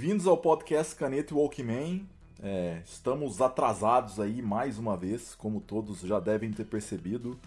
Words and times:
Bem-vindos 0.00 0.26
ao 0.26 0.38
podcast 0.38 0.96
Caneta 0.96 1.34
Walkman. 1.34 2.08
É, 2.42 2.80
estamos 2.86 3.42
atrasados 3.42 4.18
aí 4.18 4.40
mais 4.40 4.78
uma 4.78 4.96
vez, 4.96 5.34
como 5.34 5.60
todos 5.60 6.00
já 6.00 6.18
devem 6.18 6.50
ter 6.52 6.64
percebido, 6.64 7.38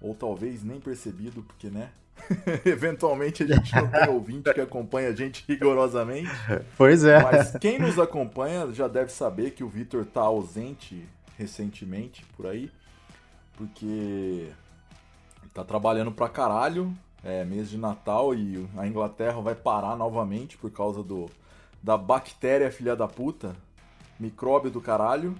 ou 0.00 0.12
talvez 0.12 0.64
nem 0.64 0.80
percebido, 0.80 1.44
porque 1.44 1.68
né? 1.68 1.90
Eventualmente 2.66 3.44
a 3.44 3.46
gente 3.46 3.72
não 3.72 3.88
tem 3.88 4.08
ouvinte 4.08 4.52
que 4.52 4.60
acompanha 4.60 5.10
a 5.10 5.14
gente 5.14 5.44
rigorosamente. 5.46 6.28
Pois 6.76 7.04
é. 7.04 7.22
Mas 7.22 7.56
quem 7.58 7.78
nos 7.78 7.96
acompanha 8.00 8.72
já 8.72 8.88
deve 8.88 9.12
saber 9.12 9.52
que 9.52 9.62
o 9.62 9.68
Vitor 9.68 10.04
tá 10.04 10.22
ausente 10.22 11.08
recentemente 11.38 12.26
por 12.36 12.48
aí, 12.48 12.68
porque 13.56 14.48
tá 15.54 15.62
trabalhando 15.62 16.10
pra 16.10 16.28
caralho, 16.28 16.92
é 17.22 17.44
mês 17.44 17.70
de 17.70 17.78
Natal 17.78 18.34
e 18.34 18.68
a 18.76 18.88
Inglaterra 18.88 19.40
vai 19.40 19.54
parar 19.54 19.94
novamente 19.94 20.58
por 20.58 20.72
causa 20.72 21.00
do 21.00 21.30
da 21.82 21.96
bactéria 21.96 22.70
filha 22.70 22.94
da 22.94 23.08
puta, 23.08 23.56
micróbio 24.18 24.70
do 24.70 24.80
caralho. 24.80 25.34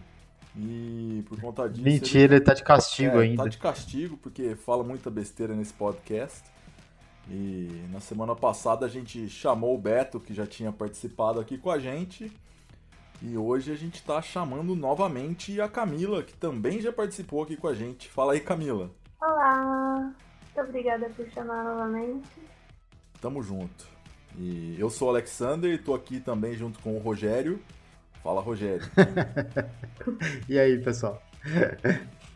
E 0.55 1.25
por 1.29 1.41
conta 1.41 1.69
disso. 1.69 1.83
Mentira, 1.83 2.35
ele 2.35 2.45
tá 2.45 2.53
de 2.53 2.63
castigo 2.63 3.19
é, 3.19 3.23
ainda. 3.23 3.45
Tá 3.45 3.49
de 3.49 3.57
castigo, 3.57 4.19
porque 4.19 4.55
fala 4.55 4.85
muita 4.85 5.11
besteira 5.11 5.55
nesse 5.55 5.73
podcast. 5.73 6.43
E 7.31 7.87
na 7.91 8.01
semana 8.01 8.35
passada 8.35 8.85
a 8.85 8.89
gente 8.89 9.29
chamou 9.29 9.75
o 9.75 9.79
Beto, 9.79 10.21
que 10.21 10.35
já 10.35 10.47
tinha 10.47 10.71
participado 10.71 11.41
aqui 11.41 11.57
com 11.57 11.71
a 11.71 11.79
gente. 11.79 12.31
E 13.23 13.39
hoje 13.39 13.73
a 13.73 13.77
gente 13.77 14.03
tá 14.03 14.21
chamando 14.21 14.75
novamente 14.75 15.61
a 15.61 15.69
Camila, 15.69 16.23
que 16.23 16.35
também 16.35 16.81
já 16.81 16.93
participou 16.93 17.45
aqui 17.45 17.57
com 17.57 17.69
a 17.69 17.75
gente. 17.75 18.09
Fala 18.09 18.33
aí, 18.33 18.41
Camila. 18.41 18.91
Olá! 19.21 20.13
Muito 20.55 20.69
obrigada 20.69 21.09
por 21.11 21.27
chamar 21.31 21.63
novamente. 21.63 22.29
Tamo 23.21 23.43
junto. 23.43 23.87
E 24.39 24.77
eu 24.79 24.89
sou 24.89 25.09
o 25.09 25.11
Alexander 25.11 25.73
e 25.73 25.79
tô 25.79 25.95
aqui 25.95 26.21
também 26.21 26.55
junto 26.55 26.79
com 26.79 26.97
o 26.97 26.99
Rogério. 26.99 27.61
Fala, 28.23 28.41
Rogério. 28.41 28.87
e 30.49 30.59
aí, 30.59 30.79
pessoal? 30.79 31.23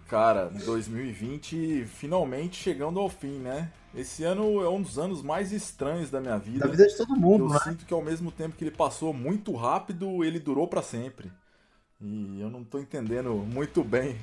Cara, 0.09 0.47
2020 0.65 1.85
finalmente 1.87 2.57
chegando 2.57 3.01
ao 3.01 3.09
fim, 3.09 3.39
né? 3.39 3.71
Esse 3.95 4.25
ano 4.25 4.63
é 4.63 4.69
um 4.69 4.83
dos 4.83 4.99
anos 4.99 5.23
mais 5.23 5.53
estranhos 5.53 6.11
da 6.11 6.21
minha 6.21 6.39
vida. 6.39 6.67
Da 6.67 6.71
vida 6.71 6.87
de 6.87 6.97
todo 6.97 7.17
mundo, 7.17 7.47
Eu 7.47 7.49
né? 7.49 7.59
sinto 7.65 7.87
que 7.87 7.95
ao 7.95 8.03
mesmo 8.03 8.31
tempo 8.31 8.55
que 8.57 8.63
ele 8.63 8.71
passou 8.71 9.13
muito 9.13 9.55
rápido, 9.55 10.23
ele 10.23 10.39
durou 10.39 10.69
para 10.69 10.83
sempre. 10.83 11.33
E 12.01 12.41
eu 12.41 12.51
não 12.51 12.63
tô 12.63 12.79
entendendo 12.79 13.33
muito 13.35 13.83
bem 13.83 14.17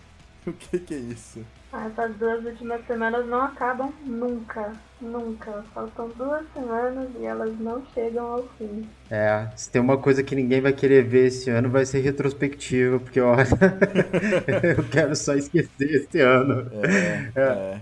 o 0.47 0.53
que, 0.53 0.79
que 0.79 0.93
é 0.93 0.97
isso. 0.97 1.43
Ah, 1.71 1.87
essas 1.87 2.15
duas 2.17 2.45
últimas 2.45 2.85
semanas 2.85 3.25
não 3.27 3.41
acabam 3.41 3.91
nunca. 4.05 4.73
Nunca. 5.01 5.63
Faltam 5.73 6.09
duas 6.09 6.45
semanas 6.53 7.09
e 7.19 7.25
elas 7.25 7.57
não 7.59 7.83
chegam 7.93 8.25
ao 8.25 8.43
fim. 8.57 8.87
É, 9.09 9.47
se 9.55 9.71
tem 9.71 9.81
uma 9.81 9.97
coisa 9.97 10.21
que 10.21 10.35
ninguém 10.35 10.61
vai 10.61 10.71
querer 10.71 11.03
ver 11.03 11.27
esse 11.27 11.49
ano, 11.49 11.69
vai 11.69 11.85
ser 11.85 12.01
retrospectiva, 12.01 12.99
porque 12.99 13.19
olha, 13.19 13.47
eu 14.77 14.83
quero 14.83 15.15
só 15.15 15.33
esquecer 15.33 15.95
esse 15.95 16.19
ano. 16.19 16.69
É, 17.35 17.39
é. 17.39 17.81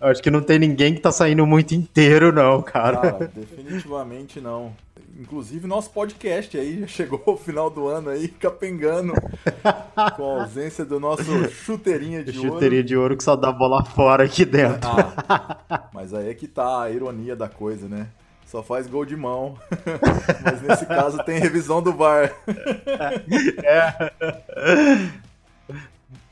Eu 0.00 0.08
acho 0.08 0.22
que 0.22 0.30
não 0.30 0.42
tem 0.42 0.58
ninguém 0.58 0.94
que 0.94 1.00
tá 1.00 1.12
saindo 1.12 1.46
muito 1.46 1.72
inteiro, 1.72 2.32
não, 2.32 2.62
cara. 2.62 2.96
Cara, 2.96 3.30
definitivamente 3.34 4.40
não. 4.40 4.74
Inclusive 5.16 5.66
nosso 5.66 5.90
podcast 5.90 6.58
aí 6.58 6.80
já 6.80 6.86
chegou 6.88 7.22
ao 7.26 7.36
final 7.36 7.70
do 7.70 7.86
ano 7.86 8.10
aí, 8.10 8.26
capengando 8.26 9.12
com 10.16 10.38
a 10.38 10.42
ausência 10.42 10.84
do 10.84 10.98
nosso 10.98 11.48
chuteirinha 11.50 12.24
de 12.24 12.32
Chuteirinha 12.32 12.80
ouro. 12.80 12.88
de 12.88 12.96
ouro 12.96 13.16
que 13.16 13.22
só 13.22 13.36
dá 13.36 13.52
bola 13.52 13.84
fora 13.84 14.24
aqui 14.24 14.44
dentro. 14.44 14.90
Ah, 14.90 15.88
mas 15.92 16.12
aí 16.12 16.28
é 16.28 16.34
que 16.34 16.48
tá 16.48 16.82
a 16.82 16.90
ironia 16.90 17.36
da 17.36 17.48
coisa, 17.48 17.88
né? 17.88 18.08
Só 18.44 18.62
faz 18.62 18.88
gol 18.88 19.04
de 19.04 19.16
mão. 19.16 19.56
mas 20.44 20.62
nesse 20.62 20.86
caso 20.86 21.22
tem 21.24 21.38
revisão 21.38 21.80
do 21.80 21.92
VAR. 21.92 22.32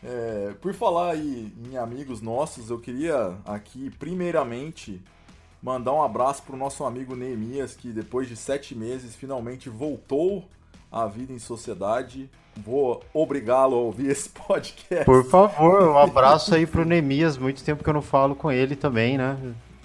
É, 0.05 0.53
por 0.61 0.75
falar 0.75 1.13
aí 1.13 1.53
em 1.71 1.77
amigos 1.77 2.21
nossos, 2.21 2.71
eu 2.71 2.79
queria 2.81 3.35
aqui, 3.47 3.89
primeiramente, 4.01 5.01
mandar 5.63 5.93
um 5.93 6.03
abraço 6.03 6.43
pro 6.43 6.57
nosso 6.57 6.85
amigo 6.85 7.15
Neemias, 7.15 7.75
que 7.75 7.93
depois 7.93 8.29
de 8.29 8.37
sete 8.37 8.75
meses 8.75 9.15
finalmente 9.15 9.71
voltou 9.71 10.45
à 10.91 11.07
vida 11.07 11.33
em 11.33 11.39
sociedade. 11.39 12.29
Vou 12.57 13.03
obrigá-lo 13.15 13.77
a 13.77 13.79
ouvir 13.79 14.11
esse 14.11 14.29
podcast. 14.47 15.05
Por 15.05 15.25
favor, 15.25 15.83
um 15.91 15.99
abraço 15.99 16.55
aí 16.55 16.67
pro 16.67 16.85
Nemias. 16.85 17.39
Muito 17.39 17.63
tempo 17.63 17.83
que 17.83 17.89
eu 17.89 17.95
não 17.95 18.03
falo 18.03 18.35
com 18.35 18.51
ele 18.51 18.75
também, 18.75 19.17
né? 19.17 19.39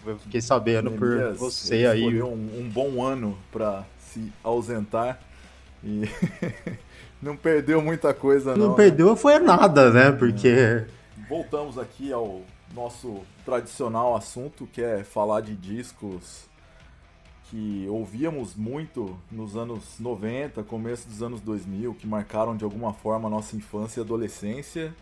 Eu 0.06 0.18
fiquei 0.18 0.42
sabendo 0.42 0.92
por 0.92 1.10
Neemias, 1.10 1.38
você 1.38 1.76
ele 1.76 1.88
aí. 1.88 2.24
Um, 2.24 2.34
um 2.34 2.70
bom 2.70 3.04
ano 3.04 3.38
para 3.52 3.86
se 4.00 4.32
ausentar 4.44 5.20
e 5.84 6.10
não 7.22 7.38
perdeu 7.38 7.82
muita 7.82 8.14
coisa, 8.14 8.56
não. 8.56 8.66
Não 8.66 8.70
né? 8.72 8.76
perdeu 8.76 9.16
foi 9.16 9.38
nada, 9.40 9.92
né? 9.92 10.12
Porque. 10.12 10.86
Voltamos 11.30 11.78
aqui 11.78 12.12
ao 12.12 12.42
nosso 12.74 13.22
tradicional 13.46 14.16
assunto, 14.16 14.68
que 14.68 14.82
é 14.82 15.04
falar 15.04 15.42
de 15.42 15.56
discos 15.56 16.48
que 17.50 17.88
ouvíamos 17.90 18.56
muito 18.56 19.18
nos 19.32 19.56
anos 19.56 20.00
90, 20.00 20.64
começo 20.64 21.08
dos 21.08 21.22
anos 21.22 21.40
2000, 21.42 21.94
que 21.96 22.06
marcaram 22.06 22.58
de 22.58 22.64
alguma 22.64 22.94
forma 22.94 23.28
a 23.28 23.32
nossa 23.32 23.56
infância 23.56 24.02
e 24.02 24.04
adolescência. 24.04 24.94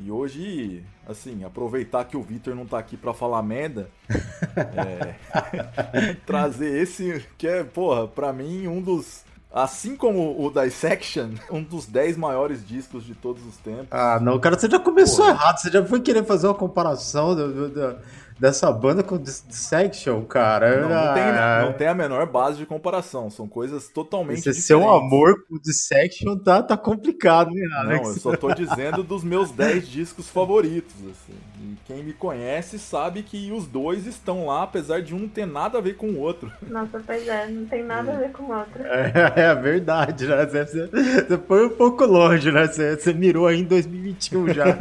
E 0.00 0.10
hoje, 0.10 0.84
assim, 1.06 1.44
aproveitar 1.44 2.04
que 2.04 2.16
o 2.16 2.22
Victor 2.22 2.54
não 2.54 2.66
tá 2.66 2.78
aqui 2.78 2.96
pra 2.96 3.14
falar 3.14 3.42
merda, 3.42 3.90
é, 4.56 6.14
trazer 6.26 6.82
esse 6.82 7.26
que 7.38 7.46
é, 7.46 7.64
porra, 7.64 8.06
pra 8.06 8.32
mim 8.32 8.66
um 8.66 8.80
dos 8.80 9.25
Assim 9.58 9.96
como 9.96 10.36
o 10.44 10.50
Dissection, 10.50 11.30
um 11.50 11.62
dos 11.62 11.86
10 11.86 12.18
maiores 12.18 12.66
discos 12.66 13.04
de 13.04 13.14
todos 13.14 13.42
os 13.46 13.56
tempos. 13.56 13.86
Ah, 13.90 14.18
não, 14.20 14.38
cara, 14.38 14.58
você 14.58 14.68
já 14.68 14.78
começou 14.78 15.24
Porra. 15.24 15.30
errado. 15.38 15.58
Você 15.58 15.70
já 15.70 15.82
foi 15.84 16.00
querer 16.00 16.24
fazer 16.24 16.46
uma 16.46 16.54
comparação 16.54 17.34
do- 17.34 17.52
do- 17.52 17.68
do- 17.70 17.96
dessa 18.38 18.70
banda 18.72 19.02
com 19.02 19.18
Dis- 19.18 19.44
Dissection, 19.46 20.22
cara. 20.24 20.80
Não, 20.82 20.88
não, 20.88 21.14
tem, 21.14 21.22
Ah, 21.22 21.62
não 21.66 21.72
tem 21.72 21.86
a 21.88 21.94
menor 21.94 22.26
base 22.26 22.58
de 22.58 22.66
comparação. 22.66 23.30
São 23.30 23.48
coisas 23.48 23.88
totalmente 23.88 24.48
Esse 24.48 24.60
diferentes. 24.60 24.64
seu 24.64 24.88
amor 24.88 25.34
com 25.48 25.58
Dissection 25.58 26.36
tá, 26.38 26.62
tá 26.62 26.76
complicado, 26.76 27.50
né, 27.50 27.66
Não, 27.80 27.80
Alex? 27.80 28.08
eu 28.08 28.14
só 28.14 28.36
tô 28.36 28.52
dizendo 28.52 29.02
dos 29.02 29.22
meus 29.24 29.50
10 29.50 29.88
discos 29.88 30.28
favoritos, 30.28 30.94
assim. 31.10 31.34
E 31.60 31.76
quem 31.86 32.02
me 32.04 32.12
conhece 32.12 32.78
sabe 32.78 33.22
que 33.22 33.50
os 33.52 33.66
dois 33.66 34.06
estão 34.06 34.46
lá, 34.46 34.62
apesar 34.62 35.02
de 35.02 35.14
um 35.14 35.18
não 35.20 35.28
ter 35.28 35.46
nada 35.46 35.78
a 35.78 35.80
ver 35.80 35.96
com 35.96 36.08
o 36.10 36.18
outro. 36.20 36.52
Nossa, 36.62 37.00
pois 37.04 37.26
é, 37.26 37.48
não 37.48 37.64
tem 37.66 37.82
nada 37.82 38.12
a 38.12 38.18
ver 38.18 38.30
com 38.32 38.44
outra. 38.52 38.84
É, 38.84 39.40
é 39.50 39.54
verdade, 39.54 40.26
né? 40.26 40.46
Você, 40.46 40.64
você- 40.66 40.86
você 41.26 41.38
foi 41.38 41.66
um 41.66 41.70
pouco 41.70 42.04
longe, 42.04 42.52
né? 42.52 42.66
Você, 42.66 42.96
você 42.96 43.12
mirou 43.12 43.46
aí 43.46 43.60
em 43.60 43.64
2021 43.64 44.48
já. 44.50 44.64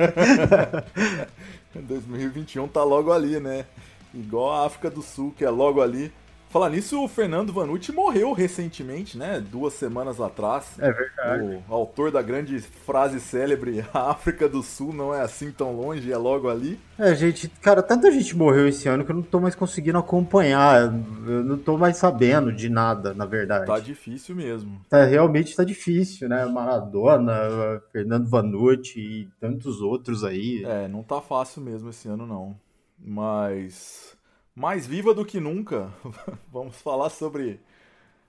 2021 1.87 2.67
tá 2.67 2.83
logo 2.83 3.11
ali, 3.11 3.39
né? 3.39 3.65
Igual 4.13 4.51
a 4.51 4.65
África 4.65 4.89
do 4.89 5.01
Sul, 5.01 5.33
que 5.37 5.43
é 5.43 5.49
logo 5.49 5.81
ali. 5.81 6.11
Falar 6.55 6.69
nisso, 6.69 7.03
o 7.03 7.07
Fernando 7.09 7.51
Vanucci 7.51 7.91
morreu 7.91 8.31
recentemente, 8.31 9.17
né? 9.17 9.41
Duas 9.41 9.73
semanas 9.73 10.21
atrás. 10.21 10.79
É 10.79 10.89
verdade. 10.89 11.61
O 11.67 11.73
autor 11.73 12.11
da 12.11 12.21
grande 12.21 12.57
frase 12.61 13.19
célebre: 13.19 13.83
A 13.93 14.11
África 14.11 14.47
do 14.47 14.63
Sul 14.63 14.93
não 14.93 15.13
é 15.13 15.19
assim 15.19 15.51
tão 15.51 15.75
longe, 15.75 16.09
é 16.09 16.17
logo 16.17 16.47
ali. 16.47 16.79
É, 16.97 17.13
gente, 17.13 17.49
cara, 17.49 17.83
tanta 17.83 18.09
gente 18.09 18.37
morreu 18.37 18.69
esse 18.69 18.87
ano 18.87 19.03
que 19.03 19.11
eu 19.11 19.17
não 19.17 19.21
tô 19.21 19.41
mais 19.41 19.53
conseguindo 19.53 19.97
acompanhar. 19.97 20.83
Eu 21.27 21.43
não 21.43 21.57
tô 21.57 21.77
mais 21.77 21.97
sabendo 21.97 22.53
de 22.53 22.69
nada, 22.69 23.13
na 23.13 23.25
verdade. 23.25 23.65
Tá 23.65 23.77
difícil 23.77 24.33
mesmo. 24.33 24.79
Tá, 24.89 25.03
realmente 25.03 25.57
tá 25.57 25.65
difícil, 25.65 26.29
né? 26.29 26.45
Maradona, 26.45 27.81
Fernando 27.91 28.29
Vanucci 28.29 29.01
e 29.01 29.29
tantos 29.41 29.81
outros 29.81 30.23
aí. 30.23 30.63
É, 30.63 30.87
não 30.87 31.03
tá 31.03 31.19
fácil 31.19 31.61
mesmo 31.61 31.89
esse 31.89 32.07
ano, 32.07 32.25
não. 32.25 32.55
Mas. 32.97 34.14
Mais 34.55 34.87
viva 34.87 35.13
do 35.13 35.25
que 35.25 35.37
nunca, 35.37 35.91
vamos 36.49 36.77
falar 36.77 37.09
sobre 37.09 37.59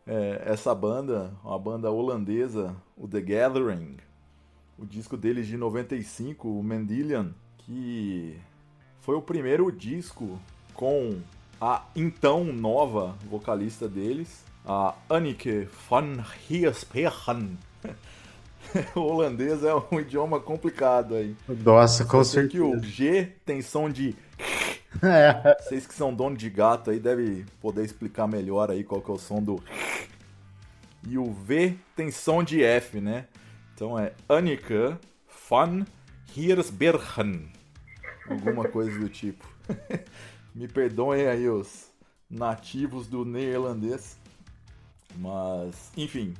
é, 0.04 0.42
essa 0.44 0.74
banda, 0.74 1.32
uma 1.44 1.56
banda 1.56 1.88
holandesa, 1.88 2.74
o 2.96 3.06
The 3.06 3.20
Gathering. 3.20 3.96
O 4.76 4.84
disco 4.84 5.16
deles 5.16 5.46
de 5.46 5.56
95, 5.56 6.48
o 6.48 6.64
Mendelian, 6.64 7.32
que 7.58 8.36
foi 9.02 9.14
o 9.14 9.22
primeiro 9.22 9.70
disco 9.70 10.36
com 10.74 11.20
a 11.60 11.84
então 11.94 12.42
nova 12.44 13.16
vocalista 13.30 13.88
deles, 13.88 14.44
a 14.66 14.96
Anneke 15.08 15.68
van 15.88 16.24
Giersbergen. 16.48 17.56
o 18.96 19.00
holandês 19.00 19.62
é 19.62 19.72
um 19.92 20.00
idioma 20.00 20.40
complicado 20.40 21.14
aí. 21.14 21.36
Nossa, 21.48 22.04
com 22.04 22.24
sei 22.24 22.48
que 22.48 22.58
certeza. 22.58 22.76
o 22.76 22.82
G 22.82 23.32
tem 23.44 23.62
som 23.62 23.88
de. 23.88 24.16
É. 25.02 25.56
Vocês 25.62 25.86
que 25.86 25.94
são 25.94 26.14
dono 26.14 26.36
de 26.36 26.48
gato 26.48 26.90
aí 26.90 26.98
devem 26.98 27.44
poder 27.60 27.84
explicar 27.84 28.26
melhor 28.26 28.70
aí 28.70 28.84
qual 28.84 29.00
que 29.00 29.10
é 29.10 29.14
o 29.14 29.18
som 29.18 29.42
do. 29.42 29.62
E 31.06 31.18
o 31.18 31.32
V 31.32 31.76
tem 31.94 32.10
som 32.10 32.42
de 32.42 32.62
F, 32.62 33.00
né? 33.00 33.26
Então 33.74 33.98
é 33.98 34.12
Annika 34.28 34.98
van 35.48 35.84
Giersbergen. 36.32 37.50
Alguma 38.28 38.68
coisa 38.68 38.98
do 38.98 39.08
tipo. 39.08 39.46
Me 40.54 40.66
perdoem 40.66 41.26
aí 41.26 41.48
os 41.48 41.90
nativos 42.28 43.06
do 43.06 43.24
neerlandês. 43.24 44.18
Mas, 45.16 45.92
enfim. 45.96 46.34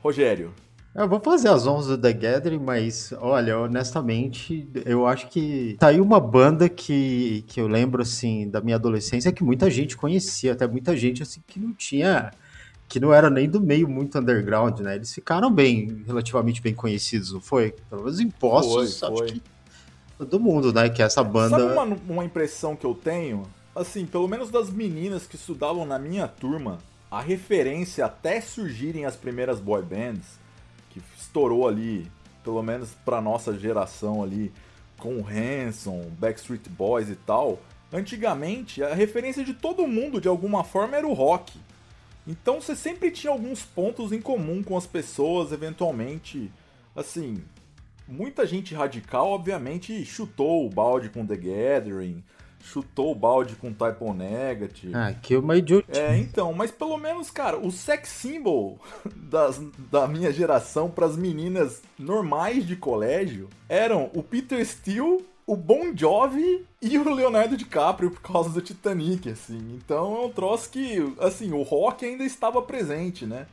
Rogério. 0.00 0.52
Eu 0.94 1.08
vou 1.08 1.20
fazer 1.20 1.48
as 1.48 1.66
11 1.66 1.88
do 1.88 1.98
The 1.98 2.12
Gathering, 2.12 2.58
mas 2.58 3.14
olha, 3.18 3.58
honestamente, 3.58 4.68
eu 4.84 5.06
acho 5.06 5.26
que 5.28 5.74
tá 5.78 5.86
aí 5.88 5.98
uma 5.98 6.20
banda 6.20 6.68
que, 6.68 7.44
que 7.48 7.58
eu 7.58 7.66
lembro 7.66 8.02
assim 8.02 8.48
da 8.50 8.60
minha 8.60 8.76
adolescência 8.76 9.32
que 9.32 9.42
muita 9.42 9.70
gente 9.70 9.96
conhecia, 9.96 10.52
até 10.52 10.66
muita 10.66 10.94
gente 10.94 11.22
assim 11.22 11.40
que 11.46 11.58
não 11.58 11.72
tinha 11.72 12.30
que 12.92 13.00
não 13.00 13.10
era 13.10 13.30
nem 13.30 13.48
do 13.48 13.58
meio 13.58 13.88
muito 13.88 14.18
underground, 14.18 14.80
né? 14.80 14.96
Eles 14.96 15.14
ficaram 15.14 15.50
bem, 15.50 16.04
relativamente 16.06 16.60
bem 16.60 16.74
conhecidos, 16.74 17.32
não 17.32 17.40
foi? 17.40 17.74
Pelo 17.88 18.02
menos 18.02 18.20
impostos, 18.20 19.00
foi, 19.00 19.16
foi. 19.16 19.24
acho 19.24 19.34
que 19.34 19.42
todo 20.18 20.38
mundo, 20.38 20.74
né? 20.74 20.90
Que 20.90 21.02
essa 21.02 21.24
banda. 21.24 21.58
Sabe 21.58 21.72
uma, 21.72 21.98
uma 22.06 22.24
impressão 22.24 22.76
que 22.76 22.84
eu 22.84 22.94
tenho? 22.94 23.44
Assim, 23.74 24.04
pelo 24.04 24.28
menos 24.28 24.50
das 24.50 24.68
meninas 24.68 25.26
que 25.26 25.36
estudavam 25.36 25.86
na 25.86 25.98
minha 25.98 26.28
turma, 26.28 26.80
a 27.10 27.22
referência 27.22 28.04
até 28.04 28.42
surgirem 28.42 29.06
as 29.06 29.16
primeiras 29.16 29.58
boy 29.58 29.80
bands, 29.80 30.38
estourou 31.32 31.66
ali, 31.66 32.10
pelo 32.44 32.62
menos 32.62 32.90
pra 33.04 33.22
nossa 33.22 33.58
geração 33.58 34.22
ali, 34.22 34.52
com 34.98 35.24
Hanson, 35.26 36.10
Backstreet 36.18 36.68
Boys 36.68 37.08
e 37.08 37.16
tal. 37.16 37.58
Antigamente, 37.90 38.82
a 38.82 38.94
referência 38.94 39.42
de 39.42 39.54
todo 39.54 39.86
mundo, 39.88 40.20
de 40.20 40.28
alguma 40.28 40.62
forma, 40.62 40.96
era 40.96 41.08
o 41.08 41.14
rock. 41.14 41.58
Então 42.26 42.60
você 42.60 42.76
sempre 42.76 43.10
tinha 43.10 43.32
alguns 43.32 43.64
pontos 43.64 44.12
em 44.12 44.20
comum 44.20 44.62
com 44.62 44.76
as 44.76 44.86
pessoas, 44.86 45.50
eventualmente. 45.52 46.52
Assim, 46.94 47.42
muita 48.06 48.46
gente 48.46 48.74
radical, 48.74 49.30
obviamente, 49.30 50.04
chutou 50.04 50.66
o 50.66 50.70
balde 50.70 51.08
com 51.08 51.26
The 51.26 51.36
Gathering, 51.36 52.22
chutou 52.62 53.12
o 53.12 53.14
balde 53.14 53.56
com 53.56 53.72
Type 53.72 53.98
O 54.00 54.14
Negative. 54.14 54.94
Ah, 54.94 55.12
que 55.12 55.36
uma 55.36 55.56
idiota. 55.56 55.98
É, 55.98 56.16
então, 56.16 56.52
mas 56.52 56.70
pelo 56.70 56.96
menos, 56.96 57.30
cara, 57.30 57.58
o 57.58 57.70
sex 57.70 58.08
symbol 58.08 58.80
das, 59.16 59.60
da 59.90 60.06
minha 60.06 60.32
geração 60.32 60.90
para 60.90 61.06
as 61.06 61.16
meninas 61.16 61.82
normais 61.98 62.66
de 62.66 62.76
colégio 62.76 63.48
eram 63.68 64.10
o 64.14 64.22
Peter 64.22 64.64
Steele 64.64 65.24
o 65.44 65.56
Bon 65.56 65.94
Jovi 65.94 66.64
e 66.80 66.96
o 66.96 67.14
Leonardo 67.14 67.56
DiCaprio 67.56 68.10
por 68.10 68.22
causa 68.22 68.50
do 68.50 68.60
Titanic, 68.60 69.28
assim. 69.28 69.58
Então 69.74 70.16
é 70.16 70.26
um 70.26 70.30
troço 70.30 70.70
que, 70.70 71.14
assim, 71.18 71.52
o 71.52 71.62
rock 71.62 72.04
ainda 72.04 72.24
estava 72.24 72.62
presente, 72.62 73.26
né? 73.26 73.46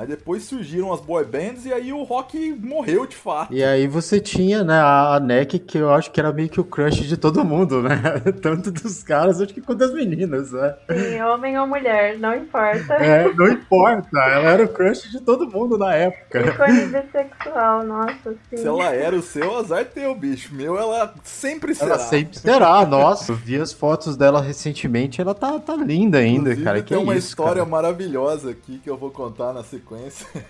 Aí 0.00 0.06
depois 0.06 0.44
surgiram 0.44 0.94
as 0.94 1.00
boy 1.00 1.22
bands 1.26 1.66
e 1.66 1.72
aí 1.74 1.92
o 1.92 2.02
rock 2.04 2.58
morreu 2.58 3.04
de 3.04 3.14
fato. 3.14 3.52
E 3.52 3.62
aí 3.62 3.86
você 3.86 4.18
tinha, 4.18 4.64
né, 4.64 4.80
a 4.80 5.20
NEC, 5.20 5.58
que 5.58 5.76
eu 5.76 5.92
acho 5.92 6.10
que 6.10 6.18
era 6.18 6.32
meio 6.32 6.48
que 6.48 6.58
o 6.58 6.64
crush 6.64 7.06
de 7.06 7.18
todo 7.18 7.44
mundo, 7.44 7.82
né? 7.82 8.00
Tanto 8.40 8.70
dos 8.70 9.02
caras, 9.02 9.42
acho 9.42 9.52
que 9.52 9.60
quanto 9.60 9.80
das 9.80 9.92
meninas, 9.92 10.52
né? 10.52 10.74
Sim, 10.90 11.20
homem 11.20 11.58
ou 11.58 11.66
mulher, 11.66 12.18
não 12.18 12.34
importa. 12.34 12.94
É, 12.94 13.30
não 13.34 13.46
importa. 13.48 14.18
Ela 14.18 14.50
era 14.52 14.64
o 14.64 14.68
crush 14.68 15.10
de 15.10 15.20
todo 15.20 15.46
mundo 15.46 15.76
na 15.76 15.94
época. 15.94 16.46
Ícone 16.46 16.86
bissexual, 16.86 17.84
nossa, 17.84 18.34
sim. 18.48 18.56
Se 18.56 18.66
ela 18.66 18.94
era 18.94 19.14
o 19.14 19.20
seu, 19.20 19.58
azar 19.58 19.84
teu, 19.84 20.14
bicho. 20.14 20.54
Meu, 20.54 20.78
ela 20.78 21.12
sempre 21.24 21.74
será. 21.74 21.90
Ela 21.90 21.98
sempre 21.98 22.38
será, 22.38 22.86
nossa. 22.86 23.32
Eu 23.32 23.36
vi 23.36 23.60
as 23.60 23.74
fotos 23.74 24.16
dela 24.16 24.40
recentemente, 24.40 25.20
ela 25.20 25.34
tá, 25.34 25.58
tá 25.58 25.76
linda 25.76 26.16
ainda, 26.16 26.52
Inclusive, 26.52 26.64
cara. 26.64 26.82
Que 26.82 26.88
tem 26.88 26.98
é 26.98 27.00
uma 27.02 27.14
isso, 27.14 27.28
história 27.28 27.56
cara? 27.56 27.66
maravilhosa 27.66 28.50
aqui 28.52 28.78
que 28.78 28.88
eu 28.88 28.96
vou 28.96 29.10
contar 29.10 29.52
na 29.52 29.62
sequência 29.62 29.89
sequência. 29.90 30.26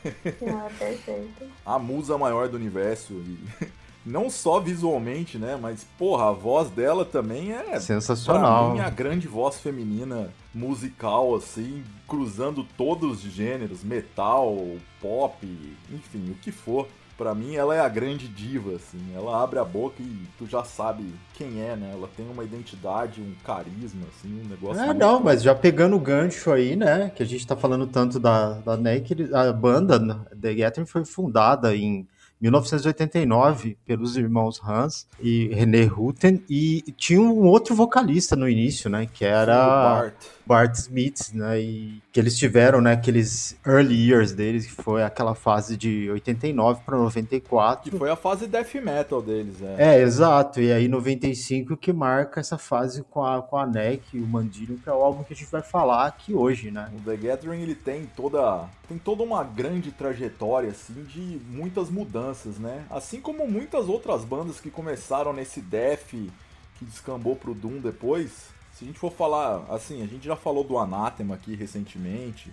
Ah, 0.46 0.68
perfeito. 0.78 1.46
A 1.64 1.78
musa 1.78 2.18
maior 2.18 2.48
do 2.48 2.56
universo. 2.56 3.14
E 3.14 3.38
não 4.04 4.28
só 4.28 4.60
visualmente, 4.60 5.38
né? 5.38 5.58
Mas, 5.60 5.86
porra, 5.98 6.28
a 6.28 6.32
voz 6.32 6.70
dela 6.70 7.04
também 7.04 7.52
é. 7.52 7.78
Sensacional. 7.80 8.72
Pra 8.72 8.74
mim, 8.74 8.80
a 8.80 8.90
grande 8.90 9.26
voz 9.26 9.60
feminina 9.60 10.32
musical, 10.54 11.34
assim, 11.34 11.82
cruzando 12.06 12.66
todos 12.76 13.24
os 13.24 13.32
gêneros: 13.32 13.82
metal, 13.82 14.56
pop, 15.00 15.46
enfim, 15.90 16.30
o 16.30 16.34
que 16.34 16.52
for 16.52 16.86
para 17.20 17.34
mim 17.34 17.54
ela 17.54 17.74
é 17.74 17.80
a 17.80 17.88
grande 17.88 18.26
diva, 18.26 18.76
assim. 18.76 18.98
Ela 19.14 19.44
abre 19.44 19.58
a 19.58 19.64
boca 19.64 19.96
e 20.02 20.26
tu 20.38 20.46
já 20.46 20.64
sabe 20.64 21.04
quem 21.34 21.60
é, 21.60 21.76
né? 21.76 21.90
Ela 21.92 22.08
tem 22.16 22.26
uma 22.26 22.42
identidade, 22.42 23.20
um 23.20 23.34
carisma, 23.44 24.06
assim, 24.08 24.40
um 24.42 24.48
negócio. 24.48 24.82
É, 24.82 24.94
não, 24.94 25.20
mas 25.20 25.42
já 25.42 25.54
pegando 25.54 25.96
o 25.96 26.00
gancho 26.00 26.50
aí, 26.50 26.74
né? 26.74 27.12
Que 27.14 27.22
a 27.22 27.26
gente 27.26 27.46
tá 27.46 27.54
falando 27.54 27.86
tanto 27.86 28.18
da, 28.18 28.54
da 28.54 28.74
NEC, 28.74 29.28
a 29.34 29.52
banda 29.52 29.98
The 30.40 30.54
Gathering 30.54 30.86
foi 30.86 31.04
fundada 31.04 31.76
em 31.76 32.08
1989 32.40 33.76
pelos 33.84 34.16
irmãos 34.16 34.58
Hans 34.66 35.06
e 35.20 35.48
René 35.48 35.84
Rutten 35.84 36.42
e 36.48 36.82
tinha 36.96 37.20
um 37.20 37.44
outro 37.44 37.74
vocalista 37.74 38.34
no 38.34 38.48
início, 38.48 38.88
né, 38.88 39.06
que 39.12 39.26
era 39.26 39.66
Bart. 39.66 40.14
Bart 40.50 40.74
Smith, 40.74 41.32
né, 41.32 41.60
e 41.60 42.02
que 42.10 42.18
eles 42.18 42.36
tiveram, 42.36 42.80
né, 42.80 42.94
aqueles 42.94 43.56
early 43.64 44.10
years 44.10 44.32
deles, 44.32 44.66
que 44.66 44.82
foi 44.82 45.04
aquela 45.04 45.32
fase 45.32 45.76
de 45.76 46.10
89 46.10 46.80
para 46.84 46.98
94. 46.98 47.88
Que 47.88 47.96
foi 47.96 48.10
a 48.10 48.16
fase 48.16 48.48
death 48.48 48.74
metal 48.82 49.22
deles, 49.22 49.62
é. 49.62 49.94
É, 49.94 50.02
exato. 50.02 50.60
E 50.60 50.72
aí 50.72 50.88
95 50.88 51.76
que 51.76 51.92
marca 51.92 52.40
essa 52.40 52.58
fase 52.58 53.04
com 53.08 53.24
a 53.24 53.40
com 53.40 53.56
a 53.56 53.64
Neck 53.64 54.16
e 54.16 54.20
o 54.20 54.26
Mandillion, 54.26 54.76
que 54.78 54.88
é 54.88 54.92
o 54.92 55.00
álbum 55.00 55.22
que 55.22 55.32
a 55.32 55.36
gente 55.36 55.50
vai 55.52 55.62
falar 55.62 56.06
aqui 56.06 56.34
hoje, 56.34 56.72
né? 56.72 56.90
O 56.98 57.00
The 57.08 57.16
Gathering 57.16 57.62
ele 57.62 57.76
tem 57.76 58.06
toda 58.16 58.68
tem 58.88 58.98
toda 58.98 59.22
uma 59.22 59.44
grande 59.44 59.92
trajetória 59.92 60.70
assim 60.70 61.04
de 61.04 61.40
muitas 61.48 61.88
mudanças, 61.88 62.58
né? 62.58 62.84
Assim 62.90 63.20
como 63.20 63.46
muitas 63.46 63.88
outras 63.88 64.24
bandas 64.24 64.58
que 64.58 64.68
começaram 64.68 65.32
nesse 65.32 65.60
death 65.60 66.08
que 66.10 66.84
descambou 66.84 67.36
pro 67.36 67.54
Doom 67.54 67.78
depois, 67.78 68.48
se 68.74 68.84
a 68.84 68.86
gente 68.86 68.98
for 68.98 69.12
falar, 69.12 69.64
assim, 69.68 70.02
a 70.02 70.06
gente 70.06 70.24
já 70.24 70.36
falou 70.36 70.64
do 70.64 70.78
Anathema 70.78 71.34
aqui 71.34 71.54
recentemente. 71.54 72.52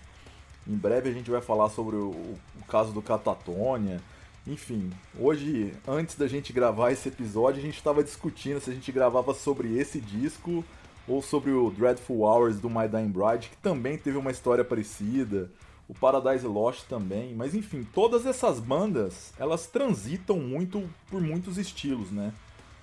Em 0.67 0.75
breve 0.75 1.09
a 1.09 1.13
gente 1.13 1.31
vai 1.31 1.41
falar 1.41 1.69
sobre 1.69 1.95
o, 1.95 2.09
o 2.09 2.65
caso 2.67 2.91
do 2.91 3.01
Catatonia. 3.01 4.01
Enfim, 4.45 4.91
hoje, 5.19 5.73
antes 5.87 6.15
da 6.15 6.27
gente 6.27 6.53
gravar 6.53 6.91
esse 6.91 7.09
episódio, 7.09 7.59
a 7.59 7.65
gente 7.65 7.77
estava 7.77 8.03
discutindo 8.03 8.59
se 8.59 8.69
a 8.69 8.73
gente 8.73 8.91
gravava 8.91 9.33
sobre 9.33 9.77
esse 9.77 9.99
disco 9.99 10.63
ou 11.07 11.21
sobre 11.21 11.51
o 11.51 11.69
Dreadful 11.71 12.21
Hours 12.21 12.59
do 12.59 12.69
My 12.69 12.87
Dying 12.87 13.09
Bride, 13.09 13.49
que 13.49 13.57
também 13.57 13.97
teve 13.97 14.17
uma 14.17 14.31
história 14.31 14.63
parecida. 14.63 15.49
O 15.87 15.93
Paradise 15.93 16.45
Lost 16.45 16.83
também. 16.89 17.33
Mas 17.33 17.55
enfim, 17.55 17.87
todas 17.93 18.25
essas 18.25 18.59
bandas, 18.59 19.33
elas 19.39 19.67
transitam 19.67 20.37
muito 20.37 20.89
por 21.09 21.21
muitos 21.21 21.57
estilos, 21.57 22.11
né? 22.11 22.33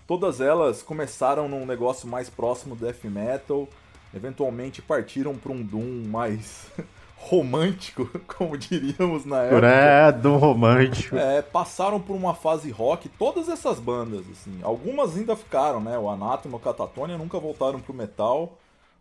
Todas 0.06 0.40
elas 0.40 0.82
começaram 0.82 1.48
num 1.48 1.64
negócio 1.64 2.06
mais 2.06 2.28
próximo 2.28 2.76
do 2.76 2.84
death 2.84 3.04
metal, 3.04 3.66
eventualmente 4.14 4.82
partiram 4.82 5.34
para 5.34 5.50
um 5.50 5.62
doom 5.62 6.04
mais 6.06 6.66
romântico, 7.16 8.06
como 8.28 8.58
diríamos 8.58 9.24
na 9.24 9.44
época. 9.44 9.66
É, 9.66 10.12
doom 10.12 10.36
romântico. 10.36 11.16
É, 11.16 11.40
passaram 11.40 11.98
por 11.98 12.14
uma 12.14 12.34
fase 12.34 12.70
rock, 12.70 13.08
todas 13.08 13.48
essas 13.48 13.80
bandas, 13.80 14.24
assim. 14.30 14.60
Algumas 14.62 15.16
ainda 15.16 15.34
ficaram, 15.34 15.80
né? 15.80 15.98
O 15.98 16.10
Anathema, 16.10 16.58
o 16.58 16.60
Catatonia 16.60 17.16
nunca 17.16 17.38
voltaram 17.38 17.80
pro 17.80 17.94
metal. 17.94 18.58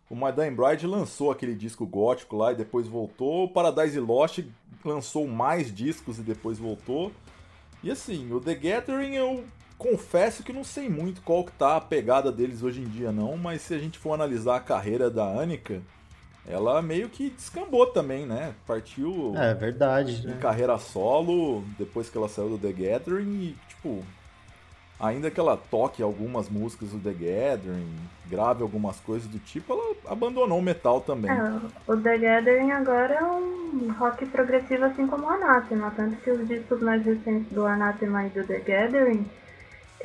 O 0.08 0.14
My 0.14 0.32
Dying 0.32 0.54
Bride 0.54 0.86
lançou 0.86 1.30
aquele 1.30 1.54
disco 1.54 1.86
gótico 1.86 2.36
lá 2.36 2.52
e 2.52 2.56
depois 2.56 2.86
voltou. 2.86 3.44
O 3.44 3.48
Paradise 3.48 3.98
Lost 4.00 4.40
lançou 4.84 5.26
mais 5.26 5.74
discos 5.74 6.18
e 6.18 6.22
depois 6.22 6.58
voltou. 6.58 7.12
E 7.82 7.90
assim, 7.90 8.32
o 8.32 8.40
The 8.40 8.54
Gathering 8.54 9.14
eu 9.14 9.44
confesso 9.78 10.42
que 10.42 10.52
não 10.52 10.64
sei 10.64 10.88
muito 10.88 11.20
qual 11.22 11.44
que 11.44 11.52
tá 11.52 11.76
a 11.76 11.80
pegada 11.80 12.30
deles 12.30 12.62
hoje 12.62 12.80
em 12.80 12.88
dia 12.88 13.12
não, 13.12 13.36
mas 13.36 13.62
se 13.62 13.74
a 13.74 13.78
gente 13.78 13.98
for 13.98 14.12
analisar 14.12 14.56
a 14.56 14.60
carreira 14.60 15.10
da 15.10 15.24
Annika, 15.24 15.82
ela 16.46 16.80
meio 16.82 17.08
que 17.08 17.30
descambou 17.30 17.86
também, 17.86 18.26
né? 18.26 18.54
Partiu 18.66 19.32
é, 19.36 19.54
verdade, 19.54 20.22
em 20.22 20.30
né? 20.30 20.38
carreira 20.40 20.78
solo 20.78 21.64
depois 21.78 22.10
que 22.10 22.18
ela 22.18 22.28
saiu 22.28 22.50
do 22.50 22.58
The 22.58 22.72
Gathering 22.72 23.32
e, 23.32 23.56
tipo, 23.68 24.04
ainda 25.00 25.30
que 25.30 25.40
ela 25.40 25.56
toque 25.56 26.02
algumas 26.02 26.48
músicas 26.50 26.90
do 26.90 26.98
The 26.98 27.12
Gathering, 27.12 27.96
grave 28.26 28.62
algumas 28.62 29.00
coisas 29.00 29.26
do 29.28 29.38
tipo, 29.38 29.72
ela 29.72 29.94
abandonou 30.06 30.58
o 30.58 30.62
metal 30.62 31.00
também. 31.00 31.30
É, 31.30 31.60
o 31.86 31.96
The 31.96 32.18
Gathering 32.18 32.72
agora 32.72 33.14
é 33.14 33.24
um 33.24 33.92
rock 33.98 34.26
progressivo 34.26 34.84
assim 34.84 35.06
como 35.06 35.24
o 35.24 35.30
Anathema, 35.30 35.92
tanto 35.96 36.16
que 36.16 36.30
os 36.30 36.46
discos 36.46 36.80
mais 36.82 37.04
recentes 37.04 37.50
do 37.52 37.64
Anathema 37.64 38.26
e 38.26 38.30
do 38.30 38.46
The 38.46 38.58
Gathering 38.58 39.26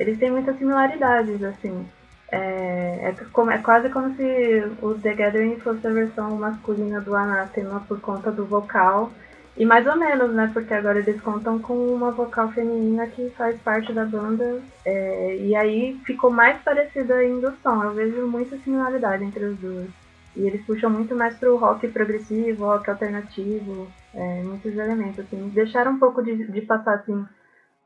eles 0.00 0.18
têm 0.18 0.30
muitas 0.30 0.56
similaridades, 0.56 1.42
assim. 1.44 1.86
É, 2.32 3.10
é, 3.10 3.16
como, 3.32 3.50
é 3.50 3.58
quase 3.58 3.90
como 3.90 4.14
se 4.16 4.64
o 4.80 4.94
The 4.94 5.14
Gathering 5.14 5.60
fosse 5.60 5.86
a 5.86 5.90
versão 5.90 6.36
masculina 6.36 7.00
do 7.02 7.14
Anathema 7.14 7.84
por 7.86 8.00
conta 8.00 8.32
do 8.32 8.46
vocal. 8.46 9.12
E 9.58 9.66
mais 9.66 9.86
ou 9.86 9.96
menos, 9.96 10.32
né? 10.32 10.50
Porque 10.54 10.72
agora 10.72 11.00
eles 11.00 11.20
contam 11.20 11.58
com 11.58 11.74
uma 11.74 12.12
vocal 12.12 12.50
feminina 12.50 13.06
que 13.08 13.28
faz 13.36 13.60
parte 13.60 13.92
da 13.92 14.06
banda. 14.06 14.62
É, 14.86 15.36
e 15.36 15.54
aí 15.54 16.00
ficou 16.06 16.30
mais 16.30 16.58
parecido 16.62 17.12
ainda 17.12 17.50
o 17.50 17.56
som. 17.62 17.84
Eu 17.84 17.92
vejo 17.92 18.26
muita 18.26 18.56
similaridade 18.58 19.22
entre 19.22 19.44
os 19.44 19.58
dois. 19.58 19.90
E 20.34 20.46
eles 20.46 20.64
puxam 20.64 20.88
muito 20.88 21.14
mais 21.14 21.36
pro 21.36 21.58
rock 21.58 21.86
progressivo, 21.88 22.64
rock 22.64 22.88
alternativo, 22.88 23.86
é, 24.14 24.42
muitos 24.42 24.74
elementos, 24.74 25.18
assim. 25.18 25.50
Deixaram 25.52 25.92
um 25.92 25.98
pouco 25.98 26.22
de, 26.22 26.50
de 26.50 26.62
passar, 26.62 26.94
assim, 26.94 27.26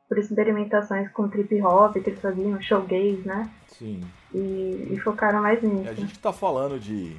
por 0.09 0.19
experimentações 0.19 1.11
com 1.13 1.29
trip 1.29 1.61
hop 1.63 1.95
que 1.95 2.11
eles 2.11 2.21
faziam, 2.21 2.61
showgaze, 2.61 3.23
né? 3.25 3.51
Sim. 3.69 4.03
E, 4.35 4.89
e 4.91 5.01
focaram 5.01 5.43
mais 5.43 5.63
nisso. 5.63 5.89
A 5.89 5.95
gente 5.95 6.19
tá 6.19 6.33
falando 6.33 6.79
de 6.79 7.17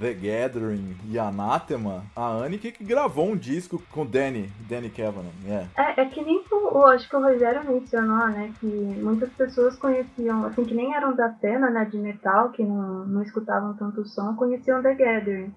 The 0.00 0.12
Gathering 0.14 0.96
e 1.08 1.18
Anathema, 1.18 2.04
a 2.14 2.28
Annika 2.28 2.70
que 2.72 2.84
gravou 2.84 3.28
um 3.28 3.36
disco 3.36 3.80
com 3.92 4.04
Danny, 4.04 4.50
Danny 4.68 4.90
Kavanagh, 4.90 5.30
yeah. 5.44 5.68
é. 5.76 6.00
É 6.00 6.04
que 6.06 6.22
nem 6.22 6.42
o, 6.50 6.84
acho 6.86 7.08
que 7.08 7.16
o 7.16 7.22
Rogério 7.22 7.64
mencionou, 7.64 8.26
né, 8.28 8.52
que 8.60 8.66
muitas 8.66 9.30
pessoas 9.32 9.76
conheciam, 9.76 10.44
assim, 10.44 10.64
que 10.64 10.74
nem 10.74 10.94
eram 10.94 11.14
da 11.14 11.32
cena, 11.34 11.70
né, 11.70 11.84
de 11.84 11.96
metal, 11.98 12.50
que 12.50 12.62
não, 12.62 13.06
não 13.06 13.22
escutavam 13.22 13.74
tanto 13.74 14.04
som, 14.04 14.34
conheciam 14.34 14.82
The 14.82 14.94
Gathering. 14.94 15.54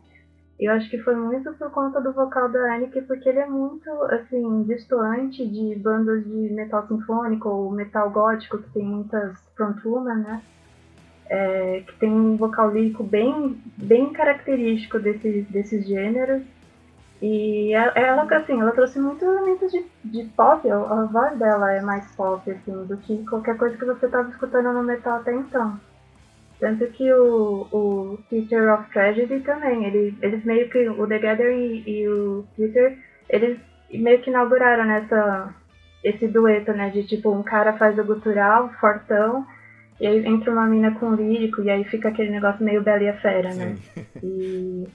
Eu 0.60 0.74
acho 0.74 0.90
que 0.90 0.98
foi 0.98 1.16
muito 1.16 1.54
por 1.54 1.72
conta 1.72 2.02
do 2.02 2.12
vocal 2.12 2.50
da 2.50 2.76
Annika, 2.76 3.02
porque 3.04 3.30
ele 3.30 3.40
é 3.40 3.48
muito, 3.48 3.90
assim, 4.12 4.64
distoante 4.64 5.48
de 5.48 5.76
bandas 5.76 6.24
de 6.26 6.54
metal 6.54 6.86
sinfônico 6.88 7.48
ou 7.48 7.72
metal 7.72 8.10
gótico, 8.10 8.58
que 8.58 8.70
tem 8.72 8.84
muitas 8.84 9.38
frontwoman, 9.56 10.16
né? 10.16 10.42
é, 11.30 11.84
que 11.86 11.94
tem 12.00 12.12
um 12.12 12.36
vocal 12.36 12.72
lírico 12.72 13.04
bem, 13.04 13.62
bem 13.78 14.12
característico 14.12 15.00
desse, 15.00 15.44
desses 15.44 15.88
gêneros. 15.88 16.42
E 17.22 17.74
ela, 17.74 18.24
assim, 18.24 18.60
ela 18.60 18.72
trouxe 18.72 19.00
muitos 19.00 19.22
elementos 19.22 19.72
de, 19.72 19.86
de 20.06 20.24
pop, 20.30 20.68
a 20.70 21.04
voz 21.04 21.38
dela 21.38 21.72
é 21.74 21.82
mais 21.82 22.10
pop, 22.16 22.50
assim, 22.50 22.86
do 22.86 22.98
que 22.98 23.24
qualquer 23.26 23.58
coisa 23.58 23.78
que 23.78 23.86
você 23.86 24.06
estava 24.06 24.30
escutando 24.30 24.72
no 24.72 24.84
metal 24.84 25.18
até 25.18 25.34
então. 25.34 25.80
Tanto 26.60 26.86
que 26.88 27.12
o, 27.14 27.68
o 27.72 28.20
Theater 28.30 28.74
of 28.74 28.90
Tragedy 28.92 29.40
também, 29.40 29.86
ele, 29.86 30.18
eles 30.22 30.44
meio 30.44 30.70
que, 30.70 30.90
o 30.90 31.08
The 31.08 31.20
Gathering 31.20 31.84
e, 31.86 32.02
e 32.02 32.10
o 32.10 32.46
Theater, 32.58 32.98
eles 33.30 33.58
meio 33.90 34.20
que 34.20 34.30
inauguraram 34.30 34.86
nessa, 34.86 35.54
esse 36.04 36.28
dueto, 36.28 36.74
né, 36.74 36.90
de 36.90 37.04
tipo, 37.04 37.32
um 37.32 37.44
cara 37.44 37.74
faz 37.74 37.98
o 37.98 38.04
gutural, 38.04 38.70
fortão, 38.80 39.46
e 40.02 40.08
aí 40.08 40.26
entra 40.26 40.52
uma 40.52 40.66
mina 40.66 40.92
com 40.92 41.14
lírico 41.14 41.62
e 41.62 41.70
aí 41.70 41.84
fica 41.86 42.10
aquele 42.10 42.30
negócio 42.30 42.64
meio 42.64 42.82
Bela 42.82 43.04
e 43.04 43.10
a 43.10 43.18
Fera, 43.18 43.54
né? 43.54 43.78
E 44.24 44.88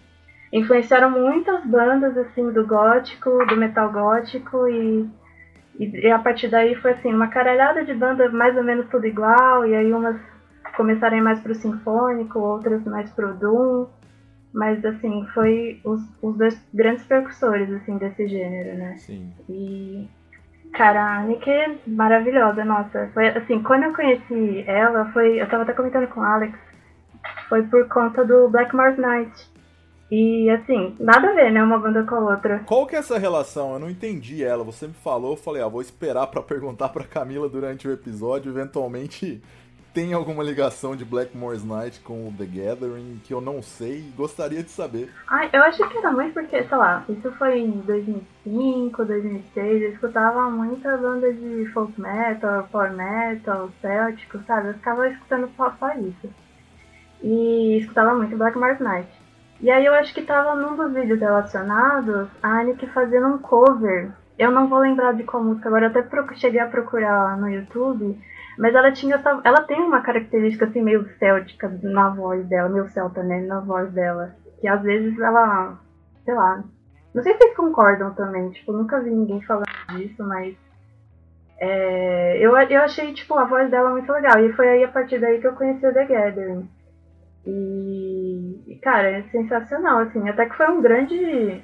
influenciaram 0.52 1.10
muitas 1.10 1.64
bandas, 1.66 2.16
assim, 2.16 2.50
do 2.52 2.66
gótico, 2.66 3.44
do 3.46 3.56
metal 3.56 3.90
gótico 3.90 4.66
e, 4.68 5.06
e, 5.78 6.10
a 6.10 6.18
partir 6.18 6.48
daí 6.48 6.74
foi, 6.76 6.92
assim, 6.92 7.12
uma 7.12 7.28
caralhada 7.28 7.84
de 7.84 7.92
bandas 7.92 8.32
mais 8.32 8.56
ou 8.56 8.62
menos 8.62 8.88
tudo 8.88 9.06
igual 9.06 9.66
e 9.66 9.74
aí 9.74 9.92
umas 9.92 10.16
começaram 10.76 11.22
mais 11.22 11.40
pro 11.40 11.54
sinfônico, 11.54 12.38
outras 12.38 12.84
mais 12.84 13.10
pro 13.10 13.34
doom, 13.34 13.86
mas, 14.52 14.84
assim, 14.84 15.26
foi 15.34 15.80
os, 15.84 16.00
os 16.22 16.36
dois 16.36 16.58
grandes 16.72 17.04
percussores, 17.04 17.70
assim, 17.72 17.98
desse 17.98 18.28
gênero, 18.28 18.78
né? 18.78 18.96
Sim. 18.98 19.32
E 19.48 20.08
Cara, 20.74 21.00
a 21.00 21.22
Annika 21.22 21.50
é 21.50 21.76
maravilhosa, 21.86 22.64
nossa. 22.64 23.08
Foi 23.14 23.28
assim, 23.28 23.62
quando 23.62 23.84
eu 23.84 23.94
conheci 23.94 24.64
ela, 24.66 25.10
foi. 25.12 25.40
Eu 25.40 25.48
tava 25.48 25.62
até 25.62 25.72
comentando 25.72 26.08
com 26.08 26.20
o 26.20 26.24
Alex, 26.24 26.58
foi 27.48 27.62
por 27.62 27.88
conta 27.88 28.24
do 28.24 28.48
Blackmore's 28.48 28.98
Night. 28.98 29.54
E 30.10 30.50
assim, 30.50 30.94
nada 30.98 31.30
a 31.30 31.32
ver, 31.32 31.52
né? 31.52 31.62
Uma 31.62 31.78
banda 31.78 32.02
com 32.02 32.16
a 32.16 32.32
outra. 32.32 32.60
Qual 32.66 32.86
que 32.86 32.96
é 32.96 32.98
essa 32.98 33.18
relação? 33.18 33.74
Eu 33.74 33.78
não 33.78 33.88
entendi 33.88 34.42
ela. 34.42 34.64
Você 34.64 34.88
me 34.88 34.94
falou, 34.94 35.32
eu 35.32 35.36
falei, 35.36 35.62
ah, 35.62 35.68
vou 35.68 35.80
esperar 35.80 36.26
para 36.26 36.42
perguntar 36.42 36.88
pra 36.88 37.04
Camila 37.04 37.48
durante 37.48 37.86
o 37.86 37.92
episódio, 37.92 38.50
eventualmente 38.50 39.40
tem 39.94 40.12
alguma 40.12 40.42
ligação 40.42 40.96
de 40.96 41.04
Blackmore's 41.04 41.64
Night 41.64 42.00
com 42.00 42.34
The 42.36 42.44
Gathering 42.44 43.20
que 43.22 43.32
eu 43.32 43.40
não 43.40 43.62
sei 43.62 44.00
e 44.00 44.12
gostaria 44.16 44.60
de 44.60 44.70
saber. 44.70 45.08
Ai, 45.28 45.48
eu 45.52 45.62
acho 45.62 45.88
que 45.88 45.96
era 45.96 46.10
muito 46.10 46.34
porque, 46.34 46.64
sei 46.64 46.76
lá, 46.76 47.04
isso 47.08 47.30
foi 47.38 47.60
em 47.60 47.70
2005, 47.70 49.04
2006, 49.04 49.82
eu 49.82 49.92
escutava 49.92 50.50
muita 50.50 50.96
banda 50.96 51.32
de 51.32 51.70
folk 51.72 51.98
metal, 51.98 52.68
power 52.72 52.92
metal, 52.92 53.70
céltico, 53.80 54.40
sabe? 54.48 54.70
Eu 54.70 54.74
ficava 54.74 55.08
escutando 55.08 55.48
só, 55.56 55.72
só 55.78 55.94
isso. 55.94 56.28
E 57.22 57.78
escutava 57.78 58.14
muito 58.16 58.36
Blackmore's 58.36 58.80
Night. 58.80 59.08
E 59.60 59.70
aí 59.70 59.86
eu 59.86 59.94
acho 59.94 60.12
que 60.12 60.22
tava 60.22 60.56
num 60.56 60.74
dos 60.76 60.92
vídeos 60.92 61.20
relacionados 61.20 62.28
a 62.42 62.60
Annie 62.60 62.76
fazendo 62.92 63.28
um 63.28 63.38
cover. 63.38 64.10
Eu 64.36 64.50
não 64.50 64.66
vou 64.66 64.80
lembrar 64.80 65.14
de 65.14 65.22
qual 65.22 65.44
música 65.44 65.68
agora, 65.68 65.86
eu 65.86 65.90
até 65.90 66.34
cheguei 66.34 66.58
a 66.58 66.66
procurar 66.66 67.36
no 67.38 67.48
YouTube 67.48 68.18
mas 68.58 68.74
ela 68.74 68.92
tinha 68.92 69.20
ela 69.44 69.62
tem 69.62 69.80
uma 69.80 70.00
característica 70.02 70.66
assim 70.66 70.82
meio 70.82 71.08
céltica 71.18 71.68
na 71.82 72.10
voz 72.10 72.46
dela, 72.46 72.68
meio 72.68 72.88
celta, 72.88 73.22
né, 73.22 73.40
na 73.40 73.60
voz 73.60 73.90
dela, 73.92 74.34
que 74.60 74.68
às 74.68 74.82
vezes 74.82 75.18
ela, 75.18 75.78
sei 76.24 76.34
lá, 76.34 76.64
não 77.14 77.22
sei 77.22 77.32
se 77.32 77.38
vocês 77.38 77.56
concordam 77.56 78.12
também, 78.14 78.50
tipo, 78.50 78.72
nunca 78.72 79.00
vi 79.00 79.10
ninguém 79.10 79.40
falando 79.42 79.66
disso, 79.90 80.22
mas 80.24 80.56
é, 81.58 82.38
eu, 82.38 82.56
eu 82.56 82.82
achei 82.82 83.12
tipo 83.14 83.34
a 83.34 83.44
voz 83.44 83.70
dela 83.70 83.90
muito 83.90 84.12
legal. 84.12 84.44
E 84.44 84.52
foi 84.52 84.68
aí 84.68 84.84
a 84.84 84.88
partir 84.88 85.20
daí 85.20 85.40
que 85.40 85.46
eu 85.46 85.54
conheci 85.54 85.86
o 85.86 85.92
The 85.92 86.04
Gathering. 86.04 86.68
E, 87.46 88.78
cara, 88.82 89.10
é 89.10 89.22
sensacional, 89.24 90.00
assim, 90.00 90.28
até 90.28 90.46
que 90.46 90.56
foi 90.56 90.68
um 90.68 90.80
grande 90.80 91.62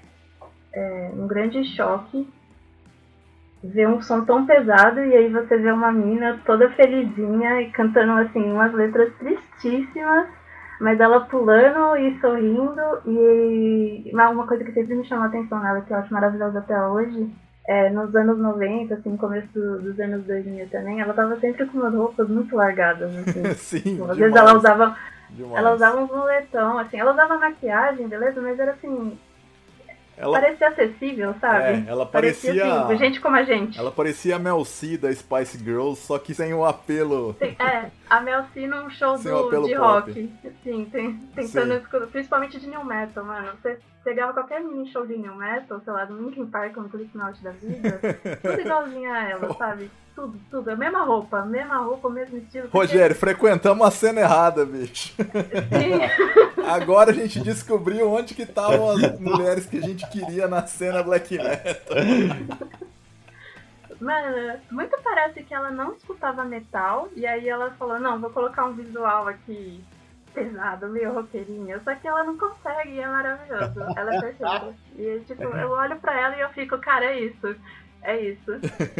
é, 0.73 1.11
um 1.15 1.27
grande 1.27 1.65
choque 1.65 2.29
ver 3.63 3.89
um 3.89 4.01
som 4.01 4.25
tão 4.25 4.47
pesado 4.47 5.01
e 5.01 5.15
aí 5.15 5.29
você 5.29 5.57
vê 5.57 5.71
uma 5.71 5.93
mina 5.93 6.41
toda 6.47 6.71
felizinha 6.71 7.61
e 7.63 7.71
cantando 7.71 8.13
assim 8.13 8.43
umas 8.51 8.73
letras 8.73 9.13
tristíssimas, 9.19 10.27
mas 10.81 10.99
ela 10.99 11.21
pulando 11.21 11.97
e 11.97 12.19
sorrindo 12.21 12.81
e 13.07 14.11
uma 14.15 14.47
coisa 14.47 14.65
que 14.65 14.73
sempre 14.73 14.95
me 14.95 15.05
chamou 15.05 15.25
a 15.25 15.29
atenção 15.29 15.61
nela, 15.61 15.83
que 15.83 15.93
eu 15.93 15.99
acho 15.99 16.13
maravilhosa 16.13 16.59
até 16.61 16.87
hoje, 16.87 17.31
é, 17.67 17.91
nos 17.91 18.15
anos 18.17 18.39
90, 18.39 18.95
assim, 18.95 19.17
começo 19.17 19.53
dos 19.53 20.01
anos 20.01 20.25
2000 20.25 20.69
também, 20.71 21.01
ela 21.01 21.13
tava 21.13 21.39
sempre 21.39 21.67
com 21.67 21.79
umas 21.79 21.95
roupas 21.95 22.29
muito 22.29 22.57
largadas, 22.57 23.15
assim. 23.19 23.45
Sim, 23.55 23.81
tipo, 23.81 24.11
Às 24.11 24.17
vezes 24.17 24.35
ela 24.35 24.55
usava, 24.55 24.97
demais. 25.29 25.57
ela 25.59 25.75
usava 25.75 26.01
um 26.01 26.07
moletom, 26.07 26.79
assim, 26.79 26.99
ela 26.99 27.13
usava 27.13 27.39
maquiagem, 27.39 28.09
beleza, 28.09 28.41
mas 28.41 28.59
era 28.59 28.73
assim, 28.73 29.19
ela... 30.21 30.39
Parecia 30.39 30.69
acessível, 30.69 31.35
sabe? 31.41 31.65
É, 31.65 31.85
ela 31.89 32.05
parecia. 32.05 32.53
parecia 32.53 32.83
assim, 32.83 32.99
gente 32.99 33.21
como 33.21 33.37
a 33.37 33.43
gente. 33.43 33.79
Ela 33.79 33.91
parecia 33.91 34.37
a 34.37 34.39
Mel 34.39 34.63
C 34.67 34.99
da 34.99 35.11
Spice 35.11 35.57
Girls, 35.59 36.03
só 36.03 36.19
que 36.19 36.35
sem 36.35 36.53
o 36.53 36.63
apelo. 36.63 37.35
Sim, 37.39 37.57
é, 37.59 37.91
a 38.09 38.21
Mel 38.21 38.45
C 38.53 38.67
num 38.67 38.91
show 38.91 39.17
do, 39.17 39.67
de 39.67 39.75
pop. 39.75 39.79
rock. 39.79 40.33
Sim, 40.63 40.85
tem, 40.93 41.17
tentando 41.35 41.81
Sim. 41.81 42.07
principalmente 42.13 42.61
de 42.61 42.67
new 42.69 42.85
metal, 42.85 43.25
mano. 43.25 43.53
Você 43.63 43.79
pegava 44.05 44.35
qualquer 44.35 44.63
mini 44.63 44.91
show 44.93 45.07
de 45.07 45.17
new 45.17 45.35
metal, 45.35 45.81
sei 45.83 45.93
lá, 45.93 46.05
do 46.05 46.19
Linkin 46.19 46.47
Park 46.47 46.77
ou 46.77 46.83
no 46.83 46.89
Slipknot 46.91 47.43
da 47.43 47.53
vida, 47.53 47.99
tudo 48.43 48.61
igualzinho 48.61 49.11
a 49.11 49.23
ela, 49.23 49.55
sabe? 49.55 49.91
Tudo, 50.21 50.39
tudo. 50.51 50.71
A 50.71 50.77
mesma 50.77 51.03
roupa, 51.03 51.43
mesma 51.47 51.79
roupa, 51.79 52.09
o 52.09 52.11
mesmo 52.11 52.37
estilo. 52.37 52.69
Porque... 52.69 52.77
Rogério, 52.77 53.17
frequentamos 53.17 53.87
a 53.87 53.91
cena 53.91 54.21
errada, 54.21 54.67
bicho. 54.67 55.15
Sim. 55.17 56.61
Agora 56.69 57.11
a 57.11 57.15
gente 57.15 57.41
descobriu 57.41 58.13
onde 58.13 58.35
que 58.35 58.43
estavam 58.43 58.91
as 58.91 59.19
mulheres 59.19 59.65
que 59.65 59.79
a 59.79 59.81
gente 59.81 60.07
queria 60.11 60.47
na 60.47 60.67
cena 60.67 61.03
black 61.03 61.39
metal. 61.39 61.97
Mano, 63.99 64.61
muito 64.71 64.95
parece 65.03 65.43
que 65.43 65.55
ela 65.55 65.71
não 65.71 65.95
escutava 65.95 66.45
metal, 66.45 67.09
e 67.17 67.27
aí 67.27 67.49
ela 67.49 67.71
falou, 67.79 67.99
não, 67.99 68.21
vou 68.21 68.29
colocar 68.29 68.67
um 68.67 68.75
visual 68.75 69.27
aqui 69.27 69.83
pesado, 70.35 70.89
meio 70.89 71.13
roqueirinho. 71.13 71.81
Só 71.83 71.95
que 71.95 72.07
ela 72.07 72.25
não 72.25 72.37
consegue 72.37 73.01
é 73.01 73.07
maravilhoso. 73.07 73.81
Ela 73.97 74.15
é 74.15 74.21
perfeita. 74.21 74.75
E 74.99 75.21
tipo, 75.21 75.43
eu 75.43 75.71
olho 75.71 75.99
pra 75.99 76.21
ela 76.21 76.37
e 76.37 76.41
eu 76.41 76.49
fico, 76.51 76.79
cara, 76.79 77.07
é 77.07 77.21
isso. 77.21 77.57
É 78.03 78.19
isso. 78.19 78.53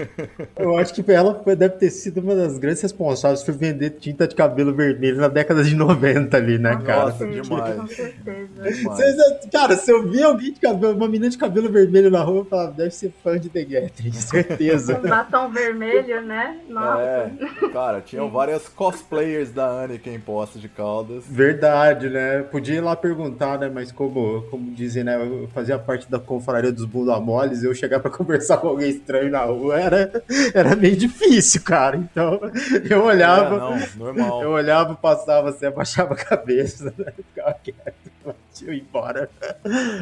Eu 0.57 0.77
acho 0.77 0.93
que 0.93 1.11
ela 1.11 1.43
deve 1.57 1.77
ter 1.77 1.91
sido 1.91 2.21
uma 2.21 2.35
das 2.35 2.59
grandes 2.59 2.83
responsáveis 2.83 3.43
por 3.43 3.55
vender 3.55 3.91
tinta 3.91 4.29
de 4.29 4.35
cabelo 4.35 4.75
vermelho 4.75 5.17
na 5.17 5.29
década 5.29 5.65
de 5.65 5.75
90 5.75 6.37
ali, 6.37 6.59
né, 6.59 6.77
cara? 6.85 7.07
Nossa, 7.07 7.27
demais. 7.27 7.77
Com 7.77 7.87
certeza. 7.87 8.49
Demais. 8.63 9.49
cara, 9.51 9.77
se 9.77 9.91
eu 9.91 10.07
vi 10.07 10.23
alguém 10.23 10.53
de 10.53 10.61
cabelo, 10.61 10.95
uma 10.95 11.09
menina 11.09 11.31
de 11.31 11.39
cabelo 11.39 11.71
vermelho 11.71 12.11
na 12.11 12.23
rua, 12.23 12.41
eu 12.41 12.45
falava, 12.45 12.73
deve 12.73 12.91
ser 12.91 13.13
fã 13.23 13.39
de 13.39 13.49
The 13.49 13.65
Gathering, 13.65 14.13
certeza. 14.13 14.99
Um 14.99 15.03
batom 15.09 15.51
vermelho, 15.51 16.21
né? 16.23 16.61
Nossa. 16.69 17.03
É, 17.03 17.31
cara, 17.73 18.01
tinham 18.03 18.31
várias 18.31 18.69
cosplayers 18.69 19.51
da 19.51 19.67
Annika 19.67 20.11
em 20.11 20.21
Poços 20.21 20.61
de 20.61 20.69
Caldas. 20.69 21.25
Verdade, 21.27 22.11
né? 22.11 22.43
Podia 22.43 22.77
ir 22.77 22.81
lá 22.81 22.95
perguntar, 22.95 23.59
né? 23.59 23.71
Mas 23.73 23.91
como, 23.91 24.43
como 24.51 24.71
dizem, 24.73 25.05
né? 25.05 25.17
Eu 25.21 25.49
fazia 25.49 25.79
parte 25.79 26.11
da 26.11 26.19
confraria 26.19 26.71
dos 26.71 26.85
bunda 26.85 27.19
moles, 27.19 27.63
eu 27.63 27.75
chegar 27.75 28.01
pra 28.01 28.11
conversar 28.11 28.59
com 28.59 28.69
alguém 28.69 28.90
estranho 28.91 29.31
na 29.31 29.45
rua 29.45 29.81
era, 29.81 30.25
era 30.55 30.77
meio 30.77 30.97
difícil, 30.97 31.63
cara. 31.63 31.97
Então 31.97 32.41
eu 32.89 33.05
olhava. 33.05 33.55
É, 33.55 33.59
não, 33.59 33.97
normal. 33.97 34.43
Eu 34.43 34.51
olhava, 34.51 34.95
passava 34.95 35.51
assim, 35.51 35.67
abaixava 35.67 36.15
a 36.15 36.17
cabeça, 36.17 36.95
né? 36.97 37.13
ficava 37.17 37.55
quieto, 37.55 38.35
ia 38.63 38.75
embora. 38.75 39.31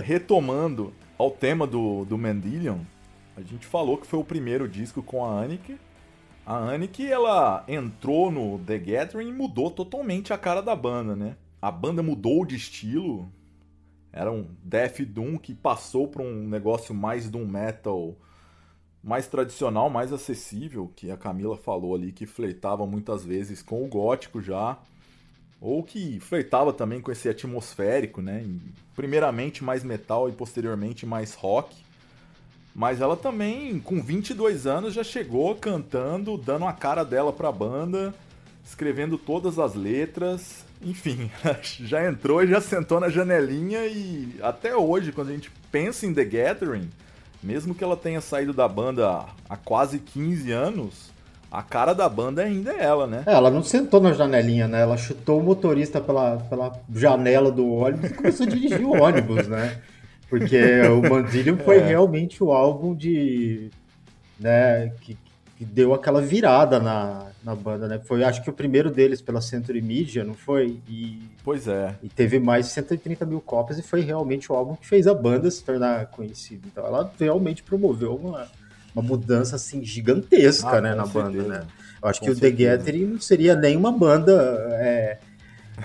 Retomando 0.02 0.92
ao 1.16 1.30
tema 1.30 1.66
do, 1.66 2.04
do 2.04 2.18
Mendelion, 2.18 2.78
a 3.36 3.42
gente 3.42 3.66
falou 3.66 3.96
que 3.96 4.06
foi 4.06 4.18
o 4.18 4.24
primeiro 4.24 4.68
disco 4.68 5.02
com 5.02 5.24
a 5.24 5.30
Annik. 5.30 5.78
A 6.44 6.56
Annik, 6.56 7.06
ela 7.06 7.64
entrou 7.68 8.30
no 8.30 8.58
The 8.60 8.78
Gathering 8.78 9.28
e 9.28 9.32
mudou 9.32 9.70
totalmente 9.70 10.32
a 10.32 10.38
cara 10.38 10.62
da 10.62 10.74
banda, 10.74 11.14
né? 11.14 11.36
A 11.60 11.70
banda 11.70 12.02
mudou 12.02 12.44
de 12.44 12.56
estilo. 12.56 13.30
Era 14.12 14.32
um 14.32 14.46
Death 14.64 15.00
Doom 15.02 15.38
que 15.38 15.54
passou 15.54 16.08
para 16.08 16.22
um 16.22 16.48
negócio 16.48 16.94
mais 16.94 17.28
Doom 17.28 17.46
Metal 17.46 18.16
mais 19.02 19.26
tradicional, 19.26 19.88
mais 19.88 20.12
acessível, 20.12 20.90
que 20.94 21.10
a 21.10 21.16
Camila 21.16 21.56
falou 21.56 21.94
ali, 21.94 22.12
que 22.12 22.26
fleitava 22.26 22.86
muitas 22.86 23.24
vezes 23.24 23.62
com 23.62 23.84
o 23.84 23.88
gótico 23.88 24.40
já. 24.42 24.76
ou 25.60 25.82
que 25.82 26.20
flertava 26.20 26.72
também 26.72 27.00
com 27.00 27.10
esse 27.10 27.28
atmosférico, 27.28 28.22
né? 28.22 28.44
Primeiramente 28.94 29.64
mais 29.64 29.82
metal 29.82 30.28
e 30.28 30.32
posteriormente 30.32 31.04
mais 31.04 31.34
rock. 31.34 31.74
Mas 32.74 33.00
ela 33.00 33.16
também, 33.16 33.80
com 33.80 34.00
22 34.00 34.66
anos, 34.68 34.94
já 34.94 35.02
chegou 35.02 35.56
cantando, 35.56 36.38
dando 36.38 36.64
a 36.64 36.72
cara 36.72 37.04
dela 37.04 37.32
pra 37.32 37.50
banda, 37.50 38.14
escrevendo 38.64 39.18
todas 39.18 39.58
as 39.58 39.74
letras. 39.74 40.64
Enfim, 40.80 41.28
já 41.80 42.08
entrou 42.08 42.40
e 42.40 42.46
já 42.46 42.60
sentou 42.60 43.00
na 43.00 43.08
janelinha 43.08 43.84
e 43.86 44.36
até 44.40 44.76
hoje, 44.76 45.10
quando 45.10 45.30
a 45.30 45.32
gente 45.32 45.50
pensa 45.72 46.06
em 46.06 46.14
The 46.14 46.24
Gathering, 46.24 46.88
mesmo 47.42 47.74
que 47.74 47.84
ela 47.84 47.96
tenha 47.96 48.20
saído 48.20 48.52
da 48.52 48.66
banda 48.66 49.24
há 49.48 49.56
quase 49.56 49.98
15 49.98 50.50
anos, 50.52 51.10
a 51.50 51.62
cara 51.62 51.94
da 51.94 52.08
banda 52.08 52.42
ainda 52.42 52.72
é 52.72 52.84
ela, 52.84 53.06
né? 53.06 53.22
É, 53.26 53.32
ela 53.32 53.50
não 53.50 53.62
sentou 53.62 54.00
na 54.00 54.12
janelinha, 54.12 54.68
né? 54.68 54.82
Ela 54.82 54.96
chutou 54.96 55.40
o 55.40 55.42
motorista 55.42 56.00
pela, 56.00 56.36
pela 56.36 56.78
janela 56.94 57.50
do 57.50 57.66
ônibus 57.66 58.10
e 58.10 58.14
começou 58.14 58.46
a 58.46 58.50
dirigir 58.50 58.84
o 58.84 59.00
ônibus, 59.02 59.46
né? 59.48 59.80
Porque 60.28 60.82
o 60.82 61.08
Mandillion 61.08 61.56
foi 61.56 61.78
é. 61.78 61.86
realmente 61.86 62.44
o 62.44 62.52
álbum 62.52 62.94
de. 62.94 63.70
né, 64.38 64.92
que, 65.00 65.16
que, 65.56 65.64
deu 65.64 65.94
aquela 65.94 66.20
virada 66.20 66.78
na, 66.78 67.28
na 67.48 67.54
banda, 67.54 67.88
né? 67.88 67.98
Foi, 67.98 68.22
acho 68.22 68.42
que 68.42 68.50
o 68.50 68.52
primeiro 68.52 68.90
deles 68.90 69.22
pela 69.22 69.40
Century 69.40 69.80
Media, 69.80 70.22
não 70.22 70.34
foi? 70.34 70.78
E, 70.86 71.18
pois 71.42 71.66
é. 71.66 71.94
E 72.02 72.08
teve 72.08 72.38
mais 72.38 72.66
de 72.66 72.72
130 72.72 73.24
mil 73.24 73.40
cópias 73.40 73.78
e 73.78 73.82
foi 73.82 74.02
realmente 74.02 74.52
o 74.52 74.54
álbum 74.54 74.76
que 74.76 74.86
fez 74.86 75.06
a 75.06 75.14
banda 75.14 75.50
se 75.50 75.64
tornar 75.64 76.06
conhecida. 76.08 76.68
Então 76.70 76.86
ela 76.86 77.10
realmente 77.18 77.62
promoveu 77.62 78.14
uma 78.14 78.46
uma 78.94 79.02
mudança 79.02 79.56
assim 79.56 79.84
gigantesca, 79.84 80.78
ah, 80.78 80.80
né, 80.80 80.94
na 80.94 81.06
certeza. 81.06 81.24
banda, 81.24 81.48
né? 81.48 81.66
Eu 82.02 82.08
acho 82.08 82.20
com 82.20 82.26
que 82.26 82.34
certeza. 82.34 82.54
o 82.54 82.56
The 82.56 82.76
Gathering 82.76 83.04
não 83.04 83.20
seria 83.20 83.54
nem 83.54 83.76
uma 83.76 83.92
banda. 83.92 84.32
É, 84.72 85.18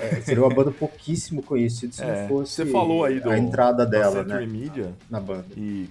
é, 0.01 0.21
seria 0.21 0.43
uma 0.43 0.53
banda 0.53 0.71
pouquíssimo 0.71 1.43
conhecida 1.43 1.93
se 1.93 2.03
é, 2.03 2.21
não 2.21 2.27
fosse 2.27 2.53
você 2.53 2.65
falou 2.65 3.05
aí 3.05 3.19
do, 3.19 3.29
a 3.29 3.37
entrada 3.37 3.85
dela, 3.85 4.23
né? 4.23 4.45
Media, 4.45 4.91
na 5.09 5.19
banda. 5.19 5.45
E 5.55 5.87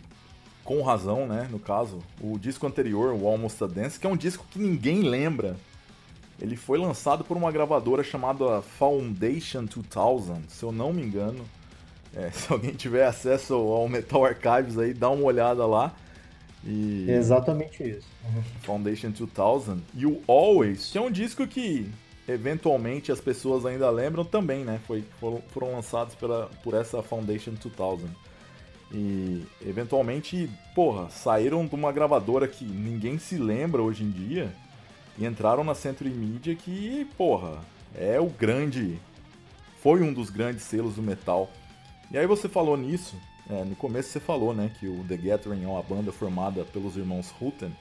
com 0.65 0.83
razão, 0.83 1.27
né, 1.27 1.49
no 1.51 1.59
caso, 1.59 1.99
o 2.21 2.39
disco 2.39 2.67
anterior, 2.67 3.13
o 3.13 3.27
Almost 3.27 3.63
a 3.65 3.67
Dance, 3.67 3.99
que 3.99 4.07
é 4.07 4.11
um 4.11 4.17
disco 4.17 4.47
que 4.51 4.59
ninguém 4.59 5.03
lembra. 5.03 5.57
Ele 6.41 6.57
foi 6.57 6.79
lançado 6.79 7.25
por 7.25 7.37
uma 7.37 7.53
gravadora 7.53 8.03
chamada 8.03 8.63
Foundation 8.63 9.65
2000, 9.65 10.43
se 10.49 10.63
eu 10.63 10.73
não 10.73 10.93
me 10.93 11.03
engano. 11.03 11.45
É, 12.15 12.31
se 12.35 12.53
alguém 12.53 12.73
tiver 12.73 13.07
acesso 13.07 13.55
ao 13.55 13.89
Metal 13.89 14.25
Archives 14.25 14.79
aí, 14.79 14.93
dá 14.95 15.11
uma 15.11 15.25
olhada 15.25 15.67
lá. 15.67 15.95
E... 16.65 17.07
Exatamente 17.09 17.83
isso. 17.83 18.07
Foundation 18.63 19.11
2000. 19.11 19.79
E 19.95 20.07
o 20.07 20.23
Always, 20.27 20.91
que 20.91 20.99
é 20.99 21.01
um 21.01 21.11
disco 21.11 21.47
que 21.47 21.91
eventualmente 22.29 23.11
as 23.11 23.21
pessoas 23.21 23.67
ainda 23.67 23.91
lembram 23.91 24.25
também, 24.25 24.65
né? 24.65 24.81
Foi, 24.87 25.05
foram, 25.19 25.43
foram 25.49 25.73
lançados 25.73 26.15
pela, 26.15 26.49
por 26.63 26.75
essa 26.75 27.03
Foundation 27.03 27.53
2000. 27.53 28.09
E 28.93 29.45
eventualmente, 29.67 30.51
porra, 30.75 31.09
saíram 31.09 31.67
de 31.67 31.75
uma 31.75 31.91
gravadora 31.91 32.47
que 32.47 32.65
ninguém 32.65 33.19
se 33.19 33.37
lembra 33.39 33.81
hoje 33.81 34.05
em 34.05 34.11
dia 34.11 34.53
e 35.17 35.25
entraram 35.25 35.65
na 35.65 35.75
Century 35.75 36.11
Media 36.11 36.55
que, 36.55 37.07
porra, 37.17 37.61
é 37.95 38.21
o 38.21 38.27
grande. 38.27 38.99
Foi 39.83 40.03
um 40.03 40.13
dos 40.13 40.29
grandes 40.29 40.63
selos 40.65 40.97
do 40.97 41.03
metal. 41.03 41.51
E 42.11 42.19
aí 42.19 42.27
você 42.27 42.49
falou 42.49 42.77
nisso, 42.77 43.17
é, 43.49 43.65
no 43.65 43.75
começo 43.75 44.11
você 44.11 44.21
falou, 44.21 44.53
né, 44.55 44.71
que 44.79 44.87
o 44.87 45.03
The 45.09 45.17
Gathering 45.17 45.65
é 45.65 45.69
uma 45.69 45.83
banda 45.83 46.13
formada 46.13 46.65
pelos 46.65 46.97
irmãos 46.97 47.31
Rutten. 47.31 47.73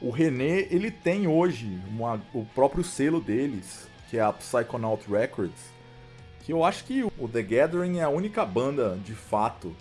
O 0.00 0.10
René, 0.10 0.66
ele 0.70 0.90
tem 0.90 1.28
hoje 1.28 1.80
uma, 1.88 2.20
o 2.34 2.44
próprio 2.54 2.82
selo 2.82 3.20
deles, 3.20 3.86
que 4.08 4.16
é 4.16 4.20
a 4.20 4.32
Psychonaut 4.32 5.08
Records, 5.08 5.70
que 6.42 6.52
eu 6.52 6.64
acho 6.64 6.84
que 6.84 7.04
o 7.04 7.28
The 7.28 7.42
Gathering 7.42 7.98
é 7.98 8.02
a 8.02 8.08
única 8.08 8.44
banda, 8.44 8.98
de 9.04 9.14
fato, 9.14 9.74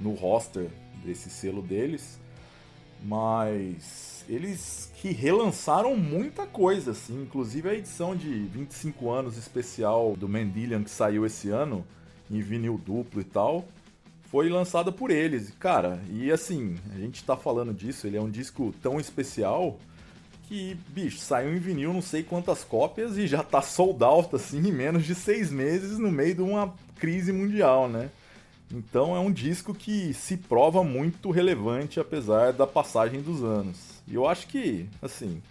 no 0.00 0.14
roster 0.14 0.68
desse 1.04 1.30
selo 1.30 1.62
deles, 1.62 2.18
mas 3.02 4.24
eles 4.28 4.90
que 4.96 5.10
relançaram 5.10 5.96
muita 5.96 6.46
coisa, 6.46 6.92
assim, 6.92 7.22
inclusive 7.22 7.68
a 7.68 7.74
edição 7.74 8.14
de 8.14 8.28
25 8.28 9.10
anos 9.10 9.36
especial 9.36 10.14
do 10.16 10.28
Mendelian 10.28 10.82
que 10.82 10.90
saiu 10.90 11.24
esse 11.24 11.50
ano, 11.50 11.84
em 12.30 12.40
vinil 12.40 12.80
duplo 12.84 13.20
e 13.20 13.24
tal, 13.24 13.66
foi 14.30 14.48
lançada 14.48 14.92
por 14.92 15.10
eles. 15.10 15.52
Cara, 15.58 16.00
e 16.08 16.30
assim, 16.30 16.76
a 16.94 16.98
gente 16.98 17.24
tá 17.24 17.36
falando 17.36 17.74
disso, 17.74 18.06
ele 18.06 18.16
é 18.16 18.20
um 18.20 18.30
disco 18.30 18.72
tão 18.80 19.00
especial 19.00 19.78
que, 20.44 20.76
bicho, 20.88 21.18
saiu 21.18 21.54
em 21.54 21.58
vinil 21.58 21.92
não 21.92 22.02
sei 22.02 22.22
quantas 22.22 22.62
cópias 22.62 23.16
e 23.16 23.26
já 23.26 23.42
tá 23.42 23.62
sold 23.62 24.02
out, 24.04 24.34
assim, 24.34 24.58
em 24.58 24.72
menos 24.72 25.04
de 25.04 25.14
seis 25.14 25.50
meses 25.50 25.98
no 25.98 26.10
meio 26.10 26.34
de 26.34 26.42
uma 26.42 26.74
crise 26.98 27.32
mundial, 27.32 27.88
né? 27.88 28.10
Então 28.72 29.16
é 29.16 29.18
um 29.18 29.32
disco 29.32 29.74
que 29.74 30.14
se 30.14 30.36
prova 30.36 30.84
muito 30.84 31.30
relevante 31.30 31.98
apesar 31.98 32.52
da 32.52 32.66
passagem 32.66 33.20
dos 33.20 33.42
anos. 33.42 33.76
E 34.06 34.14
eu 34.14 34.28
acho 34.28 34.46
que, 34.46 34.88
assim, 35.02 35.42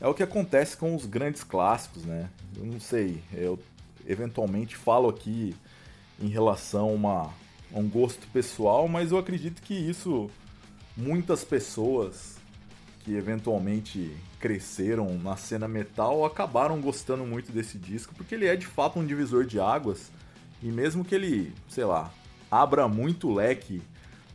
é 0.00 0.06
o 0.06 0.14
que 0.14 0.22
acontece 0.22 0.76
com 0.76 0.94
os 0.94 1.06
grandes 1.06 1.42
clássicos, 1.42 2.04
né? 2.04 2.28
Eu 2.56 2.66
não 2.66 2.78
sei, 2.78 3.22
eu 3.32 3.58
eventualmente 4.06 4.76
falo 4.76 5.08
aqui 5.08 5.54
em 6.20 6.28
relação 6.28 6.88
a 6.88 6.92
uma 6.92 7.30
é 7.74 7.78
um 7.78 7.88
gosto 7.88 8.26
pessoal, 8.28 8.88
mas 8.88 9.12
eu 9.12 9.18
acredito 9.18 9.60
que 9.60 9.74
isso 9.74 10.30
muitas 10.96 11.44
pessoas 11.44 12.38
que 13.04 13.14
eventualmente 13.14 14.16
cresceram 14.40 15.18
na 15.18 15.36
cena 15.36 15.68
metal 15.68 16.24
acabaram 16.24 16.80
gostando 16.80 17.24
muito 17.24 17.52
desse 17.52 17.78
disco, 17.78 18.14
porque 18.14 18.34
ele 18.34 18.46
é 18.46 18.56
de 18.56 18.66
fato 18.66 18.98
um 18.98 19.06
divisor 19.06 19.44
de 19.44 19.60
águas 19.60 20.10
e 20.62 20.66
mesmo 20.66 21.04
que 21.04 21.14
ele, 21.14 21.52
sei 21.68 21.84
lá, 21.84 22.10
abra 22.50 22.88
muito 22.88 23.32
leque 23.32 23.82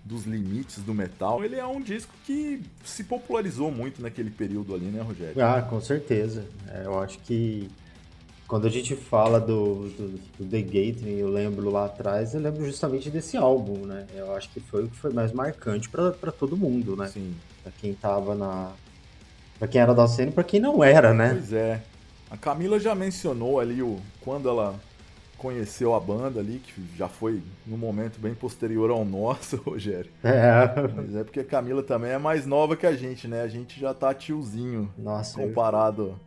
dos 0.03 0.25
limites 0.25 0.83
do 0.83 0.93
metal, 0.93 1.43
ele 1.43 1.55
é 1.55 1.65
um 1.65 1.81
disco 1.81 2.13
que 2.25 2.61
se 2.83 3.05
popularizou 3.05 3.71
muito 3.71 4.01
naquele 4.01 4.29
período 4.29 4.75
ali, 4.75 4.85
né, 4.85 5.01
Rogério? 5.01 5.43
Ah, 5.43 5.61
com 5.61 5.79
certeza. 5.79 6.45
É, 6.67 6.85
eu 6.85 6.99
acho 6.99 7.19
que 7.19 7.69
quando 8.47 8.67
a 8.67 8.69
gente 8.69 8.95
fala 8.95 9.39
do, 9.39 9.89
do, 9.89 10.19
do, 10.37 10.45
The 10.45 10.61
Gathering, 10.61 11.17
eu 11.17 11.29
lembro 11.29 11.69
lá 11.71 11.85
atrás, 11.85 12.33
eu 12.33 12.41
lembro 12.41 12.65
justamente 12.65 13.09
desse 13.09 13.37
álbum, 13.37 13.85
né? 13.85 14.05
Eu 14.13 14.35
acho 14.35 14.49
que 14.49 14.59
foi 14.59 14.83
o 14.83 14.89
que 14.89 14.95
foi 14.95 15.13
mais 15.13 15.31
marcante 15.31 15.89
para 15.89 16.31
todo 16.31 16.57
mundo, 16.57 16.95
né? 16.95 17.07
Sim. 17.07 17.33
Pra 17.63 17.71
quem 17.71 17.93
tava 17.93 18.35
na. 18.35 18.71
Pra 19.57 19.67
quem 19.67 19.79
era 19.79 19.93
da 19.93 20.07
cena 20.07 20.29
e 20.29 20.33
pra 20.33 20.43
quem 20.43 20.59
não 20.59 20.83
era, 20.83 21.13
né? 21.13 21.29
Pois 21.29 21.53
é. 21.53 21.81
A 22.29 22.35
Camila 22.35 22.79
já 22.79 22.93
mencionou 22.93 23.59
ali 23.59 23.81
o 23.81 23.99
quando 24.21 24.49
ela 24.49 24.79
conheceu 25.43 25.93
a 25.93 25.99
banda 25.99 26.39
ali, 26.39 26.59
que 26.59 26.81
já 26.95 27.09
foi 27.09 27.43
num 27.67 27.75
momento 27.75 28.17
bem 28.17 28.33
posterior 28.33 28.89
ao 28.89 29.03
nosso, 29.03 29.57
Rogério. 29.67 30.09
É. 30.23 30.89
Mas 30.95 31.13
é 31.17 31.23
porque 31.25 31.41
a 31.41 31.43
Camila 31.43 31.83
também 31.83 32.11
é 32.11 32.17
mais 32.17 32.45
nova 32.45 32.77
que 32.77 32.87
a 32.87 32.95
gente, 32.95 33.27
né? 33.27 33.41
A 33.41 33.47
gente 33.49 33.77
já 33.77 33.93
tá 33.93 34.13
tiozinho 34.13 34.89
Nossa, 34.97 35.41
comparado. 35.41 36.17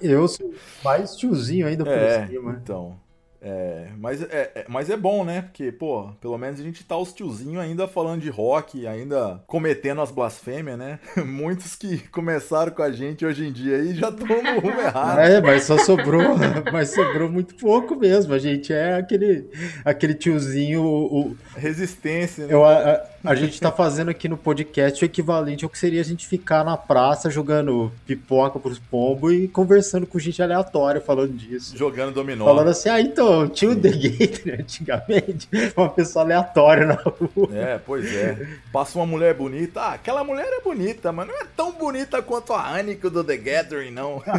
Eu 0.00 0.16
eu 0.16 0.28
sou 0.28 0.54
mais 0.84 1.16
tiozinho 1.16 1.66
ainda 1.66 1.84
por 1.84 1.92
é, 1.92 2.26
cima. 2.26 2.58
Então. 2.62 2.96
É, 3.40 3.88
mas, 3.98 4.22
é, 4.22 4.50
é, 4.54 4.64
mas 4.68 4.90
é 4.90 4.96
bom, 4.96 5.24
né? 5.24 5.42
Porque, 5.42 5.70
pô, 5.70 6.10
pelo 6.20 6.38
menos 6.38 6.60
a 6.60 6.62
gente 6.62 6.84
tá 6.84 6.96
os 6.96 7.12
tiozinhos 7.12 7.62
ainda 7.62 7.86
falando 7.86 8.20
de 8.20 8.30
rock, 8.30 8.86
ainda 8.86 9.42
cometendo 9.46 10.00
as 10.00 10.10
blasfêmias, 10.10 10.78
né? 10.78 10.98
Muitos 11.24 11.76
que 11.76 11.98
começaram 12.08 12.72
com 12.72 12.82
a 12.82 12.90
gente 12.90 13.24
hoje 13.24 13.46
em 13.46 13.52
dia 13.52 13.76
aí 13.76 13.94
já 13.94 14.08
estão 14.08 14.26
no 14.26 14.60
rumo 14.60 14.80
errado. 14.80 15.20
É, 15.20 15.40
mas 15.40 15.64
só 15.64 15.78
sobrou, 15.78 16.36
mas 16.72 16.90
sobrou 16.90 17.28
muito 17.28 17.54
pouco 17.56 17.96
mesmo. 17.96 18.32
A 18.32 18.38
gente 18.38 18.72
é 18.72 18.94
aquele, 18.94 19.48
aquele 19.84 20.14
tiozinho. 20.14 20.82
O, 20.82 21.36
Resistência, 21.56 22.46
né? 22.46 22.54
Eu, 22.54 22.64
a, 22.64 22.92
a 22.92 23.06
gente 23.34 23.60
tá 23.60 23.72
fazendo 23.72 24.10
aqui 24.10 24.28
no 24.28 24.36
podcast 24.36 25.02
o 25.02 25.06
equivalente 25.06 25.64
ao 25.64 25.70
que 25.70 25.78
seria 25.78 26.00
a 26.00 26.04
gente 26.04 26.26
ficar 26.26 26.64
na 26.64 26.76
praça 26.76 27.30
jogando 27.30 27.92
pipoca 28.06 28.58
pros 28.58 28.78
pombos 28.78 29.32
e 29.32 29.48
conversando 29.48 30.06
com 30.06 30.18
gente 30.18 30.42
aleatória 30.42 31.00
falando 31.00 31.32
disso. 31.32 31.76
Jogando 31.76 32.14
dominó. 32.14 32.44
Falando 32.44 32.68
assim, 32.68 32.88
ah, 32.88 33.00
então, 33.00 33.48
tinha 33.48 33.70
o 33.70 33.76
The 33.76 33.90
Gator 33.90 34.60
antigamente, 34.60 35.48
uma 35.76 35.88
pessoa 35.88 36.24
aleatória 36.24 36.86
na 36.86 36.94
rua. 36.94 37.48
É, 37.52 37.78
pois 37.78 38.14
é. 38.14 38.46
Passa 38.72 38.98
uma 38.98 39.06
mulher 39.06 39.34
bonita, 39.34 39.80
ah, 39.80 39.94
aquela 39.94 40.22
mulher 40.22 40.46
é 40.46 40.60
bonita, 40.60 41.12
mas 41.12 41.26
não 41.26 41.34
é 41.34 41.44
tão 41.56 41.72
bonita 41.72 42.22
quanto 42.22 42.52
a 42.52 42.78
Annika 42.78 43.10
do 43.10 43.24
The 43.24 43.36
Gathering, 43.36 43.90
não. 43.90 44.22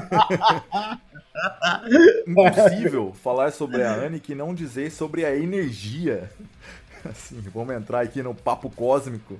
Impossível 2.27 3.13
falar 3.23 3.51
sobre 3.51 3.83
a 3.83 3.93
Annika 3.93 4.31
e 4.31 4.35
não 4.35 4.53
dizer 4.53 4.91
sobre 4.91 5.25
a 5.25 5.35
energia 5.35 6.29
assim, 7.09 7.41
vamos 7.53 7.75
entrar 7.75 8.01
aqui 8.01 8.21
no 8.21 8.33
papo 8.33 8.69
cósmico, 8.69 9.39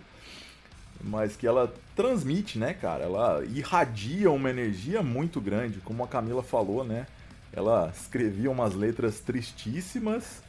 mas 1.02 1.36
que 1.36 1.46
ela 1.46 1.74
transmite, 1.96 2.58
né, 2.58 2.74
cara? 2.74 3.04
Ela 3.04 3.44
irradia 3.46 4.32
uma 4.32 4.50
energia 4.50 5.02
muito 5.02 5.40
grande, 5.40 5.80
como 5.80 6.04
a 6.04 6.08
Camila 6.08 6.44
falou, 6.44 6.84
né? 6.84 7.08
Ela 7.54 7.92
escrevia 7.96 8.52
umas 8.52 8.74
letras 8.74 9.20
tristíssimas, 9.20 10.42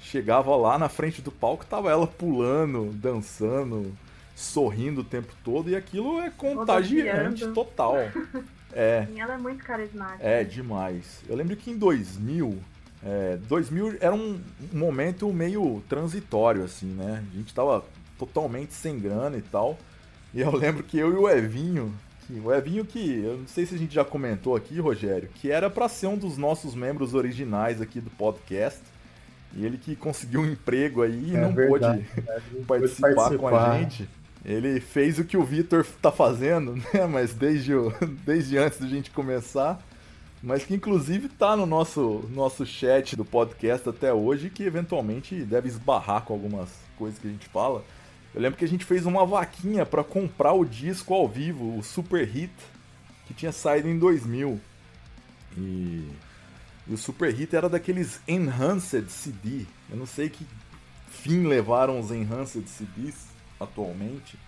chegava 0.00 0.54
lá 0.56 0.78
na 0.78 0.88
frente 0.88 1.20
do 1.20 1.30
palco, 1.30 1.66
tava 1.66 1.90
ela 1.90 2.06
pulando, 2.06 2.90
dançando, 2.92 3.94
sorrindo 4.34 5.00
o 5.00 5.04
tempo 5.04 5.34
todo, 5.44 5.68
e 5.68 5.76
aquilo 5.76 6.20
é 6.20 6.30
contagiante 6.30 7.46
total. 7.48 7.96
É. 8.70 9.08
Ela 9.16 9.34
é 9.34 9.38
muito 9.38 9.64
carismática. 9.64 10.22
É, 10.22 10.44
demais. 10.44 11.22
Eu 11.26 11.34
lembro 11.34 11.56
que 11.56 11.70
em 11.70 11.78
2000, 11.78 12.58
é, 13.04 13.38
2000 13.48 13.98
era 14.00 14.14
um, 14.14 14.40
momento 14.72 15.32
meio 15.32 15.82
transitório, 15.88 16.64
assim, 16.64 16.86
né? 16.86 17.24
A 17.32 17.36
gente 17.36 17.54
tava 17.54 17.84
totalmente 18.18 18.74
sem 18.74 18.98
grana 18.98 19.36
e 19.36 19.42
tal. 19.42 19.78
E 20.34 20.40
eu 20.40 20.50
lembro 20.56 20.82
que 20.82 20.98
eu 20.98 21.12
e 21.12 21.16
o 21.16 21.28
Evinho, 21.28 21.94
que, 22.26 22.40
o 22.40 22.52
Evinho 22.52 22.84
que, 22.84 23.20
eu 23.20 23.38
não 23.38 23.46
sei 23.46 23.66
se 23.66 23.74
a 23.74 23.78
gente 23.78 23.94
já 23.94 24.04
comentou 24.04 24.56
aqui, 24.56 24.80
Rogério, 24.80 25.28
que 25.34 25.50
era 25.50 25.70
para 25.70 25.88
ser 25.88 26.08
um 26.08 26.16
dos 26.16 26.36
nossos 26.36 26.74
membros 26.74 27.14
originais 27.14 27.80
aqui 27.80 28.00
do 28.00 28.10
podcast. 28.10 28.80
E 29.54 29.64
ele 29.64 29.78
que 29.78 29.96
conseguiu 29.96 30.42
um 30.42 30.46
emprego 30.46 31.02
aí 31.02 31.30
e 31.30 31.36
é 31.36 31.40
não 31.40 31.54
verdade, 31.54 32.04
pôde 32.66 32.66
participar, 32.66 33.14
participar, 33.14 33.50
com 33.50 33.56
a 33.56 33.78
gente. 33.78 34.08
Ele 34.44 34.78
fez 34.78 35.18
o 35.18 35.24
que 35.24 35.36
o 35.36 35.44
Vitor 35.44 35.86
tá 36.02 36.12
fazendo, 36.12 36.74
né? 36.92 37.06
Mas 37.08 37.32
desde, 37.32 37.74
o, 37.74 37.92
desde 38.26 38.58
antes 38.58 38.78
da 38.78 38.86
gente 38.86 39.10
começar. 39.10 39.82
Mas 40.42 40.64
que 40.64 40.74
inclusive 40.74 41.28
tá 41.28 41.56
no 41.56 41.66
nosso, 41.66 42.28
nosso 42.30 42.64
chat 42.64 43.16
do 43.16 43.24
podcast 43.24 43.88
até 43.88 44.12
hoje, 44.12 44.50
que 44.50 44.62
eventualmente 44.62 45.34
deve 45.44 45.68
esbarrar 45.68 46.22
com 46.22 46.32
algumas 46.32 46.70
coisas 46.96 47.18
que 47.18 47.26
a 47.26 47.30
gente 47.30 47.48
fala. 47.48 47.84
Eu 48.34 48.42
lembro 48.42 48.58
que 48.58 48.64
a 48.64 48.68
gente 48.68 48.84
fez 48.84 49.04
uma 49.04 49.26
vaquinha 49.26 49.84
para 49.84 50.04
comprar 50.04 50.52
o 50.52 50.64
disco 50.64 51.12
ao 51.12 51.26
vivo, 51.26 51.76
o 51.76 51.82
Super 51.82 52.26
Hit, 52.26 52.52
que 53.26 53.34
tinha 53.34 53.50
saído 53.50 53.88
em 53.88 53.98
2000. 53.98 54.60
E, 55.56 56.08
e 56.86 56.94
o 56.94 56.96
Super 56.96 57.34
Hit 57.34 57.56
era 57.56 57.68
daqueles 57.68 58.20
Enhanced 58.28 59.10
CD. 59.10 59.66
Eu 59.90 59.96
não 59.96 60.06
sei 60.06 60.28
que 60.28 60.46
fim 61.08 61.46
levaram 61.46 61.98
os 61.98 62.12
Enhanced 62.12 62.68
CDs 62.68 63.26
atualmente, 63.58 64.38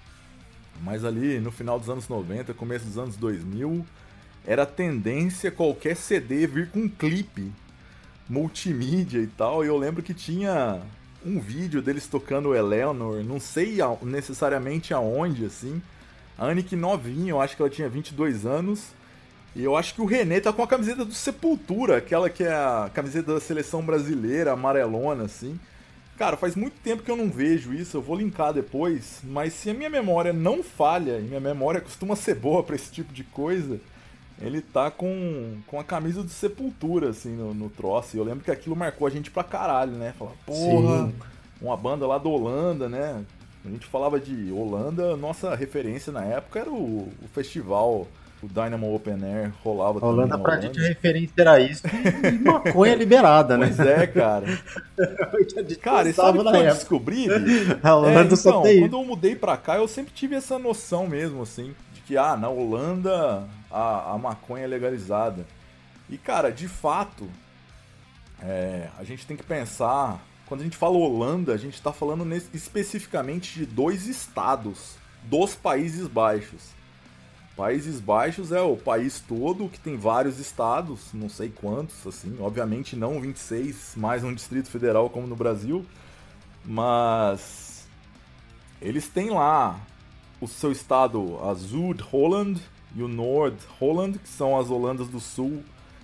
mas 0.83 1.05
ali 1.05 1.41
no 1.41 1.51
final 1.51 1.79
dos 1.79 1.91
anos 1.91 2.09
90, 2.09 2.55
começo 2.55 2.85
dos 2.87 2.97
anos 2.97 3.17
2000, 3.17 3.85
era 4.47 4.65
tendência 4.67 5.51
qualquer 5.51 5.97
CD 5.97 6.47
vir 6.47 6.71
com 6.71 6.81
um 6.81 6.89
clipe 6.89 7.53
multimídia 8.29 9.19
e 9.19 9.27
tal. 9.27 9.65
E 9.65 9.69
eu 9.69 9.77
lembro 9.77 10.03
que 10.03 10.15
tinha 10.15 10.81
um 11.25 11.41
vídeo 11.41 11.83
deles 11.83 12.07
tocando 12.07 12.55
Eleanor, 12.55 13.23
não 13.25 13.41
sei 13.41 13.79
necessariamente 14.03 14.95
aonde, 14.95 15.45
assim. 15.45 15.83
A 16.39 16.47
Annick 16.47 16.75
novinha, 16.75 17.31
eu 17.31 17.41
acho 17.41 17.57
que 17.57 17.63
ela 17.63 17.71
tinha 17.71 17.89
22 17.89 18.47
anos. 18.47 18.89
E 19.55 19.65
eu 19.65 19.77
acho 19.77 19.95
que 19.95 20.01
o 20.01 20.07
René 20.07 20.41
tá 20.41 20.53
com 20.53 20.63
a 20.63 20.67
camiseta 20.67 21.05
do 21.05 21.13
Sepultura, 21.13 21.97
aquela 21.97 22.31
que 22.31 22.45
é 22.45 22.53
a 22.53 22.89
camiseta 22.95 23.35
da 23.35 23.41
seleção 23.41 23.83
brasileira, 23.83 24.53
amarelona, 24.53 25.25
assim. 25.25 25.59
Cara, 26.17 26.37
faz 26.37 26.55
muito 26.55 26.75
tempo 26.85 27.03
que 27.03 27.11
eu 27.11 27.17
não 27.17 27.31
vejo 27.31 27.75
isso, 27.75 27.97
eu 27.97 28.03
vou 28.03 28.17
linkar 28.17 28.53
depois, 28.53 29.21
mas 29.25 29.55
se 29.55 29.71
a 29.71 29.75
minha 29.75 29.91
memória 29.91 30.33
não 30.33 30.63
falha, 30.63 31.19
e 31.19 31.23
minha 31.23 31.41
memória 31.41 31.81
costuma 31.81 32.15
ser 32.15 32.35
boa 32.37 32.63
para 32.63 32.77
esse 32.77 32.93
tipo 32.93 33.13
de 33.13 33.25
coisa, 33.25 33.81
ele 34.41 34.61
tá 34.61 34.91
com, 34.91 35.59
com 35.67 35.79
a 35.79 35.85
camisa 35.85 36.23
do 36.23 36.31
Sepultura, 36.31 37.11
assim, 37.11 37.37
no, 37.37 37.53
no 37.53 37.69
troço. 37.69 38.17
E 38.17 38.19
eu 38.19 38.25
lembro 38.25 38.45
que 38.45 38.51
aquilo 38.51 38.75
marcou 38.75 39.07
a 39.07 39.11
gente 39.11 39.31
pra 39.31 39.45
caralho, 39.45 39.93
né? 39.93 40.15
Falar, 40.19 40.33
porra, 40.47 41.07
Sim. 41.07 41.15
uma 41.61 41.77
banda 41.77 42.07
lá 42.07 42.19
da 42.19 42.29
Holanda, 42.29 42.89
né? 42.89 43.23
A 43.65 43.69
gente 43.69 43.87
falava 43.87 44.19
de 44.19 44.51
Holanda, 44.51 45.17
nossa 45.17 45.55
referência 45.55 46.11
na 46.11 46.25
época 46.25 46.61
era 46.61 46.71
o, 46.71 47.13
o 47.23 47.29
festival 47.35 48.07
o 48.43 48.49
Dynamo 48.49 48.95
Open 48.95 49.23
Air 49.23 49.53
rolava 49.63 49.99
a 50.01 50.09
Holanda 50.09 50.39
pra 50.39 50.53
Holanda. 50.53 50.67
gente 50.67 50.83
a 50.83 50.89
referência 50.89 51.35
era 51.37 51.61
isso 51.61 51.83
e 51.87 52.39
maconha 52.39 52.95
liberada, 52.95 53.59
né? 53.59 53.67
Pois 53.67 53.87
é, 53.87 54.07
cara. 54.07 54.47
cara, 55.83 56.09
e 56.09 56.13
sabe 56.15 56.39
o 56.39 56.43
que 56.43 56.57
eu 56.57 56.63
descobri? 56.63 57.27
A 57.83 57.95
Holanda 57.95 58.21
é, 58.21 58.25
então, 58.25 58.37
só 58.37 58.63
tem... 58.63 58.81
quando 58.81 58.97
eu 58.97 59.05
mudei 59.05 59.37
pra 59.37 59.59
cá, 59.59 59.77
eu 59.77 59.87
sempre 59.87 60.15
tive 60.15 60.37
essa 60.37 60.59
noção 60.59 61.07
mesmo, 61.07 61.43
assim, 61.43 61.75
de 61.93 62.01
que, 62.01 62.17
ah, 62.17 62.35
na 62.35 62.49
Holanda 62.49 63.47
a, 63.71 64.13
a 64.13 64.19
maconha 64.19 64.67
legalizada. 64.67 65.47
E, 66.09 66.19
cara, 66.19 66.51
de 66.51 66.69
fato, 66.69 67.29
é, 68.43 68.89
a 68.99 69.05
gente 69.05 69.27
tem 69.27 69.37
que 69.37 69.45
pensar... 69.45 70.27
Quando 70.47 70.63
a 70.63 70.65
gente 70.65 70.77
fala 70.77 70.97
Holanda, 70.97 71.55
a 71.55 71.57
gente 71.57 71.81
tá 71.81 71.93
falando 71.93 72.25
nesse, 72.25 72.49
especificamente 72.53 73.61
de 73.61 73.67
dois 73.67 74.09
estados 74.09 74.97
dos 75.23 75.55
Países 75.55 76.09
Baixos 76.09 76.81
Países 77.61 78.01
Baixos 78.01 78.53
é 78.53 78.61
o 78.63 78.75
país 78.75 79.21
todo 79.21 79.69
que 79.69 79.79
tem 79.79 79.95
vários 79.95 80.39
estados, 80.39 81.13
não 81.13 81.29
sei 81.29 81.51
quantos, 81.51 82.07
assim, 82.07 82.39
obviamente 82.41 82.97
não 82.97 83.21
26 83.21 83.97
mais 83.97 84.25
um 84.25 84.33
distrito 84.33 84.71
federal 84.71 85.11
como 85.11 85.27
no 85.27 85.37
Brasil, 85.37 85.85
mas 86.65 87.87
eles 88.81 89.09
têm 89.09 89.29
lá 89.29 89.79
o 90.41 90.49
seu 90.49 90.73
estado, 90.73 91.39
a 91.43 91.53
Zuid-Holland 91.53 92.63
e 92.95 93.03
o 93.03 93.09
Noord-Holland, 93.09 94.19
que 94.19 94.29
são 94.29 94.59
as 94.59 94.71
Holandas 94.71 95.09
do 95.09 95.21
Sul 95.21 95.63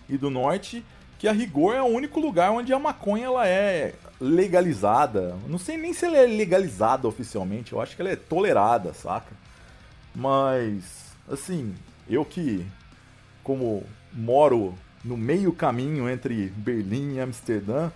e 0.09 0.17
do 0.17 0.31
Norte, 0.31 0.85
que 1.19 1.27
a 1.27 1.33
rigor 1.33 1.75
é 1.75 1.83
o 1.83 1.87
único 1.87 2.21
lugar 2.21 2.51
onde 2.51 2.73
a 2.73 2.79
maconha 2.79 3.27
ela 3.27 3.47
é 3.47 3.95
legalizada. 4.21 5.37
Não 5.49 5.59
sei 5.59 5.77
nem 5.77 5.93
se 5.93 6.05
ela 6.05 6.17
é 6.17 6.27
legalizada 6.27 7.09
oficialmente, 7.09 7.73
eu 7.73 7.81
acho 7.81 7.97
que 7.97 8.03
ela 8.03 8.11
é 8.11 8.17
tolerada, 8.17 8.93
saca? 8.93 9.33
Mas 10.15 11.07
assim, 11.29 11.75
eu 12.09 12.25
que, 12.25 12.65
como 13.43 13.83
moro 14.13 14.75
no 15.05 15.17
meio 15.17 15.53
caminho 15.53 16.09
entre 16.09 16.49
Berlim 16.57 17.15
e 17.15 17.21
Amsterdã, 17.21 17.91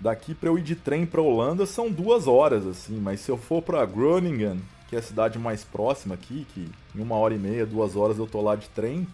daqui 0.00 0.34
para 0.34 0.48
eu 0.48 0.58
ir 0.58 0.62
de 0.62 0.74
trem 0.74 1.06
para 1.06 1.20
Holanda 1.20 1.66
são 1.66 1.90
duas 1.90 2.26
horas, 2.26 2.66
assim, 2.66 2.98
mas 2.98 3.20
se 3.20 3.30
eu 3.30 3.36
for 3.36 3.62
para 3.62 3.84
Groningen, 3.86 4.60
que 4.92 4.96
é 4.96 4.98
a 4.98 5.02
cidade 5.02 5.38
mais 5.38 5.64
próxima 5.64 6.14
aqui, 6.14 6.46
que 6.52 6.70
em 6.94 7.00
uma 7.00 7.16
hora 7.16 7.32
e 7.32 7.38
meia, 7.38 7.64
duas 7.64 7.96
horas 7.96 8.18
eu 8.18 8.26
tô 8.26 8.42
lá 8.42 8.54
de 8.54 8.68
trem, 8.68 9.08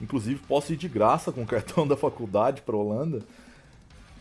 inclusive 0.00 0.40
posso 0.48 0.72
ir 0.72 0.76
de 0.76 0.88
graça 0.88 1.30
com 1.30 1.42
o 1.42 1.46
cartão 1.46 1.86
da 1.86 1.96
faculdade 1.96 2.60
para 2.62 2.76
Holanda. 2.76 3.20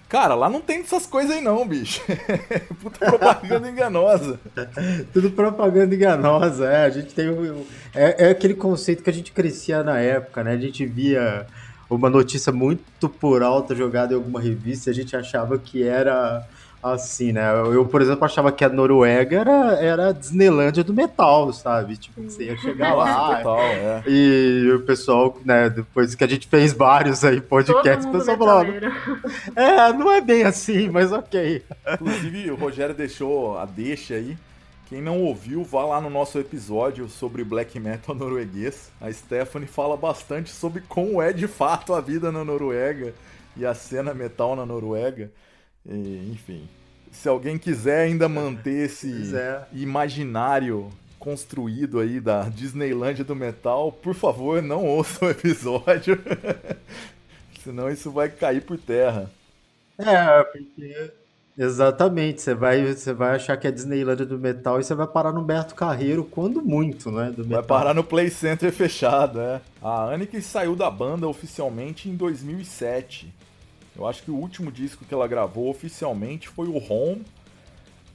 Cara, 0.07 0.35
lá 0.35 0.47
não 0.47 0.61
tem 0.61 0.81
essas 0.81 1.07
coisas 1.07 1.31
aí 1.35 1.41
não, 1.41 1.67
bicho. 1.67 2.03
Puta 2.79 3.03
propaganda 3.03 3.67
enganosa. 3.67 4.39
Tudo 5.11 5.31
propaganda 5.31 5.95
enganosa, 5.95 6.67
é. 6.67 6.85
A 6.85 6.89
gente 6.91 7.15
tem 7.15 7.29
o, 7.29 7.65
é, 7.95 8.27
é 8.27 8.29
aquele 8.29 8.53
conceito 8.53 9.01
que 9.01 9.09
a 9.09 9.13
gente 9.13 9.31
crescia 9.31 9.81
na 9.81 9.97
época, 9.97 10.43
né? 10.43 10.51
A 10.51 10.57
gente 10.57 10.85
via 10.85 11.47
uma 11.89 12.11
notícia 12.11 12.51
muito 12.51 13.09
por 13.09 13.41
alta 13.41 13.73
jogada 13.73 14.13
em 14.13 14.17
alguma 14.17 14.39
revista 14.39 14.89
e 14.89 14.91
a 14.91 14.93
gente 14.93 15.15
achava 15.15 15.57
que 15.57 15.81
era 15.81 16.47
assim, 16.81 17.31
né? 17.31 17.51
Eu, 17.73 17.85
por 17.85 18.01
exemplo, 18.01 18.25
achava 18.25 18.51
que 18.51 18.63
a 18.63 18.69
Noruega 18.69 19.39
era, 19.39 19.73
era 19.79 20.07
a 20.09 20.11
Disneylândia 20.11 20.83
do 20.83 20.93
metal, 20.93 21.51
sabe? 21.53 21.97
Tipo, 21.97 22.23
você 22.23 22.45
ia 22.45 22.57
chegar 22.57 22.93
lá 22.93 23.37
Total, 23.43 23.59
é. 23.59 24.03
e 24.07 24.71
o 24.73 24.79
pessoal, 24.81 25.37
né, 25.45 25.69
depois 25.69 26.15
que 26.15 26.23
a 26.23 26.27
gente 26.27 26.47
fez 26.47 26.73
vários 26.73 27.23
aí 27.23 27.39
podcasts, 27.39 28.05
o 28.05 28.11
pessoal 28.11 28.37
falava, 28.37 28.69
é, 29.55 29.93
não 29.93 30.11
é 30.11 30.21
bem 30.21 30.43
assim, 30.43 30.89
mas 30.89 31.11
ok. 31.11 31.63
Inclusive, 31.93 32.51
o 32.51 32.55
Rogério 32.55 32.95
deixou 32.95 33.57
a 33.57 33.65
deixa 33.65 34.15
aí. 34.15 34.37
Quem 34.91 35.01
não 35.01 35.21
ouviu, 35.21 35.63
vá 35.63 35.85
lá 35.85 36.01
no 36.01 36.09
nosso 36.09 36.37
episódio 36.37 37.07
sobre 37.07 37.45
black 37.45 37.79
metal 37.79 38.13
norueguês. 38.13 38.91
A 38.99 39.09
Stephanie 39.09 39.65
fala 39.65 39.95
bastante 39.95 40.49
sobre 40.49 40.81
como 40.81 41.21
é 41.21 41.31
de 41.31 41.47
fato 41.47 41.93
a 41.93 42.01
vida 42.01 42.29
na 42.29 42.43
Noruega 42.43 43.13
e 43.55 43.65
a 43.65 43.73
cena 43.73 44.13
metal 44.13 44.53
na 44.53 44.65
Noruega. 44.65 45.31
E, 45.85 46.31
enfim, 46.31 46.67
se 47.11 47.27
alguém 47.27 47.57
quiser 47.57 48.01
ainda 48.01 48.29
manter 48.29 48.85
esse 48.85 49.13
imaginário 49.73 50.89
construído 51.19 51.99
aí 51.99 52.19
da 52.19 52.49
Disneylândia 52.49 53.23
do 53.23 53.35
metal, 53.35 53.91
por 53.91 54.15
favor, 54.15 54.61
não 54.61 54.85
ouça 54.85 55.25
o 55.25 55.29
episódio. 55.29 56.19
Senão 57.63 57.89
isso 57.91 58.09
vai 58.09 58.27
cair 58.27 58.61
por 58.61 58.77
terra. 58.77 59.29
É, 59.99 60.43
porque 60.43 61.11
Exatamente, 61.57 62.41
você 62.41 62.55
vai, 62.55 62.83
você 62.83 63.13
vai 63.13 63.35
achar 63.35 63.57
que 63.57 63.67
é 63.67 63.71
Disneylândia 63.71 64.25
do 64.25 64.39
metal 64.39 64.79
e 64.79 64.83
você 64.83 64.95
vai 64.95 65.05
parar 65.05 65.31
no 65.31 65.43
Beto 65.43 65.75
Carreiro 65.75 66.23
quando 66.23 66.61
muito, 66.61 67.11
né? 67.11 67.31
Do 67.35 67.43
vai 67.43 67.61
parar 67.61 67.93
no 67.93 68.03
Play 68.03 68.29
Center 68.29 68.71
fechado, 68.71 69.39
é. 69.39 69.61
A 69.81 70.05
Annika 70.05 70.39
saiu 70.41 70.75
da 70.75 70.89
banda 70.89 71.27
oficialmente 71.27 72.09
em 72.09 72.15
2007. 72.15 73.31
Eu 74.01 74.07
acho 74.07 74.23
que 74.23 74.31
o 74.31 74.35
último 74.35 74.71
disco 74.71 75.05
que 75.05 75.13
ela 75.13 75.27
gravou 75.27 75.69
oficialmente 75.69 76.49
foi 76.49 76.67
o 76.67 76.77
Home, 76.77 77.23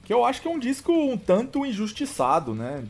que 0.03 0.13
eu 0.13 0.25
acho 0.25 0.41
que 0.41 0.47
é 0.47 0.51
um 0.51 0.59
disco 0.59 0.91
um 0.91 1.17
tanto 1.17 1.65
injustiçado, 1.65 2.53
né? 2.53 2.83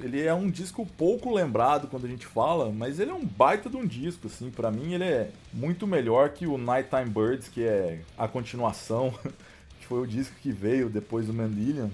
Ele 0.00 0.22
é 0.22 0.34
um 0.34 0.50
disco 0.50 0.84
pouco 0.84 1.32
lembrado 1.32 1.86
quando 1.88 2.04
a 2.04 2.08
gente 2.08 2.26
fala, 2.26 2.70
mas 2.70 2.98
ele 2.98 3.12
é 3.12 3.14
um 3.14 3.24
baita 3.24 3.70
de 3.70 3.76
um 3.76 3.86
disco, 3.86 4.26
assim. 4.26 4.50
Para 4.50 4.70
mim 4.70 4.92
ele 4.92 5.04
é 5.04 5.30
muito 5.54 5.86
melhor 5.86 6.30
que 6.30 6.46
o 6.46 6.58
Nighttime 6.58 7.08
Birds, 7.08 7.48
que 7.48 7.62
é 7.62 8.00
a 8.18 8.26
continuação, 8.26 9.14
que 9.78 9.86
foi 9.86 10.00
o 10.00 10.06
disco 10.06 10.34
que 10.42 10.50
veio 10.50 10.90
depois 10.90 11.28
do 11.28 11.32
Mandillion. 11.32 11.88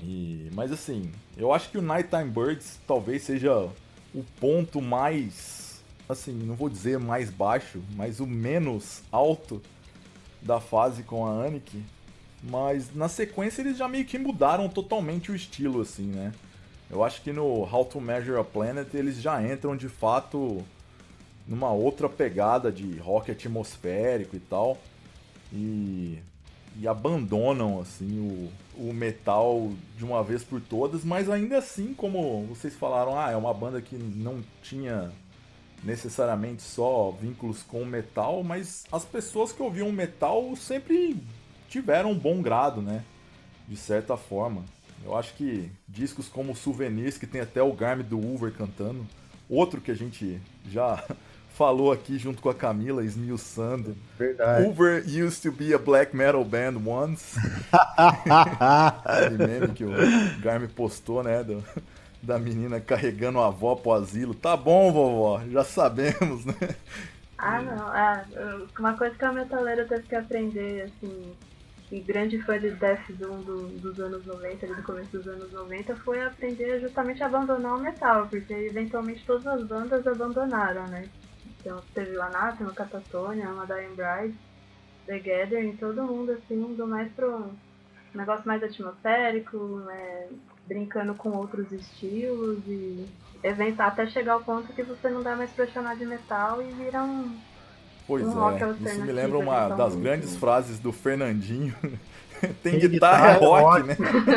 E, 0.00 0.50
mas 0.54 0.72
assim, 0.72 1.12
eu 1.36 1.52
acho 1.52 1.70
que 1.70 1.78
o 1.78 1.82
Nighttime 1.82 2.30
Birds 2.30 2.80
talvez 2.86 3.22
seja 3.22 3.68
o 4.14 4.24
ponto 4.40 4.80
mais 4.80 5.64
assim, 6.08 6.32
não 6.32 6.54
vou 6.54 6.68
dizer 6.68 6.98
mais 6.98 7.30
baixo, 7.30 7.82
mas 7.96 8.20
o 8.20 8.26
menos 8.26 9.02
alto 9.10 9.62
da 10.44 10.60
fase 10.60 11.02
com 11.02 11.26
a 11.26 11.44
Aniki. 11.44 11.82
Mas 12.42 12.94
na 12.94 13.08
sequência 13.08 13.62
eles 13.62 13.78
já 13.78 13.88
meio 13.88 14.04
que 14.04 14.18
mudaram 14.18 14.68
totalmente 14.68 15.32
o 15.32 15.34
estilo, 15.34 15.80
assim, 15.80 16.06
né? 16.06 16.32
Eu 16.90 17.02
acho 17.02 17.22
que 17.22 17.32
no 17.32 17.62
How 17.62 17.86
to 17.86 18.00
Measure 18.00 18.38
a 18.38 18.44
Planet 18.44 18.92
eles 18.92 19.20
já 19.20 19.42
entram 19.42 19.74
de 19.74 19.88
fato 19.88 20.62
numa 21.48 21.72
outra 21.72 22.08
pegada 22.08 22.70
de 22.70 22.98
rock 22.98 23.30
atmosférico 23.30 24.36
e 24.36 24.40
tal. 24.40 24.78
E, 25.50 26.18
e 26.78 26.86
abandonam 26.86 27.80
assim 27.80 28.18
o, 28.18 28.88
o 28.88 28.92
metal 28.92 29.72
de 29.96 30.04
uma 30.04 30.22
vez 30.22 30.44
por 30.44 30.60
todas, 30.60 31.04
mas 31.04 31.30
ainda 31.30 31.58
assim, 31.58 31.94
como 31.94 32.44
vocês 32.46 32.74
falaram, 32.74 33.18
ah, 33.18 33.30
é 33.30 33.36
uma 33.36 33.54
banda 33.54 33.80
que 33.80 33.96
não 33.96 34.42
tinha 34.62 35.10
necessariamente 35.84 36.62
só 36.62 37.10
vínculos 37.10 37.62
com 37.62 37.84
metal, 37.84 38.42
mas 38.42 38.84
as 38.90 39.04
pessoas 39.04 39.52
que 39.52 39.62
ouviam 39.62 39.92
metal 39.92 40.56
sempre 40.56 41.16
tiveram 41.68 42.12
um 42.12 42.18
bom 42.18 42.40
grado, 42.40 42.80
né? 42.80 43.04
De 43.68 43.76
certa 43.76 44.16
forma. 44.16 44.64
Eu 45.04 45.16
acho 45.16 45.34
que 45.34 45.70
discos 45.86 46.28
como 46.28 46.56
Souvenirs, 46.56 47.18
que 47.18 47.26
tem 47.26 47.40
até 47.40 47.62
o 47.62 47.72
Garm 47.72 48.00
do 48.00 48.18
Uber 48.18 48.50
cantando, 48.52 49.06
outro 49.48 49.80
que 49.80 49.90
a 49.90 49.94
gente 49.94 50.40
já 50.70 51.04
falou 51.54 51.92
aqui 51.92 52.18
junto 52.18 52.40
com 52.40 52.48
a 52.48 52.54
Camila, 52.54 53.04
esmiuçando. 53.04 53.94
Verdade. 54.18 54.66
Uber 54.66 55.04
used 55.06 55.42
to 55.42 55.52
be 55.52 55.74
a 55.74 55.78
black 55.78 56.16
metal 56.16 56.44
band 56.44 56.80
once. 56.86 57.38
Aquele 59.04 59.46
meme 59.46 59.68
que 59.74 59.84
o 59.84 59.90
Garmin 60.40 60.68
postou, 60.68 61.22
né? 61.22 61.44
Do, 61.44 61.62
da 62.24 62.38
menina 62.38 62.80
carregando 62.80 63.38
a 63.40 63.46
avó 63.46 63.74
pro 63.74 63.92
asilo. 63.92 64.34
Tá 64.34 64.56
bom, 64.56 64.92
vovó, 64.92 65.40
já 65.50 65.64
sabemos, 65.64 66.44
né? 66.44 66.54
Ah, 67.38 67.60
não. 67.60 67.94
É, 67.94 68.24
uma 68.78 68.96
coisa 68.96 69.14
que 69.14 69.24
a 69.24 69.32
metaleira 69.32 69.84
teve 69.84 70.04
que 70.04 70.14
aprender, 70.14 70.82
assim, 70.82 71.34
e 71.92 72.00
grande 72.00 72.40
fã 72.42 72.58
de 72.58 72.70
Death 72.70 73.10
Doom 73.10 73.42
do, 73.42 73.68
dos 73.78 74.00
anos 74.00 74.24
90, 74.24 74.66
ali 74.66 74.74
do 74.74 74.82
começo 74.82 75.10
dos 75.10 75.28
anos 75.28 75.52
90, 75.52 75.94
foi 75.96 76.22
aprender 76.22 76.80
justamente 76.80 77.22
a 77.22 77.26
abandonar 77.26 77.76
o 77.76 77.80
metal, 77.80 78.26
porque 78.28 78.52
eventualmente 78.52 79.24
todas 79.24 79.46
as 79.46 79.62
bandas 79.64 80.06
abandonaram, 80.06 80.86
né? 80.88 81.08
Então 81.60 81.82
teve 81.94 82.16
o 82.16 82.22
Anathema, 82.22 82.72
Catatonia, 82.72 83.48
uma 83.48 83.66
Dying 83.66 83.94
Bride, 83.94 84.36
The 85.06 85.18
Gathering, 85.18 85.76
todo 85.76 86.02
mundo 86.02 86.32
assim, 86.32 86.60
indo 86.62 86.86
mais 86.86 87.12
pro 87.12 87.50
negócio 88.14 88.46
mais 88.46 88.62
atmosférico, 88.62 89.58
né? 89.86 90.28
Brincando 90.66 91.14
com 91.14 91.30
outros 91.30 91.70
estilos 91.72 92.58
e 92.66 93.06
eventar 93.42 93.88
até 93.88 94.06
chegar 94.06 94.34
ao 94.34 94.40
ponto 94.40 94.72
que 94.72 94.82
você 94.82 95.08
não 95.08 95.22
dá 95.22 95.36
mais 95.36 95.50
pra 95.50 95.66
chamar 95.66 95.96
de 95.96 96.06
metal 96.06 96.62
e 96.62 96.72
vira 96.72 97.02
um. 97.02 97.36
Pois 98.06 98.26
um 98.26 98.50
é, 98.50 98.70
isso 98.70 99.02
me 99.02 99.12
lembra 99.12 99.38
uma 99.38 99.64
então, 99.64 99.76
das 99.76 99.94
grandes 99.94 100.36
frases 100.36 100.78
do 100.78 100.92
Fernandinho 100.92 101.74
Tem, 102.62 102.78
guitarra, 102.78 103.34
guitarra 103.34 103.38
rock, 103.38 103.62
rock, 103.62 103.86
né? 103.86 103.96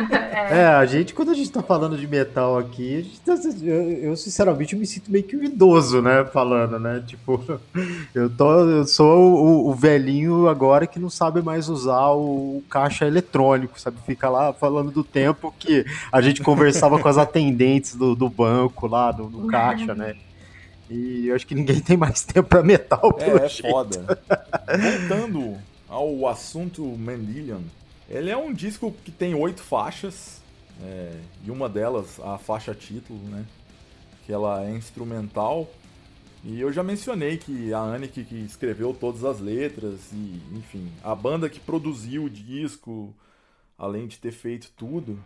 é. 0.52 0.58
é. 0.60 0.66
a 0.66 0.86
gente, 0.86 1.14
quando 1.14 1.32
a 1.32 1.34
gente 1.34 1.52
tá 1.52 1.62
falando 1.62 1.98
de 1.98 2.08
metal 2.08 2.58
aqui, 2.58 3.20
tá, 3.26 3.36
eu, 3.62 3.92
eu, 3.92 4.16
sinceramente 4.16 4.76
me 4.76 4.86
sinto 4.86 5.12
meio 5.12 5.24
que 5.24 5.36
um 5.36 5.44
idoso, 5.44 6.02
né? 6.02 6.26
Falando, 6.26 6.80
né? 6.80 7.04
Tipo, 7.06 7.44
eu, 8.14 8.30
tô, 8.30 8.70
eu 8.70 8.86
sou 8.86 9.36
o, 9.36 9.70
o 9.70 9.74
velhinho 9.74 10.48
agora 10.48 10.88
que 10.88 11.00
não 11.00 11.10
sabe 11.10 11.42
mais 11.42 11.70
usar 11.70 12.10
o, 12.10 12.58
o, 12.58 12.64
caixa 12.70 13.06
eletrônico, 13.06 13.80
sabe? 13.80 13.98
Fica 14.06 14.30
lá 14.30 14.54
falando 14.54 14.92
do 14.92 15.04
tempo 15.04 15.54
que 15.58 15.86
a 16.12 16.22
gente 16.22 16.42
conversava 16.42 17.00
com 17.00 17.08
as 17.08 17.18
atendentes 17.18 17.96
do, 17.96 18.16
do 18.16 18.30
banco 18.30 18.88
lá, 18.88 19.12
do, 19.12 19.26
do 19.28 19.48
caixa, 19.48 19.94
né? 19.94 20.16
E 20.90 21.28
eu 21.28 21.36
acho 21.36 21.46
que 21.46 21.54
ninguém 21.54 21.82
tem 21.82 21.98
mais 21.98 22.24
tempo 22.24 22.48
pra 22.48 22.64
metal, 22.64 23.12
pelo 23.14 23.40
É, 23.40 23.46
é 23.46 23.50
foda. 23.50 24.20
Voltando 25.10 25.58
ao 25.90 26.28
assunto 26.28 26.84
Mandillion, 26.84 27.62
ele 28.10 28.30
é 28.30 28.38
um 28.38 28.54
disco 28.54 28.92
que 29.04 29.12
tem 29.12 29.34
oito 29.34 29.62
faixas, 29.62 30.42
é, 30.82 31.20
e 31.44 31.52
uma 31.52 31.68
delas, 31.68 32.20
a 32.20 32.38
faixa 32.38 32.74
título, 32.74 33.20
né? 33.30 33.46
Que 34.26 34.32
ela 34.32 34.64
é 34.64 34.72
instrumental. 34.72 35.70
E 36.44 36.60
eu 36.62 36.72
já 36.72 36.84
mencionei 36.84 37.38
que 37.38 37.74
a 37.74 38.00
que, 38.08 38.24
que 38.24 38.36
escreveu 38.36 38.94
todas 38.94 39.24
as 39.24 39.40
letras, 39.40 40.12
e 40.14 40.42
enfim, 40.54 40.92
a 41.04 41.16
banda 41.16 41.50
que 41.50 41.60
produziu 41.60 42.26
o 42.26 42.30
disco, 42.30 43.14
além 43.78 44.08
de 44.08 44.18
ter 44.18 44.32
feito 44.32 44.72
tudo. 44.78 45.20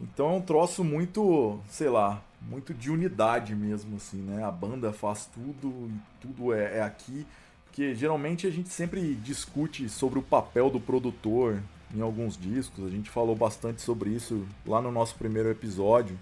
Então 0.00 0.30
é 0.30 0.36
um 0.36 0.40
troço 0.42 0.84
muito, 0.84 1.58
sei 1.68 1.88
lá, 1.88 2.22
muito 2.42 2.74
de 2.74 2.90
unidade 2.90 3.54
mesmo, 3.54 3.96
assim, 3.96 4.18
né? 4.18 4.44
A 4.44 4.50
banda 4.50 4.92
faz 4.92 5.26
tudo 5.26 5.90
e 5.90 6.20
tudo 6.20 6.52
é, 6.52 6.78
é 6.78 6.82
aqui. 6.82 7.26
Porque 7.74 7.92
geralmente 7.92 8.46
a 8.46 8.50
gente 8.50 8.68
sempre 8.68 9.16
discute 9.16 9.88
sobre 9.88 10.16
o 10.16 10.22
papel 10.22 10.70
do 10.70 10.78
produtor 10.78 11.60
em 11.92 12.00
alguns 12.00 12.38
discos. 12.38 12.86
A 12.86 12.88
gente 12.88 13.10
falou 13.10 13.34
bastante 13.34 13.82
sobre 13.82 14.10
isso 14.10 14.46
lá 14.64 14.80
no 14.80 14.92
nosso 14.92 15.16
primeiro 15.16 15.50
episódio. 15.50 16.16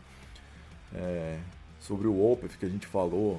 É, 0.94 1.38
sobre 1.78 2.08
o 2.08 2.32
Opeth 2.32 2.56
que 2.58 2.64
a 2.64 2.68
gente 2.70 2.86
falou. 2.86 3.38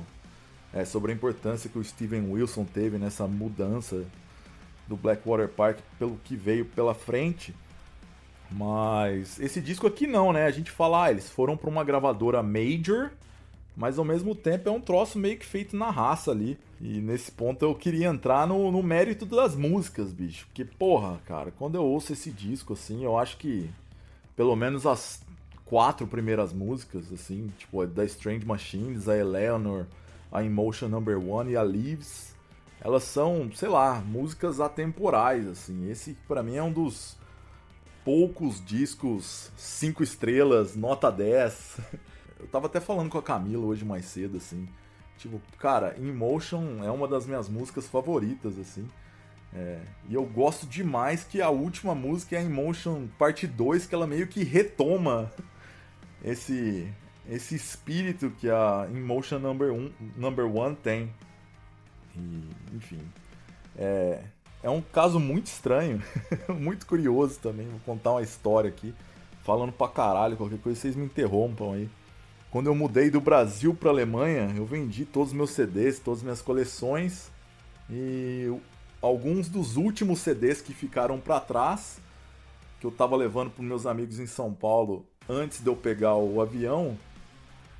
É, 0.71 0.85
sobre 0.85 1.11
a 1.11 1.15
importância 1.15 1.67
que 1.67 1.79
o 1.79 1.83
Steven 1.83 2.29
Wilson 2.29 2.65
teve 2.65 2.99
nessa 2.99 3.25
mudança 3.25 4.05
do 4.87 4.95
Blackwater 4.95 5.49
Park 5.49 5.79
pelo 5.97 6.15
que 6.23 6.35
veio 6.35 6.65
pela 6.65 6.93
frente. 6.93 7.51
Mas 8.51 9.39
esse 9.39 9.59
disco 9.59 9.87
aqui 9.87 10.05
não, 10.05 10.31
né? 10.31 10.45
A 10.45 10.51
gente 10.51 10.69
fala, 10.69 11.05
ah, 11.05 11.11
eles 11.11 11.31
foram 11.31 11.57
para 11.57 11.67
uma 11.67 11.83
gravadora 11.83 12.43
major 12.43 13.09
mas 13.75 13.97
ao 13.97 14.05
mesmo 14.05 14.35
tempo 14.35 14.69
é 14.69 14.71
um 14.71 14.79
troço 14.79 15.17
meio 15.17 15.37
que 15.37 15.45
feito 15.45 15.75
na 15.75 15.89
raça 15.89 16.31
ali. 16.31 16.57
E 16.79 16.99
nesse 16.99 17.31
ponto 17.31 17.63
eu 17.63 17.73
queria 17.73 18.07
entrar 18.07 18.47
no, 18.47 18.71
no 18.71 18.83
mérito 18.83 19.25
das 19.25 19.55
músicas, 19.55 20.11
bicho. 20.11 20.45
Porque, 20.47 20.65
porra, 20.65 21.19
cara, 21.25 21.51
quando 21.51 21.75
eu 21.75 21.83
ouço 21.83 22.13
esse 22.13 22.29
disco, 22.29 22.73
assim, 22.73 23.03
eu 23.03 23.17
acho 23.17 23.37
que 23.37 23.69
pelo 24.35 24.55
menos 24.55 24.85
as 24.85 25.21
quatro 25.65 26.05
primeiras 26.05 26.53
músicas, 26.53 27.11
assim, 27.11 27.51
tipo, 27.57 27.85
da 27.87 28.05
Strange 28.05 28.45
Machines, 28.45 29.07
a 29.07 29.17
Eleanor, 29.17 29.85
a 30.31 30.43
Emotion 30.43 30.87
Number 30.87 31.17
One 31.17 31.51
e 31.51 31.55
a 31.55 31.63
Leaves, 31.63 32.35
elas 32.81 33.03
são, 33.03 33.49
sei 33.55 33.69
lá, 33.69 34.01
músicas 34.01 34.59
atemporais, 34.59 35.47
assim. 35.47 35.89
Esse, 35.89 36.15
para 36.27 36.43
mim, 36.43 36.57
é 36.57 36.63
um 36.63 36.71
dos 36.71 37.15
poucos 38.03 38.63
discos 38.63 39.49
cinco 39.55 40.03
estrelas, 40.03 40.75
nota 40.75 41.09
10 41.09 41.77
Eu 42.43 42.47
tava 42.49 42.67
até 42.67 42.81
falando 42.81 43.09
com 43.09 43.17
a 43.17 43.23
Camila 43.23 43.65
hoje 43.65 43.85
mais 43.85 44.05
cedo, 44.05 44.37
assim. 44.37 44.67
Tipo, 45.17 45.41
cara, 45.57 45.95
Emotion 45.97 46.83
é 46.83 46.91
uma 46.91 47.07
das 47.07 47.25
minhas 47.25 47.47
músicas 47.47 47.87
favoritas, 47.87 48.59
assim. 48.59 48.85
É, 49.55 49.79
e 50.09 50.13
eu 50.13 50.25
gosto 50.25 50.65
demais 50.65 51.23
que 51.23 51.41
a 51.41 51.49
última 51.49 51.95
música 51.95 52.35
é 52.35 52.39
a 52.39 52.43
Emotion 52.43 53.07
Parte 53.17 53.47
2, 53.47 53.85
que 53.85 53.95
ela 53.95 54.05
meio 54.05 54.27
que 54.27 54.43
retoma 54.43 55.31
esse 56.23 56.91
esse 57.29 57.55
espírito 57.55 58.31
que 58.31 58.49
a 58.49 58.85
Emotion 58.93 59.39
Number 59.39 59.71
1 59.71 59.75
um, 59.77 59.91
number 60.17 60.45
one 60.45 60.75
tem. 60.75 61.09
E, 62.13 62.75
enfim. 62.75 62.99
É, 63.77 64.21
é 64.61 64.69
um 64.69 64.81
caso 64.81 65.21
muito 65.21 65.45
estranho, 65.45 66.03
muito 66.59 66.85
curioso 66.85 67.39
também. 67.39 67.65
Vou 67.67 67.79
contar 67.85 68.11
uma 68.11 68.21
história 68.21 68.69
aqui. 68.69 68.93
Falando 69.43 69.71
pra 69.71 69.87
caralho, 69.87 70.35
qualquer 70.35 70.59
coisa 70.59 70.81
vocês 70.81 70.95
me 70.97 71.05
interrompam 71.05 71.73
aí. 71.73 71.89
Quando 72.53 72.67
eu 72.67 72.75
mudei 72.75 73.09
do 73.09 73.19
Brasil 73.19 73.73
para 73.73 73.89
Alemanha, 73.89 74.53
eu 74.55 74.63
vendi 74.63 75.05
todos 75.05 75.29
os 75.29 75.33
meus 75.33 75.49
CDs, 75.49 75.97
todas 75.97 76.19
as 76.19 76.23
minhas 76.23 76.39
coleções 76.39 77.31
e 77.89 78.47
alguns 79.01 79.49
dos 79.49 79.75
últimos 79.75 80.19
CDs 80.19 80.61
que 80.61 80.71
ficaram 80.71 81.19
para 81.19 81.39
trás, 81.39 81.97
que 82.79 82.85
eu 82.85 82.91
estava 82.91 83.15
levando 83.15 83.49
para 83.49 83.63
meus 83.63 83.87
amigos 83.87 84.19
em 84.19 84.27
São 84.27 84.53
Paulo 84.53 85.03
antes 85.27 85.61
de 85.61 85.67
eu 85.67 85.75
pegar 85.75 86.13
o 86.13 86.39
avião, 86.39 86.95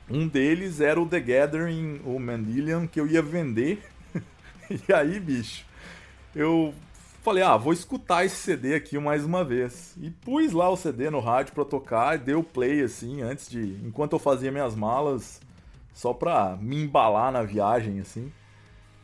um 0.09 0.27
deles 0.27 0.81
era 0.81 0.99
o 0.99 1.07
The 1.07 1.19
Gathering, 1.19 2.01
o 2.03 2.17
Mandillion, 2.17 2.87
que 2.87 2.99
eu 2.99 3.05
ia 3.05 3.21
vender. 3.21 3.79
e 4.89 4.91
aí, 4.91 5.19
bicho, 5.19 5.67
eu 6.35 6.73
Falei, 7.23 7.41
ah, 7.41 7.55
vou 7.55 7.71
escutar 7.71 8.25
esse 8.25 8.35
CD 8.35 8.75
aqui 8.75 8.99
mais 8.99 9.23
uma 9.23 9.45
vez. 9.45 9.95
E 10.01 10.09
pus 10.09 10.51
lá 10.51 10.69
o 10.69 10.75
CD 10.75 11.09
no 11.09 11.21
rádio 11.21 11.53
pra 11.53 11.63
tocar, 11.63 12.17
deu 12.17 12.43
play 12.43 12.81
assim, 12.81 13.21
antes 13.21 13.49
de. 13.49 13.79
Enquanto 13.81 14.11
eu 14.11 14.19
fazia 14.19 14.51
minhas 14.51 14.75
malas, 14.75 15.39
só 15.93 16.13
pra 16.13 16.57
me 16.59 16.83
embalar 16.83 17.31
na 17.31 17.41
viagem, 17.41 18.01
assim. 18.01 18.29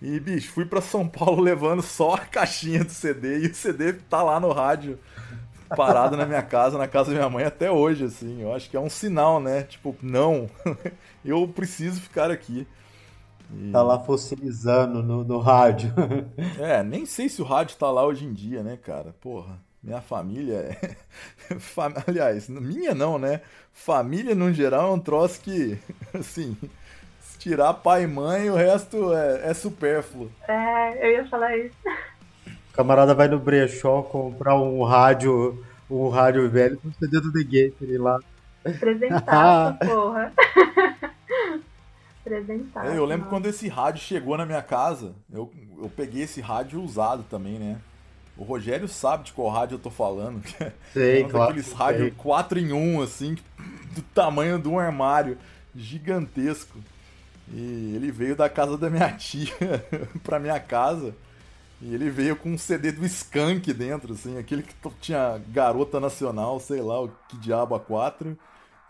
E, 0.01 0.19
bicho, 0.19 0.51
fui 0.51 0.65
pra 0.65 0.81
São 0.81 1.07
Paulo 1.09 1.41
levando 1.41 1.81
só 1.81 2.15
a 2.15 2.19
caixinha 2.19 2.83
do 2.83 2.91
CD 2.91 3.39
e 3.39 3.47
o 3.47 3.55
CD 3.55 3.93
tá 3.93 4.21
lá 4.21 4.37
no 4.37 4.51
rádio, 4.51 4.99
parado 5.73 6.17
na 6.17 6.25
minha 6.25 6.43
casa, 6.43 6.77
na 6.77 6.89
casa 6.89 7.11
da 7.11 7.15
minha 7.15 7.29
mãe 7.29 7.45
até 7.45 7.71
hoje, 7.71 8.03
assim. 8.03 8.41
Eu 8.41 8.53
acho 8.53 8.69
que 8.69 8.75
é 8.75 8.81
um 8.81 8.89
sinal, 8.89 9.39
né? 9.39 9.63
Tipo, 9.63 9.95
não, 10.01 10.49
eu 11.23 11.47
preciso 11.47 12.01
ficar 12.01 12.29
aqui. 12.29 12.67
E... 13.53 13.71
Tá 13.71 13.81
lá 13.81 13.99
fossilizando 13.99 15.01
no, 15.01 15.23
no 15.23 15.39
rádio. 15.39 15.93
É, 16.59 16.83
nem 16.83 17.05
sei 17.05 17.29
se 17.29 17.41
o 17.41 17.45
rádio 17.45 17.77
tá 17.77 17.89
lá 17.89 18.05
hoje 18.05 18.25
em 18.25 18.33
dia, 18.33 18.61
né, 18.61 18.77
cara? 18.77 19.15
Porra, 19.21 19.57
minha 19.81 20.01
família 20.01 20.55
é. 20.55 20.95
Aliás, 22.07 22.49
minha 22.49 22.93
não, 22.93 23.17
né? 23.17 23.41
Família 23.71 24.35
no 24.35 24.51
geral 24.53 24.91
é 24.91 24.93
um 24.93 24.99
troço 24.99 25.39
que, 25.41 25.77
assim, 26.13 26.55
se 27.21 27.39
tirar 27.39 27.73
pai 27.75 28.03
e 28.03 28.07
mãe, 28.07 28.49
o 28.49 28.55
resto 28.55 29.13
é, 29.13 29.49
é 29.49 29.53
supérfluo. 29.53 30.29
É, 30.47 31.07
eu 31.07 31.11
ia 31.17 31.27
falar 31.29 31.57
isso. 31.57 31.75
O 32.45 32.73
camarada 32.73 33.15
vai 33.15 33.27
no 33.27 33.39
brechó 33.39 34.01
comprar 34.01 34.55
um 34.55 34.83
rádio, 34.83 35.63
um 35.89 36.09
rádio 36.09 36.49
velho 36.49 36.77
com 36.77 36.91
CD 36.93 37.19
do 37.19 37.31
The 37.31 37.43
Gator 37.43 38.01
lá. 38.01 38.19
Apresentar, 38.65 39.77
porra. 39.79 40.33
Representar. 42.29 42.85
É, 42.85 42.97
eu 42.97 43.05
lembro 43.05 43.27
quando 43.29 43.47
esse 43.47 43.67
rádio 43.67 44.01
chegou 44.01 44.37
na 44.37 44.45
minha 44.45 44.61
casa, 44.61 45.13
eu, 45.31 45.51
eu 45.77 45.89
peguei 45.89 46.23
esse 46.23 46.41
rádio 46.41 46.81
usado 46.81 47.23
também, 47.23 47.57
né? 47.59 47.79
O 48.37 48.43
Rogério 48.43 48.87
sabe 48.87 49.25
de 49.25 49.33
qual 49.33 49.49
rádio 49.49 49.75
eu 49.75 49.79
tô 49.79 49.89
falando. 49.89 50.41
Sei, 50.93 51.23
é 51.23 51.25
um 51.25 51.29
claro. 51.29 51.47
daqueles 51.47 51.73
rádios 51.73 52.13
4 52.17 52.59
em 52.59 52.71
1, 52.71 53.01
assim, 53.01 53.37
do 53.93 54.01
tamanho 54.13 54.57
de 54.57 54.67
um 54.67 54.79
armário 54.79 55.37
gigantesco. 55.75 56.77
E 57.51 57.93
ele 57.95 58.11
veio 58.11 58.35
da 58.35 58.47
casa 58.47 58.77
da 58.77 58.89
minha 58.89 59.11
tia 59.17 59.53
pra 60.23 60.39
minha 60.39 60.59
casa. 60.59 61.13
E 61.81 61.93
ele 61.93 62.09
veio 62.09 62.35
com 62.35 62.51
um 62.51 62.57
CD 62.57 62.91
do 62.91 63.05
Skank 63.05 63.71
dentro, 63.73 64.13
assim, 64.13 64.37
aquele 64.37 64.63
que 64.63 64.75
tinha 64.99 65.41
Garota 65.47 65.99
Nacional, 65.99 66.59
sei 66.59 66.81
lá, 66.81 67.01
o 67.01 67.09
que 67.29 67.37
diabo 67.37 67.73
a 67.73 67.79
4 67.79 68.37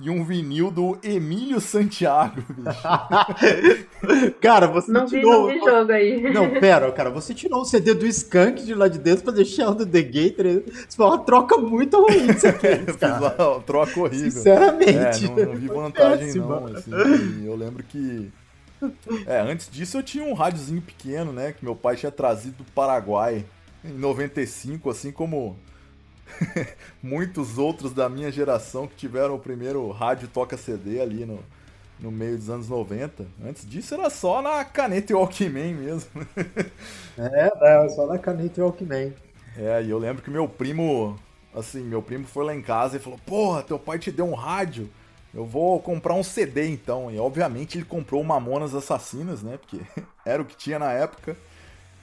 e 0.02 0.10
um 0.10 0.24
vinil 0.24 0.72
do 0.72 0.98
Emílio 1.04 1.60
Santiago, 1.60 2.42
bicho. 2.48 4.32
cara, 4.40 4.68
você 4.68 4.90
não 4.90 5.06
tirou... 5.06 5.48
vi, 5.48 5.58
não 5.58 5.66
vi 5.66 5.72
jogo 5.72 5.92
aí. 5.92 6.34
Não, 6.34 6.50
pera, 6.52 6.90
cara, 6.92 7.10
você 7.10 7.34
tirou 7.34 7.62
o 7.62 7.66
CD 7.66 7.94
do 7.94 8.06
Skank 8.06 8.64
de 8.64 8.74
lá 8.74 8.88
de 8.88 8.98
dentro 8.98 9.26
pra 9.26 9.34
deixar 9.34 9.70
o 9.70 9.76
do 9.76 9.86
The 9.86 10.02
Gator. 10.02 10.46
Isso 10.46 10.96
foi 10.96 11.06
uma 11.06 11.20
troca 11.20 11.58
muito 11.58 12.02
ruim 12.02 12.28
que 12.28 12.40
você 12.40 12.54
fez, 12.54 12.96
cara. 12.96 13.20
Fiz 13.20 13.40
uma 13.40 13.60
troca 13.62 14.00
horrível. 14.00 14.32
Sinceramente. 14.32 15.26
É, 15.26 15.30
não, 15.30 15.46
não 15.54 15.56
vi 15.56 15.68
vantagem 15.68 16.34
não, 16.36 16.66
assim, 16.68 17.46
eu 17.46 17.56
lembro 17.56 17.84
que... 17.84 18.32
É, 19.28 19.42
antes 19.42 19.70
disso 19.70 19.98
eu 19.98 20.04
tinha 20.04 20.24
um 20.24 20.34
rádiozinho 20.34 20.82
pequeno, 20.82 21.34
né, 21.34 21.52
que 21.52 21.66
meu 21.66 21.76
pai 21.76 21.98
tinha 21.98 22.12
trazido 22.12 22.64
do 22.64 22.72
Paraguai 22.72 23.44
em 23.84 23.92
95, 23.92 24.90
assim 24.90 25.12
como 25.12 25.58
muitos 27.02 27.58
outros 27.58 27.94
da 27.94 28.10
minha 28.10 28.32
geração 28.32 28.88
que 28.88 28.96
tiveram 28.96 29.36
o 29.36 29.39
primeiro 29.39 29.89
rádio 29.92 30.28
toca 30.28 30.58
CD 30.58 31.02
ali 31.02 31.26
no, 31.26 31.39
no 32.00 32.12
meio 32.12 32.38
dos 32.38 32.50
anos 32.50 32.70
90. 32.70 33.26
Antes 33.46 33.70
disso 33.70 33.94
era 33.94 34.10
só 34.10 34.42
na 34.42 34.63
caneta 34.63 35.12
e 35.12 35.15
Walkman 35.15 35.74
mesmo. 35.74 36.10
é, 37.18 37.52
é, 37.62 37.89
só 37.89 38.08
na 38.08 38.18
caneta 38.18 38.60
e 38.60 38.63
Walkman. 38.63 39.13
É, 39.58 39.84
e 39.84 39.89
eu 39.89 39.98
lembro 39.98 40.24
que 40.24 40.30
meu 40.30 40.48
primo, 40.48 41.20
assim, 41.54 41.82
meu 41.82 42.02
primo 42.02 42.26
foi 42.26 42.46
lá 42.46 42.56
em 42.56 42.62
casa 42.62 42.98
e 42.98 43.00
falou: 43.00 43.20
Porra, 43.26 43.63
teu 43.63 43.78
pai 43.78 44.00
te 44.00 44.12
deu 44.12 44.26
um 44.26 44.36
rádio. 44.36 44.89
Eu 45.34 45.46
vou 45.46 45.80
comprar 45.80 46.15
um 46.15 46.24
CD 46.24 46.68
então. 46.70 47.12
E 47.12 47.20
obviamente 47.20 47.78
ele 47.78 47.86
comprou 47.86 48.24
Mamonas 48.24 48.74
Assassinas, 48.74 49.44
né? 49.44 49.58
Porque 49.58 49.80
era 50.26 50.42
o 50.42 50.46
que 50.46 50.56
tinha 50.56 50.80
na 50.80 50.92
época. 50.92 51.36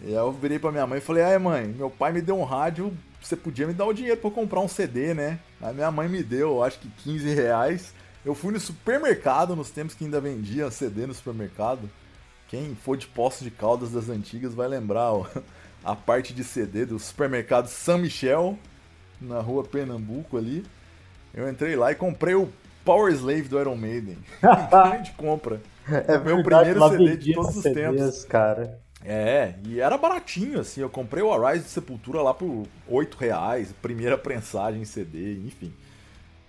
E 0.00 0.08
aí 0.08 0.14
eu 0.14 0.30
virei 0.30 0.58
pra 0.58 0.70
minha 0.70 0.86
mãe 0.86 0.98
e 0.98 1.02
falei: 1.02 1.24
Ai, 1.24 1.38
mãe, 1.38 1.66
meu 1.66 1.90
pai 1.90 2.12
me 2.12 2.20
deu 2.20 2.38
um 2.38 2.44
rádio 2.44 2.92
você 3.26 3.36
podia 3.36 3.66
me 3.66 3.72
dar 3.72 3.86
o 3.86 3.92
dinheiro 3.92 4.20
para 4.20 4.30
comprar 4.30 4.60
um 4.60 4.68
CD, 4.68 5.12
né? 5.14 5.38
A 5.60 5.72
minha 5.72 5.90
mãe 5.90 6.08
me 6.08 6.22
deu, 6.22 6.62
acho 6.62 6.78
que 6.78 6.88
15 6.88 7.34
reais. 7.34 7.92
Eu 8.24 8.34
fui 8.34 8.52
no 8.52 8.60
supermercado, 8.60 9.56
nos 9.56 9.70
tempos 9.70 9.94
que 9.94 10.04
ainda 10.04 10.20
vendia 10.20 10.70
CD 10.70 11.06
no 11.06 11.14
supermercado. 11.14 11.90
Quem 12.48 12.74
for 12.74 12.96
de 12.96 13.06
Poços 13.06 13.42
de 13.42 13.50
Caldas 13.50 13.90
das 13.90 14.08
antigas 14.08 14.54
vai 14.54 14.68
lembrar 14.68 15.12
ó, 15.12 15.26
a 15.84 15.96
parte 15.96 16.32
de 16.32 16.44
CD 16.44 16.86
do 16.86 16.98
supermercado 16.98 17.66
São 17.66 17.98
Michel, 17.98 18.58
na 19.20 19.40
rua 19.40 19.64
Pernambuco 19.64 20.36
ali. 20.36 20.64
Eu 21.34 21.48
entrei 21.48 21.74
lá 21.76 21.90
e 21.90 21.94
comprei 21.94 22.34
o 22.34 22.48
Power 22.84 23.12
Slave 23.12 23.48
do 23.48 23.58
Iron 23.58 23.76
Maiden. 23.76 24.18
Grande 24.70 25.12
compra. 25.12 25.60
É 25.88 26.18
meu 26.18 26.36
verdade, 26.36 26.70
primeiro 26.70 26.90
CD 26.90 27.16
de 27.16 27.32
todos 27.34 27.56
os 27.56 27.62
CDs, 27.62 27.74
tempos. 27.74 28.24
cara. 28.24 28.85
É, 29.04 29.54
e 29.64 29.80
era 29.80 29.96
baratinho, 29.96 30.60
assim. 30.60 30.80
Eu 30.80 30.90
comprei 30.90 31.22
o 31.22 31.32
Arise 31.32 31.64
de 31.64 31.70
Sepultura 31.70 32.22
lá 32.22 32.34
por 32.34 32.66
8 32.88 33.16
reais, 33.16 33.72
primeira 33.80 34.16
prensagem 34.16 34.82
em 34.82 34.84
CD, 34.84 35.34
enfim. 35.46 35.72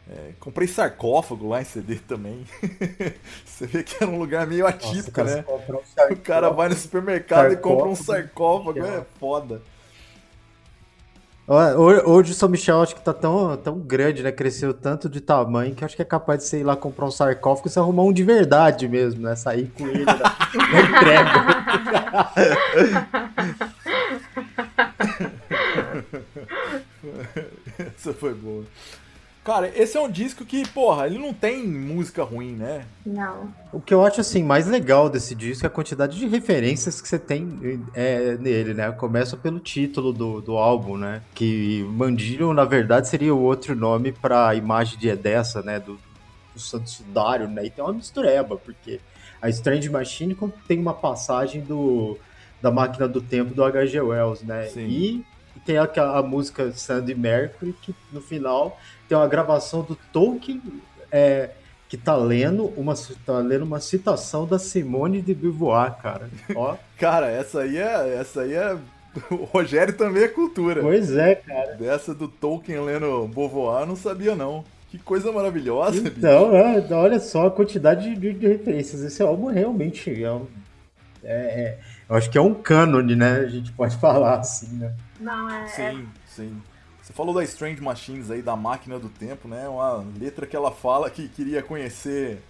É, 0.10 0.32
comprei 0.40 0.68
sarcófago 0.68 1.50
lá 1.50 1.62
em 1.62 1.66
CD 1.66 1.96
também. 1.96 2.46
Você 3.46 3.68
vê 3.68 3.84
que 3.84 4.02
era 4.02 4.10
um 4.10 4.18
lugar 4.18 4.48
meio 4.48 4.66
atípico, 4.66 5.22
Nossa, 5.22 5.36
né? 5.38 5.46
Um 5.50 6.14
o 6.14 6.18
cara 6.18 6.50
vai 6.50 6.70
no 6.70 6.76
supermercado 6.76 7.52
e 7.52 7.58
compra 7.58 7.88
um 7.88 7.96
sarcófago, 7.96 8.86
é 8.86 9.06
foda. 9.20 9.62
Hoje 11.50 12.32
o 12.32 12.36
São 12.36 12.50
Michel 12.50 12.82
acho 12.82 12.94
que 12.94 13.00
tá 13.00 13.14
tão, 13.14 13.56
tão 13.56 13.80
grande, 13.80 14.22
né? 14.22 14.34
Cresceu 14.34 14.74
tanto 14.74 15.08
de 15.08 15.22
tamanho 15.22 15.74
que 15.74 15.86
acho 15.86 15.96
que 15.96 16.02
é 16.02 16.06
capaz 16.06 16.40
de 16.40 16.46
você 16.46 16.60
ir 16.60 16.64
lá 16.66 16.76
comprar 16.76 17.06
um 17.06 17.12
sarcófago 17.12 17.70
e 17.70 17.72
você 17.72 17.80
arrumar 17.80 18.04
um 18.04 18.12
de 18.12 18.22
verdade 18.22 18.86
mesmo, 18.86 19.22
né? 19.22 19.34
Sair 19.34 19.72
com 19.78 19.88
ele 19.88 20.04
na, 20.04 20.14
na 20.14 20.82
entrega. 20.92 21.32
Essa 27.96 28.14
foi 28.14 28.34
boa. 28.34 28.66
Cara, 29.48 29.72
esse 29.74 29.96
é 29.96 30.02
um 30.02 30.12
disco 30.12 30.44
que, 30.44 30.68
porra, 30.68 31.08
ele 31.08 31.18
não 31.18 31.34
tem 31.34 31.66
música 31.66 32.22
ruim, 32.22 32.52
né? 32.52 32.84
Não. 33.06 33.48
O 33.72 33.80
que 33.80 33.94
eu 33.94 34.06
acho, 34.06 34.20
assim, 34.20 34.44
mais 34.44 34.68
legal 34.68 35.10
desse 35.10 35.34
disco 35.34 35.66
é 35.66 35.68
a 35.68 35.70
quantidade 35.70 36.20
de 36.20 36.28
referências 36.28 37.00
que 37.00 37.08
você 37.08 37.18
tem 37.18 37.82
é, 37.94 38.36
nele, 38.38 38.74
né? 38.74 38.92
Começa 38.92 39.38
pelo 39.38 39.62
título 39.62 40.12
do, 40.12 40.42
do 40.42 40.58
álbum, 40.58 40.98
né? 40.98 41.22
Que 41.34 41.82
Mandillion, 41.92 42.54
na 42.54 42.66
verdade, 42.66 43.08
seria 43.08 43.34
o 43.34 43.42
outro 43.42 43.74
nome 43.74 44.12
pra 44.12 44.54
imagem 44.54 45.00
de 45.00 45.08
Edessa, 45.08 45.62
né? 45.62 45.80
Do, 45.80 45.98
do 46.54 46.60
Santo 46.60 46.90
Sudário, 46.90 47.48
né? 47.48 47.68
E 47.68 47.70
tem 47.70 47.82
uma 47.82 47.94
mistureba, 47.94 48.58
porque 48.58 49.00
a 49.42 49.48
Strange 49.48 49.90
Machine 49.90 50.38
tem 50.68 50.78
uma 50.78 50.94
passagem 50.94 51.62
do, 51.62 52.18
da 52.62 52.70
Máquina 52.70 53.08
do 53.08 53.22
Tempo 53.22 53.54
do 53.54 53.64
H.G. 53.64 54.02
Wells, 54.02 54.44
né? 54.44 54.66
Sim. 54.66 54.88
E 54.88 55.26
tem 55.68 55.78
a, 55.78 55.84
a 56.18 56.24
música 56.24 56.72
Sandy 56.72 57.14
Mercury, 57.14 57.76
que 57.82 57.94
no 58.10 58.22
final 58.22 58.80
tem 59.10 59.18
uma 59.18 59.28
gravação 59.28 59.82
do 59.82 59.98
Tolkien 60.14 60.62
é, 61.12 61.50
que 61.90 61.98
tá 61.98 62.16
lendo 62.16 62.68
uma 62.78 62.94
tá 63.26 63.40
lendo 63.40 63.64
uma 63.64 63.82
citação 63.82 64.48
da 64.48 64.58
Simone 64.58 65.22
de 65.22 65.34
Beauvoir, 65.34 65.98
cara. 66.02 66.30
Ó. 66.56 66.78
cara, 66.98 67.30
essa 67.30 67.62
aí 67.62 67.78
é 67.78 68.18
essa 68.18 68.42
aí 68.42 68.54
é 68.54 68.78
o 69.30 69.44
Rogério 69.44 69.94
também 69.94 70.24
é 70.24 70.28
cultura. 70.30 70.82
Pois 70.82 71.12
é, 71.12 71.36
cara. 71.36 71.76
Dessa 71.76 72.16
do 72.16 72.30
Tolkien 72.30 72.80
lendo 72.80 73.28
Beauvoir, 73.28 73.86
não 73.86 73.98
sabia 73.98 74.36
não. 74.36 74.64
Que 74.90 74.98
coisa 74.98 75.34
maravilhosa, 75.34 75.98
Então, 75.98 76.56
é, 76.56 76.82
olha 76.94 77.20
só 77.20 77.48
a 77.48 77.52
quantidade 77.52 78.16
de, 78.16 78.32
de, 78.32 78.48
referências. 78.48 79.02
Esse 79.02 79.22
álbum 79.22 79.48
realmente 79.48 80.24
é, 80.24 80.32
um, 80.32 80.48
é, 81.22 81.36
é, 81.36 81.80
eu 82.10 82.16
acho 82.16 82.30
que 82.30 82.38
é 82.38 82.42
um 82.42 82.54
cânone, 82.54 83.14
né? 83.14 83.40
A 83.40 83.48
gente 83.48 83.74
pode 83.74 83.96
falar 84.00 84.40
assim, 84.40 84.78
né? 84.78 84.94
Não, 85.20 85.50
é. 85.50 85.68
Sim, 85.68 86.08
sim. 86.26 86.62
Você 87.02 87.14
falou 87.14 87.34
da 87.34 87.44
Strange 87.44 87.82
Machines 87.82 88.30
aí, 88.30 88.42
da 88.42 88.56
máquina 88.56 89.00
do 89.00 89.08
tempo, 89.08 89.48
né? 89.48 89.68
Uma 89.68 90.06
letra 90.20 90.46
que 90.46 90.56
ela 90.56 90.72
fala 90.72 91.10
que 91.10 91.30
queria 91.30 91.64
conhecer, 91.64 92.44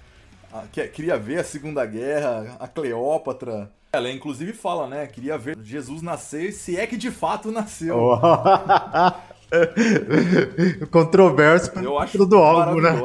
que 0.72 0.86
queria 0.88 1.18
ver 1.18 1.40
a 1.40 1.44
Segunda 1.44 1.86
Guerra, 1.86 2.58
a 2.60 2.68
Cleópatra. 2.68 3.72
Ela 3.94 4.12
inclusive 4.12 4.54
fala, 4.54 4.88
né? 4.88 5.06
Queria 5.06 5.38
ver 5.38 5.56
Jesus 5.62 6.02
nascer, 6.02 6.52
se 6.52 6.76
é 6.76 6.88
que 6.88 6.98
de 6.98 7.12
fato 7.12 7.52
nasceu. 7.52 7.98
Oh. 7.98 8.18
Controverso 10.92 11.72
Eu 11.80 11.98
acho 11.98 12.26
do 12.26 12.38
álbum, 12.38 12.82
né? 12.82 12.92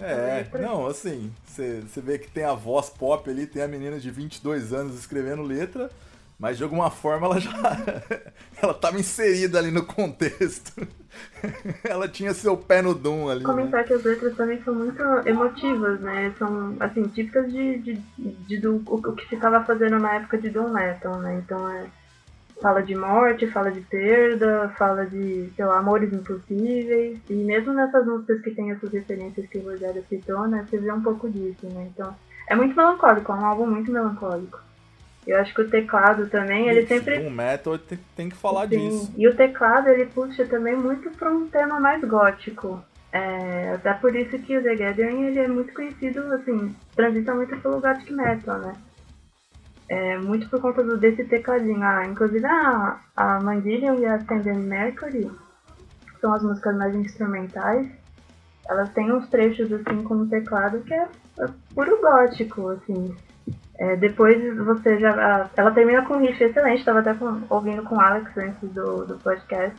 É, 0.00 0.46
é. 0.52 0.58
não, 0.58 0.86
assim, 0.86 1.30
você 1.46 2.00
vê 2.00 2.18
que 2.18 2.30
tem 2.30 2.44
a 2.44 2.54
voz 2.54 2.90
pop 2.90 3.28
ali, 3.28 3.46
tem 3.46 3.62
a 3.62 3.68
menina 3.68 4.00
de 4.00 4.10
22 4.10 4.72
anos 4.72 4.98
escrevendo 4.98 5.42
letra, 5.42 5.90
mas 6.38 6.56
de 6.56 6.62
alguma 6.62 6.90
forma 6.90 7.26
ela 7.26 7.40
já 7.40 7.50
ela 8.62 8.72
estava 8.72 8.98
inserida 8.98 9.58
ali 9.58 9.70
no 9.70 9.84
contexto. 9.84 10.86
ela 11.82 12.08
tinha 12.08 12.32
seu 12.32 12.56
pé 12.56 12.80
no 12.80 12.94
Doom 12.94 13.28
ali. 13.28 13.44
Comentar 13.44 13.80
né? 13.80 13.86
que 13.86 13.94
as 13.94 14.04
letras 14.04 14.36
também 14.36 14.62
são 14.62 14.74
muito 14.74 15.02
emotivas, 15.26 16.00
né? 16.00 16.32
São 16.38 16.76
assim, 16.78 17.02
típicas 17.08 17.50
de, 17.52 17.78
de, 17.78 18.02
de 18.18 18.58
do, 18.58 18.82
o, 18.86 19.12
que 19.14 19.28
se 19.28 19.34
estava 19.34 19.64
fazendo 19.64 19.98
na 19.98 20.14
época 20.14 20.38
de 20.38 20.50
Doom 20.50 20.72
Metal, 20.72 21.18
né? 21.18 21.42
Então 21.44 21.68
é. 21.68 21.86
Fala 22.60 22.82
de 22.82 22.92
morte, 22.92 23.46
fala 23.46 23.70
de 23.70 23.80
perda, 23.82 24.74
fala 24.76 25.06
de, 25.06 25.48
sei 25.54 25.64
lá, 25.64 25.78
amores 25.78 26.12
impossíveis. 26.12 27.16
E 27.30 27.34
mesmo 27.34 27.72
nessas 27.72 28.04
músicas 28.04 28.40
que 28.40 28.50
tem 28.50 28.72
essas 28.72 28.90
referências 28.90 29.48
que 29.48 29.58
o 29.58 29.62
Rogério 29.62 30.04
citou, 30.08 30.48
né? 30.48 30.66
Você 30.68 30.76
vê 30.76 30.90
um 30.90 31.00
pouco 31.00 31.30
disso, 31.30 31.68
né? 31.68 31.88
Então, 31.94 32.12
é 32.48 32.56
muito 32.56 32.74
melancólico, 32.74 33.30
é 33.30 33.34
um 33.36 33.46
álbum 33.46 33.64
muito 33.64 33.92
melancólico. 33.92 34.58
Eu 35.28 35.38
acho 35.40 35.54
que 35.54 35.60
o 35.60 35.68
teclado 35.68 36.26
também, 36.30 36.70
ele 36.70 36.86
sempre. 36.86 37.18
Um 37.18 37.28
metal 37.28 37.78
tem, 38.16 38.30
que 38.30 38.36
falar 38.36 38.66
Sim. 38.66 38.78
disso. 38.78 39.12
E 39.14 39.28
o 39.28 39.36
teclado 39.36 39.88
ele 39.88 40.06
puxa 40.06 40.46
também 40.46 40.74
muito 40.74 41.10
para 41.10 41.30
um 41.30 41.46
tema 41.46 41.78
mais 41.78 42.02
gótico. 42.02 42.82
É, 43.12 43.74
até 43.74 43.92
por 43.92 44.16
isso 44.16 44.38
que 44.38 44.56
o 44.56 44.62
The 44.62 44.74
Gathering 44.74 45.24
ele 45.24 45.38
é 45.38 45.46
muito 45.46 45.74
conhecido, 45.74 46.20
assim, 46.32 46.74
transita 46.96 47.34
muito 47.34 47.54
pelo 47.58 47.78
gothic 47.78 48.10
metal, 48.10 48.58
né? 48.58 48.72
É, 49.86 50.16
muito 50.16 50.48
por 50.48 50.62
conta 50.62 50.82
do, 50.82 50.96
desse 50.96 51.22
tecladinho. 51.24 51.82
Ah, 51.82 52.06
inclusive 52.06 52.46
a, 52.46 52.98
a 53.14 53.40
Mandillion 53.40 53.98
e 53.98 54.06
a 54.06 54.14
Ascendant 54.14 54.64
Mercury 54.64 55.30
são 56.22 56.32
as 56.32 56.42
músicas 56.42 56.74
mais 56.74 56.94
instrumentais. 56.94 57.86
Elas 58.66 58.88
têm 58.94 59.12
uns 59.12 59.28
trechos 59.28 59.70
assim 59.74 60.02
com 60.04 60.14
o 60.14 60.26
teclado 60.26 60.80
que 60.80 60.94
é, 60.94 61.06
é 61.40 61.48
puro 61.74 62.00
gótico, 62.00 62.68
assim. 62.70 63.14
É, 63.78 63.96
depois 63.96 64.56
você 64.56 64.98
já. 64.98 65.48
Ela 65.56 65.70
termina 65.70 66.02
com 66.04 66.14
um 66.14 66.20
riff 66.20 66.42
excelente, 66.42 66.80
estava 66.80 66.98
até 66.98 67.14
com, 67.14 67.42
ouvindo 67.48 67.82
com 67.84 67.96
o 67.96 68.00
Alex 68.00 68.36
antes 68.36 68.68
do, 68.70 69.04
do 69.04 69.18
podcast. 69.18 69.76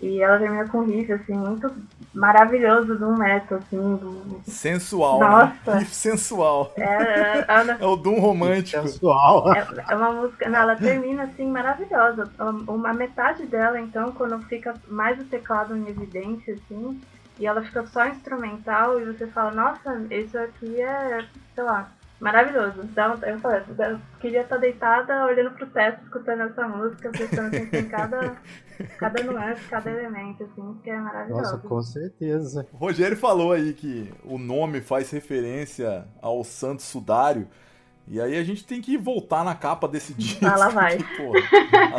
E 0.00 0.22
ela 0.22 0.38
termina 0.38 0.68
com 0.68 0.78
um 0.78 0.84
riff, 0.84 1.12
assim, 1.12 1.34
muito 1.34 1.72
maravilhoso 2.14 2.96
do 2.96 3.16
Metal, 3.16 3.58
assim. 3.58 3.96
Do... 3.96 4.40
Sensual, 4.46 5.18
né? 5.18 5.26
Nossa. 5.26 5.72
né? 5.72 5.78
Riff 5.80 5.94
sensual. 5.94 6.72
É, 6.76 6.84
é, 6.84 7.46
é, 7.48 7.76
é 7.80 7.86
o 7.86 7.96
Doom 7.96 8.20
romântico. 8.20 8.86
Sensual. 8.86 9.52
É, 9.52 9.66
é, 9.88 9.96
uma 9.96 10.12
música, 10.12 10.48
não, 10.48 10.60
ela 10.60 10.76
termina, 10.76 11.24
assim, 11.24 11.50
maravilhosa. 11.50 12.30
Uma 12.68 12.92
metade 12.92 13.44
dela, 13.46 13.80
então, 13.80 14.12
quando 14.12 14.38
fica 14.42 14.74
mais 14.86 15.20
o 15.20 15.24
teclado 15.24 15.76
em 15.76 15.88
evidência, 15.88 16.54
assim, 16.54 17.00
e 17.38 17.46
ela 17.46 17.62
fica 17.62 17.84
só 17.86 18.06
instrumental, 18.06 19.00
e 19.00 19.04
você 19.04 19.26
fala, 19.26 19.50
nossa, 19.50 20.00
isso 20.10 20.38
aqui 20.38 20.80
é, 20.80 21.24
sei 21.54 21.64
lá, 21.64 21.88
Maravilhoso. 22.20 22.80
Então, 22.82 23.14
eu 23.22 23.38
falei, 23.38 23.62
eu 23.78 24.00
queria 24.18 24.42
estar 24.42 24.56
deitada 24.56 25.24
olhando 25.24 25.52
pro 25.52 25.66
teto, 25.68 26.02
escutando 26.02 26.42
essa 26.42 26.66
música, 26.66 27.10
prestando 27.10 27.46
atenção 27.48 27.80
em 27.80 27.88
cada, 27.88 28.36
cada 28.98 29.22
nuance, 29.22 29.62
cada 29.68 29.88
elemento, 29.90 30.42
assim, 30.42 30.80
que 30.82 30.90
é 30.90 30.98
maravilhoso. 30.98 31.42
Nossa, 31.42 31.58
com 31.58 31.82
certeza. 31.82 32.66
O 32.72 32.76
Rogério 32.76 33.16
falou 33.16 33.52
aí 33.52 33.72
que 33.72 34.12
o 34.24 34.36
nome 34.36 34.80
faz 34.80 35.10
referência 35.12 36.06
ao 36.20 36.42
Santo 36.42 36.82
Sudário. 36.82 37.46
E 38.08 38.20
aí 38.20 38.36
a 38.36 38.42
gente 38.42 38.66
tem 38.66 38.80
que 38.80 38.98
voltar 38.98 39.44
na 39.44 39.54
capa 39.54 39.86
desse 39.86 40.12
disco. 40.14 40.44
Ah, 40.44 40.56
lá 40.56 40.68
vai. 40.70 40.96
Que, 40.96 41.04
pô, 41.16 41.32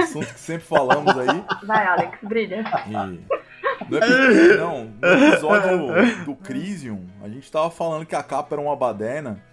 assunto 0.02 0.34
que 0.34 0.40
sempre 0.40 0.66
falamos 0.66 1.16
aí. 1.18 1.46
Vai, 1.64 1.86
Alex, 1.86 2.18
brilha. 2.24 2.64
E 2.88 3.90
no 3.90 3.98
episódio, 3.98 4.58
não, 4.58 4.86
no 4.86 5.08
episódio 5.08 6.26
do 6.26 6.36
Crisium, 6.36 7.06
a 7.24 7.30
gente 7.30 7.50
tava 7.50 7.70
falando 7.70 8.06
que 8.06 8.16
a 8.16 8.24
capa 8.24 8.56
era 8.56 8.62
uma 8.62 8.76
baderna. 8.76 9.48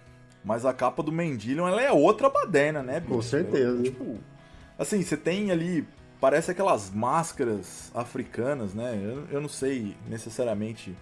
Mas 0.47 0.65
a 0.65 0.73
capa 0.73 1.03
do 1.03 1.11
Mendilion, 1.11 1.67
ela 1.67 1.81
é 1.81 1.91
outra 1.91 2.29
baderna, 2.29 2.81
né, 2.81 3.01
bicho? 3.01 3.13
Com 3.15 3.21
certeza. 3.21 3.83
tipo, 3.83 4.17
assim, 4.79 5.03
você 5.03 5.17
tem 5.17 5.51
ali, 5.51 5.85
parece 6.21 6.49
aquelas 6.49 6.89
máscaras 6.89 7.91
africanas, 7.93 8.73
né? 8.73 8.97
Eu, 9.03 9.25
eu 9.29 9.41
não 9.41 9.49
sei 9.49 9.97
necessariamente 10.07 10.95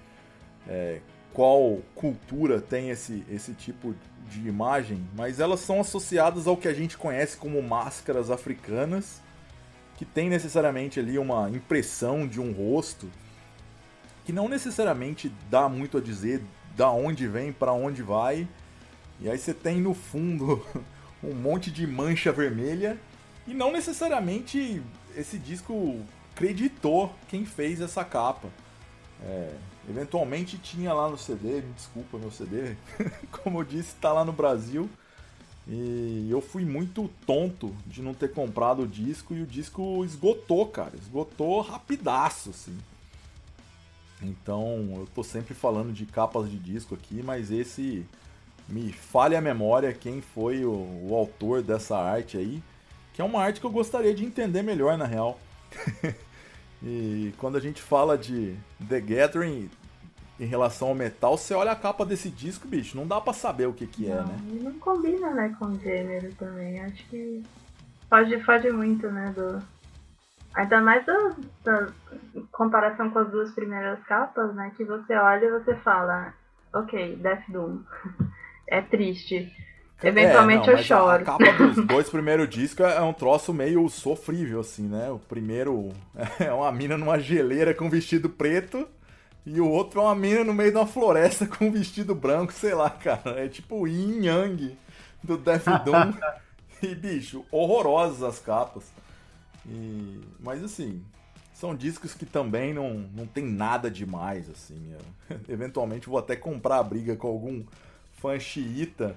é, 0.68 1.00
qual 1.32 1.80
cultura 1.94 2.60
tem 2.60 2.90
esse, 2.90 3.24
esse 3.30 3.54
tipo 3.54 3.94
de 4.28 4.48
imagem, 4.48 5.08
mas 5.16 5.40
elas 5.40 5.60
são 5.60 5.80
associadas 5.80 6.48
ao 6.48 6.58
que 6.58 6.68
a 6.68 6.74
gente 6.74 6.98
conhece 6.98 7.38
como 7.38 7.62
máscaras 7.62 8.32
africanas, 8.32 9.22
que 9.96 10.06
tem 10.06 10.28
necessariamente 10.28 11.00
ali 11.00 11.20
uma 11.20 11.52
impressão 11.52 12.26
de 12.26 12.42
um 12.42 12.52
rosto, 12.52 13.08
que 14.26 14.34
não 14.34 14.50
necessariamente 14.50 15.32
dá 15.52 15.70
muito 15.70 16.00
a 16.00 16.02
dizer 16.02 16.42
da 16.76 16.90
onde 16.90 17.28
vem, 17.28 17.54
para 17.54 17.74
onde 17.74 18.02
vai, 18.02 18.48
e 19.20 19.30
aí 19.30 19.38
você 19.38 19.54
tem 19.54 19.80
no 19.80 19.94
fundo 19.94 20.66
um 21.24 21.34
monte 21.34 21.72
de 21.72 21.88
mancha 21.88 22.32
vermelha 22.32 22.98
e 23.48 23.54
não 23.54 23.72
necessariamente 23.72 24.82
esse 25.16 25.38
disco 25.38 26.00
acreditou 26.34 27.14
quem 27.28 27.46
fez 27.46 27.80
essa 27.80 28.04
capa. 28.04 28.50
É, 29.22 29.56
eventualmente 29.90 30.58
tinha 30.58 30.94
lá 30.94 31.10
no 31.10 31.18
CD, 31.18 31.62
me 31.62 31.74
desculpa 31.74 32.18
meu 32.18 32.32
CD, 32.32 32.76
como 33.32 33.60
eu 33.60 33.64
disse, 33.64 33.94
está 33.96 34.12
lá 34.12 34.26
no 34.26 34.34
Brasil. 34.34 34.90
E 35.68 36.28
eu 36.30 36.42
fui 36.42 36.64
muito 36.64 37.10
tonto 37.26 37.76
de 37.88 38.02
não 38.02 38.14
ter 38.14 38.32
comprado 38.32 38.84
o 38.84 38.88
disco 38.88 39.34
e 39.34 39.42
o 39.42 39.48
disco 39.48 40.06
esgotou, 40.06 40.68
cara. 40.68 40.92
Esgotou 40.96 41.62
rapidaço, 41.62 42.52
assim. 42.52 42.78
Então 44.22 44.94
eu 44.96 45.08
tô 45.14 45.24
sempre 45.24 45.54
falando 45.54 45.92
de 45.92 46.06
capas 46.06 46.50
de 46.50 46.58
disco 46.58 46.94
aqui, 46.94 47.24
mas 47.24 47.50
esse 47.50 48.06
me 48.68 48.92
falha 48.92 49.38
a 49.38 49.42
memória 49.42 49.94
quem 49.94 50.22
foi 50.22 50.66
o, 50.66 50.72
o, 50.72 51.16
autor 51.16 51.62
dessa 51.62 51.98
arte 51.98 52.38
aí, 52.38 52.64
que 53.14 53.22
é 53.22 53.26
uma 53.26 53.42
arte 53.42 53.60
que 53.60 53.66
eu 53.66 53.72
gostaria 53.72 54.14
de 54.14 54.26
entender 54.26 54.64
melhor 54.64 54.98
na 54.98 55.06
real. 55.06 55.40
e 56.82 57.34
quando 57.38 57.58
a 57.58 57.62
gente 57.62 57.82
fala 57.82 58.18
de 58.18 58.56
The 58.88 59.00
Gathering 59.00 59.70
em 60.40 60.46
relação 60.46 60.90
ao 60.90 60.96
metal, 60.96 61.38
você 61.38 61.54
olha 61.54 61.72
a 61.72 61.76
capa 61.76 62.06
desse 62.06 62.30
disco, 62.30 62.68
bicho, 62.68 62.98
não 62.98 63.08
dá 63.08 63.22
para 63.22 63.34
saber 63.34 63.68
o 63.68 63.74
que 63.74 63.88
que 63.88 64.10
é, 64.10 64.16
não, 64.16 64.26
né? 64.26 64.38
E 64.50 64.54
não 64.56 64.74
combina, 64.80 65.32
né, 65.32 65.56
com 65.58 65.66
o 65.66 65.80
gênero 65.80 66.34
também. 66.36 66.82
Acho 66.82 67.08
que 67.08 67.44
pode, 68.10 68.38
pode 68.44 68.72
muito, 68.72 69.10
né, 69.10 69.34
do... 69.36 69.62
Ainda 70.56 70.80
mais 70.80 71.06
do, 71.06 71.36
da 71.64 71.88
comparação 72.52 73.10
com 73.10 73.20
as 73.20 73.30
duas 73.30 73.52
primeiras 73.52 74.02
capas, 74.04 74.56
né, 74.56 74.72
que 74.76 74.84
você 74.84 75.14
olha 75.16 75.46
e 75.46 75.52
você 75.52 75.76
fala, 75.76 76.34
ok, 76.74 77.16
Death 77.18 77.44
Doom. 77.50 77.80
é 78.68 78.82
triste. 78.82 79.52
Eventualmente 80.04 80.70
é, 80.70 80.74
não, 80.74 80.80
eu 80.80 80.84
choro. 80.84 81.10
A, 81.10 81.16
a 81.16 81.24
capa 81.24 81.52
dos 81.52 81.86
dois 81.86 82.10
primeiros 82.10 82.50
discos 82.50 82.86
é 82.86 83.02
um 83.02 83.14
troço 83.14 83.54
meio 83.54 83.88
sofrível, 83.90 84.60
assim, 84.60 84.84
né? 84.88 85.10
O 85.10 85.20
primeiro 85.20 85.92
é 86.40 86.52
uma 86.52 86.72
mina 86.72 86.98
numa 86.98 87.20
geleira 87.20 87.74
com 87.74 87.90
vestido 87.90 88.30
preto. 88.30 88.88
E 89.46 89.62
o 89.62 89.70
outro 89.70 90.02
é 90.02 90.04
uma 90.04 90.16
mina 90.16 90.44
no 90.44 90.54
meio 90.54 90.72
de 90.72 90.78
uma 90.78 90.88
floresta 90.88 91.46
com 91.48 91.66
um 91.66 91.72
vestido 91.72 92.14
branco, 92.16 92.52
sei 92.52 92.74
lá, 92.74 92.90
cara. 92.90 93.46
É 93.46 93.48
tipo 93.48 93.82
o 93.82 93.88
Yin 93.88 94.26
Yang 94.26 94.78
do 95.24 95.38
Death 95.38 95.66
Doom. 95.86 96.14
e, 96.82 96.96
bicho, 96.96 97.46
horrorosas 97.52 98.24
as 98.24 98.40
capas. 98.40 98.84
E... 99.66 100.20
Mas 100.40 100.64
assim, 100.64 101.02
são 101.54 101.76
discos 101.76 102.14
que 102.14 102.26
também 102.26 102.74
não, 102.74 103.06
não 103.16 103.26
tem 103.26 103.46
nada 103.46 103.90
demais, 103.90 104.50
assim. 104.50 104.94
Eu... 104.94 105.38
Eventualmente 105.48 106.10
vou 106.10 106.20
até 106.20 106.36
comprar 106.36 106.80
a 106.80 106.84
briga 106.84 107.16
com 107.16 107.28
algum 107.28 107.64
fã 108.16 108.40
xiita 108.40 109.16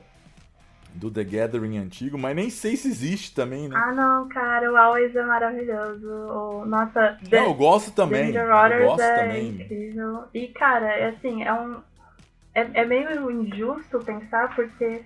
do 0.95 1.11
The 1.11 1.25
Gathering 1.25 1.79
antigo, 1.79 2.19
mas 2.19 2.35
nem 2.35 2.51
sei 2.51 2.77
se 2.77 2.89
existe 2.89 3.35
também, 3.35 3.69
né? 3.69 3.77
Ah, 3.77 3.93
não, 3.93 4.29
cara, 4.29 4.71
o 4.71 4.77
Always 4.77 5.15
é 5.15 5.23
maravilhoso. 5.25 6.09
O, 6.09 6.67
nossa, 6.67 7.19
não, 7.31 7.45
eu 7.45 7.55
gosto 7.55 7.93
também. 7.93 8.33
Danger 8.33 8.73
eu 8.73 8.87
gosto 8.87 9.03
é 9.03 9.15
também. 9.15 9.49
incrível. 9.49 10.25
E, 10.35 10.49
cara, 10.49 10.87
é 10.87 11.09
assim, 11.11 11.43
é 11.43 11.53
um. 11.53 11.81
É, 12.55 12.81
é 12.81 12.85
meio 12.85 13.31
injusto 13.31 14.01
pensar, 14.01 14.55
porque 14.55 15.03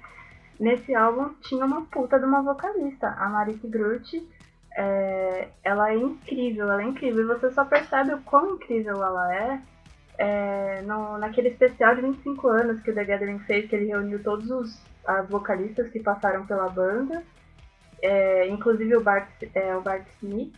nesse 0.58 0.94
álbum 0.94 1.34
tinha 1.42 1.64
uma 1.64 1.82
puta 1.82 2.18
de 2.18 2.24
uma 2.24 2.42
vocalista, 2.42 3.08
a 3.08 3.28
Marike 3.28 3.68
Groot. 3.68 4.26
É, 4.74 5.48
ela 5.62 5.90
é 5.90 5.96
incrível, 5.96 6.70
ela 6.70 6.82
é 6.82 6.86
incrível. 6.86 7.24
E 7.24 7.26
você 7.26 7.50
só 7.50 7.64
percebe 7.64 8.14
o 8.14 8.22
quão 8.22 8.54
incrível 8.54 9.04
ela 9.04 9.34
é 9.34 9.60
é, 10.22 10.82
no, 10.82 11.18
naquele 11.18 11.48
especial 11.48 11.96
de 11.96 12.02
25 12.02 12.46
anos 12.46 12.80
que 12.80 12.92
o 12.92 12.94
The 12.94 13.04
Gathering 13.04 13.40
fez, 13.40 13.68
que 13.68 13.74
ele 13.74 13.86
reuniu 13.86 14.22
todos 14.22 14.48
os 14.50 14.80
as 15.04 15.28
vocalistas 15.28 15.90
que 15.90 15.98
passaram 15.98 16.46
pela 16.46 16.68
banda, 16.68 17.24
é, 18.00 18.46
inclusive 18.48 18.96
o 18.96 19.00
Bart, 19.00 19.28
é, 19.52 19.74
o 19.74 19.80
Bart 19.80 20.06
Smith, 20.22 20.54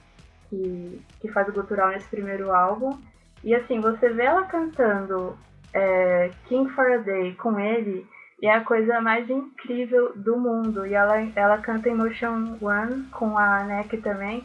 que, 0.51 1.01
que 1.19 1.29
faz 1.29 1.49
o 1.49 1.53
gutural 1.53 1.89
nesse 1.89 2.09
primeiro 2.09 2.53
álbum. 2.53 2.99
E 3.43 3.55
assim, 3.55 3.81
você 3.81 4.11
vê 4.11 4.25
ela 4.25 4.45
cantando 4.45 5.35
é, 5.73 6.31
King 6.47 6.71
for 6.73 6.93
a 6.93 6.99
Day 6.99 7.35
com 7.37 7.59
ele, 7.59 8.07
e 8.43 8.47
é 8.47 8.55
a 8.55 8.65
coisa 8.65 9.01
mais 9.01 9.31
incrível 9.31 10.13
do 10.15 10.37
mundo. 10.37 10.87
E 10.87 10.93
ela, 10.93 11.17
ela 11.35 11.57
canta 11.57 11.89
Emotion 11.89 12.59
One 12.61 13.05
com 13.05 13.39
a 13.39 13.65
Neck 13.65 13.97
também. 14.03 14.45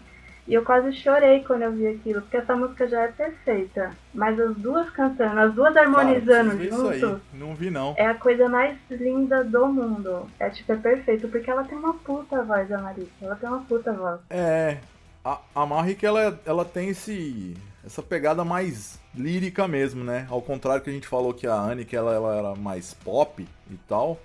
E 0.50 0.56
eu 0.56 0.66
quase 0.66 0.92
chorei 0.94 1.44
quando 1.44 1.62
eu 1.62 1.72
vi 1.72 1.86
aquilo, 1.86 2.24
porque 2.24 2.38
essa 2.38 2.56
música 2.56 2.88
já 2.88 3.04
é 3.04 3.08
perfeita. 3.10 3.92
Mas 4.12 4.40
as 4.40 4.58
duas 4.58 4.90
cantando, 4.90 5.40
as 5.40 5.54
duas 5.54 5.78
harmonizando 5.78 6.58
Cara, 6.58 6.70
junto. 6.98 7.22
Não 7.32 7.54
vi 7.54 7.70
não. 7.70 7.94
É 7.96 8.08
a 8.08 8.16
coisa 8.16 8.50
mais 8.50 8.76
linda 8.90 9.44
do 9.44 9.68
mundo. 9.68 10.28
É 10.40 10.50
tipo, 10.50 10.72
é 10.72 10.76
perfeito, 10.76 11.28
porque 11.28 11.52
ela 11.52 11.64
tem 11.64 11.78
uma 11.78 11.94
puta 11.94 12.42
voz, 12.42 12.72
a 12.72 12.80
Marisa. 12.80 13.12
Ela 13.22 13.36
tem 13.36 13.48
uma 13.48 13.60
puta 13.60 13.94
voz. 13.94 14.20
É. 14.28 14.80
A, 15.24 15.40
a 15.54 15.68
Marik, 15.68 16.04
ela, 16.04 16.40
ela 16.44 16.66
tem 16.66 16.90
esse. 16.90 17.56
essa 17.86 18.02
pegada 18.02 18.44
mais 18.44 19.00
lírica 19.14 19.68
mesmo, 19.68 20.04
né? 20.04 20.26
Ao 20.32 20.42
contrário 20.42 20.82
que 20.82 20.90
a 20.90 20.94
gente 20.94 21.08
falou 21.08 21.32
que 21.32 21.46
a 21.46 21.54
Anne 21.54 21.86
que 21.86 21.96
ela, 21.96 22.12
ela 22.12 22.36
era 22.36 22.56
mais 22.56 22.92
pop 22.92 23.48
e 23.70 23.78
tal. 23.88 24.20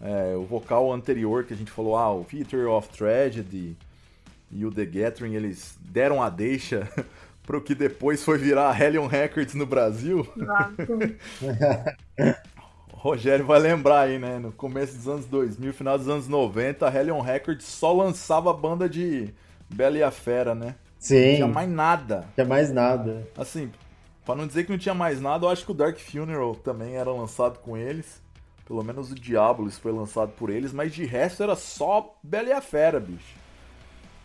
É, 0.00 0.34
o 0.34 0.42
vocal 0.42 0.92
anterior 0.92 1.44
que 1.44 1.54
a 1.54 1.56
gente 1.56 1.70
falou, 1.70 1.96
ah, 1.96 2.12
o 2.12 2.24
Theater 2.24 2.68
of 2.68 2.88
Tragedy 2.88 3.76
e 4.50 4.64
o 4.64 4.70
The 4.70 4.84
Gathering, 4.84 5.34
eles 5.34 5.78
deram 5.80 6.22
a 6.22 6.30
deixa 6.30 6.88
pro 7.44 7.60
que 7.60 7.74
depois 7.74 8.24
foi 8.24 8.38
virar 8.38 8.70
a 8.70 8.78
Hellion 8.78 9.06
Records 9.06 9.54
no 9.54 9.66
Brasil. 9.66 10.26
Rogério 12.92 13.46
vai 13.46 13.60
lembrar 13.60 14.00
aí, 14.00 14.18
né? 14.18 14.38
No 14.38 14.50
começo 14.50 14.96
dos 14.96 15.06
anos 15.06 15.26
2000, 15.26 15.72
final 15.72 15.96
dos 15.96 16.08
anos 16.08 16.26
90, 16.26 16.86
a 16.86 16.94
Hellion 16.94 17.20
Records 17.20 17.64
só 17.64 17.92
lançava 17.92 18.52
banda 18.52 18.88
de 18.88 19.32
Bela 19.70 19.96
e 19.96 20.02
a 20.02 20.10
Fera, 20.10 20.54
né? 20.54 20.74
Sim. 20.98 21.28
Não 21.28 21.34
tinha 21.36 21.46
mais 21.48 21.70
nada. 21.70 22.16
Não 22.16 22.34
tinha 22.34 22.46
mais 22.46 22.72
nada. 22.72 23.28
Assim, 23.36 23.70
para 24.26 24.34
não 24.34 24.46
dizer 24.46 24.64
que 24.64 24.70
não 24.72 24.78
tinha 24.78 24.94
mais 24.94 25.20
nada, 25.20 25.46
eu 25.46 25.50
acho 25.50 25.64
que 25.64 25.70
o 25.70 25.74
Dark 25.74 25.96
Funeral 25.96 26.56
também 26.56 26.96
era 26.96 27.10
lançado 27.10 27.60
com 27.60 27.76
eles. 27.76 28.20
Pelo 28.66 28.82
menos 28.82 29.10
o 29.10 29.14
Diabolos 29.14 29.78
foi 29.78 29.92
lançado 29.92 30.32
por 30.32 30.50
eles, 30.50 30.72
mas 30.72 30.92
de 30.92 31.06
resto 31.06 31.42
era 31.42 31.56
só 31.56 32.18
Bela 32.22 32.48
e 32.48 32.52
a 32.52 32.60
Fera, 32.60 33.00
bicho. 33.00 33.37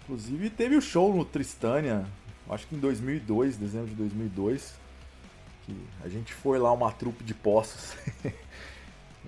Inclusive 0.03 0.49
teve 0.49 0.75
o 0.75 0.81
show 0.81 1.15
no 1.15 1.23
Tristânia, 1.23 2.05
acho 2.49 2.67
que 2.67 2.75
em 2.75 2.79
2002, 2.79 3.55
dezembro 3.55 3.87
de 3.87 3.95
2002, 3.95 4.75
que 5.65 5.75
a 6.03 6.09
gente 6.09 6.33
foi 6.33 6.59
lá 6.59 6.71
uma 6.73 6.91
trupe 6.91 7.23
de 7.23 7.33
poços 7.33 7.95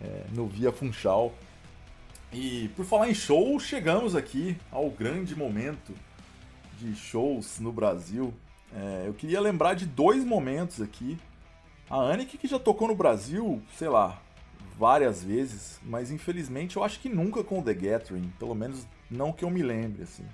é, 0.02 0.26
no 0.34 0.48
Via 0.48 0.72
Funchal. 0.74 1.34
E 2.34 2.70
por 2.76 2.86
falar 2.86 3.10
em 3.10 3.14
show, 3.14 3.58
chegamos 3.58 4.16
aqui 4.16 4.58
ao 4.70 4.90
grande 4.90 5.34
momento 5.34 5.94
de 6.78 6.94
shows 6.94 7.60
no 7.60 7.72
Brasil. 7.72 8.34
É, 8.74 9.06
eu 9.08 9.14
queria 9.14 9.40
lembrar 9.40 9.76
de 9.76 9.86
dois 9.86 10.26
momentos 10.26 10.82
aqui. 10.82 11.18
A 11.90 11.98
Annick 11.98 12.38
que 12.38 12.48
já 12.48 12.60
tocou 12.60 12.90
no 12.90 12.96
Brasil, 12.96 13.62
sei 13.78 13.88
lá, 13.88 14.22
várias 14.78 15.24
vezes, 15.24 15.80
mas 15.84 16.12
infelizmente 16.12 16.76
eu 16.76 16.84
acho 16.84 17.00
que 17.00 17.08
nunca 17.08 17.44
com 17.44 17.60
o 17.60 17.64
The 17.64 17.74
Gathering, 17.74 18.34
pelo 18.38 18.54
menos 18.54 18.86
não 19.10 19.32
que 19.32 19.46
eu 19.46 19.50
me 19.50 19.64
lembre, 19.64 20.04
assim. 20.04 20.26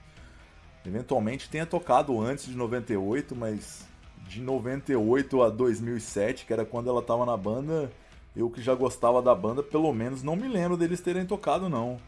Eventualmente 0.85 1.49
tenha 1.49 1.65
tocado 1.65 2.19
antes 2.19 2.45
de 2.45 2.55
98, 2.55 3.35
mas 3.35 3.85
de 4.27 4.41
98 4.41 5.43
a 5.43 5.49
2007, 5.49 6.45
que 6.45 6.53
era 6.53 6.65
quando 6.65 6.89
ela 6.89 7.01
tava 7.01 7.25
na 7.25 7.37
banda, 7.37 7.91
eu 8.35 8.49
que 8.49 8.61
já 8.61 8.73
gostava 8.73 9.21
da 9.21 9.35
banda, 9.35 9.61
pelo 9.61 9.93
menos 9.93 10.23
não 10.23 10.35
me 10.35 10.47
lembro 10.47 10.77
deles 10.77 11.01
terem 11.01 11.25
tocado, 11.25 11.69
não. 11.69 11.99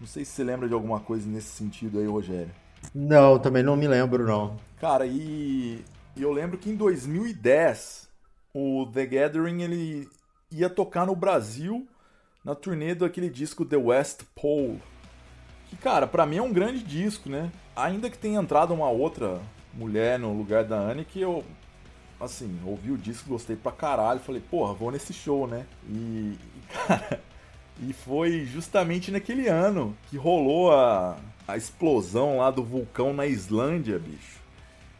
Não 0.00 0.06
sei 0.06 0.24
se 0.24 0.32
você 0.32 0.44
lembra 0.44 0.68
de 0.68 0.74
alguma 0.74 1.00
coisa 1.00 1.28
nesse 1.28 1.48
sentido 1.48 1.98
aí, 1.98 2.06
Rogério. 2.06 2.50
Não, 2.94 3.38
também 3.38 3.62
não 3.62 3.76
me 3.76 3.86
lembro, 3.86 4.26
não. 4.26 4.56
Cara, 4.80 5.06
e 5.06 5.84
eu 6.16 6.32
lembro 6.32 6.56
que 6.56 6.70
em 6.70 6.76
2010 6.76 8.08
o 8.54 8.86
The 8.92 9.06
Gathering 9.06 9.62
ele 9.62 10.08
ia 10.50 10.70
tocar 10.70 11.06
no 11.06 11.14
Brasil 11.14 11.86
na 12.44 12.54
turnê 12.54 12.94
daquele 12.94 13.28
disco 13.28 13.64
The 13.64 13.76
West 13.76 14.22
Pole. 14.34 14.80
Que, 15.68 15.76
cara, 15.76 16.06
pra 16.06 16.24
mim 16.24 16.38
é 16.38 16.42
um 16.42 16.52
grande 16.52 16.82
disco, 16.82 17.28
né? 17.28 17.50
Ainda 17.78 18.10
que 18.10 18.18
tenha 18.18 18.40
entrado 18.40 18.74
uma 18.74 18.90
outra 18.90 19.40
mulher 19.72 20.18
no 20.18 20.32
lugar 20.32 20.64
da 20.64 20.76
Anne, 20.76 21.04
que 21.04 21.20
eu, 21.20 21.44
assim, 22.20 22.58
ouvi 22.64 22.90
o 22.90 22.98
disco, 22.98 23.28
gostei 23.28 23.54
pra 23.54 23.70
caralho. 23.70 24.20
Falei, 24.20 24.42
porra, 24.50 24.74
vou 24.74 24.90
nesse 24.90 25.12
show, 25.12 25.46
né? 25.46 25.64
E, 25.88 26.36
cara, 26.86 27.20
e 27.80 27.92
foi 27.92 28.44
justamente 28.44 29.10
naquele 29.10 29.48
ano 29.48 29.96
que 30.10 30.16
rolou 30.16 30.72
a, 30.72 31.16
a 31.46 31.56
explosão 31.56 32.38
lá 32.38 32.50
do 32.50 32.64
vulcão 32.64 33.12
na 33.12 33.26
Islândia, 33.26 33.98
bicho. 33.98 34.38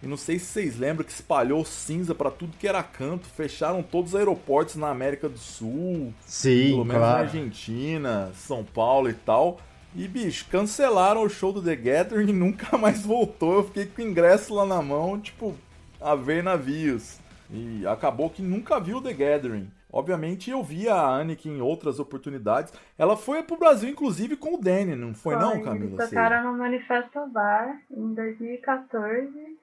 E 0.01 0.07
não 0.07 0.17
sei 0.17 0.39
se 0.39 0.47
vocês 0.47 0.79
lembram 0.79 1.05
que 1.05 1.11
espalhou 1.11 1.65
cinza 1.65 2.15
para 2.15 2.31
tudo 2.31 2.57
que 2.57 2.69
era 2.69 2.83
canto, 2.85 3.27
fecharam 3.27 3.83
todos 3.83 4.13
os 4.13 4.17
aeroportos 4.17 4.77
na 4.77 4.91
América 4.91 5.29
do 5.29 5.39
Sul, 5.39 6.15
Sim, 6.25 6.69
pelo 6.69 6.85
menos 6.85 7.03
claro. 7.03 7.15
na 7.15 7.21
Argentina, 7.25 8.31
São 8.37 8.63
Paulo 8.63 9.11
e 9.11 9.15
tal. 9.15 9.59
E, 9.95 10.07
bicho, 10.07 10.47
cancelaram 10.51 11.23
o 11.23 11.29
show 11.29 11.53
do 11.53 11.63
The 11.63 11.75
Gathering 11.75 12.29
e 12.31 12.33
nunca 12.33 12.77
mais 12.79 13.03
voltou. 13.05 13.57
Eu 13.57 13.65
fiquei 13.65 13.87
com 13.87 14.03
o 14.03 14.05
ingresso 14.05 14.55
lá 14.55 14.65
na 14.67 14.81
mão, 14.83 15.19
tipo, 15.21 15.55
a 16.01 16.15
ver 16.15 16.43
navios. 16.43 17.19
E 17.51 17.87
acabou 17.87 18.29
que 18.31 18.43
nunca 18.43 18.79
viu 18.79 18.99
o 18.99 19.03
The 19.03 19.13
Gathering. 19.13 19.71
Obviamente 19.91 20.51
eu 20.51 20.63
vi 20.63 20.87
a 20.87 21.01
Annick 21.03 21.49
em 21.49 21.63
outras 21.63 21.99
oportunidades. 21.99 22.73
Ela 22.99 23.17
foi 23.17 23.43
pro 23.43 23.57
Brasil, 23.57 23.89
inclusive, 23.89 24.37
com 24.37 24.55
o 24.55 24.61
Danny, 24.61 24.95
não 24.95 25.15
foi, 25.15 25.35
não, 25.35 25.53
Eles 25.55 25.65
Camila? 25.65 25.97
Você- 25.97 26.15
tocaram 26.15 26.53
no 26.53 26.59
Manifesto 26.59 27.27
Bar 27.29 27.81
em 27.91 28.13
2014. 28.15 29.57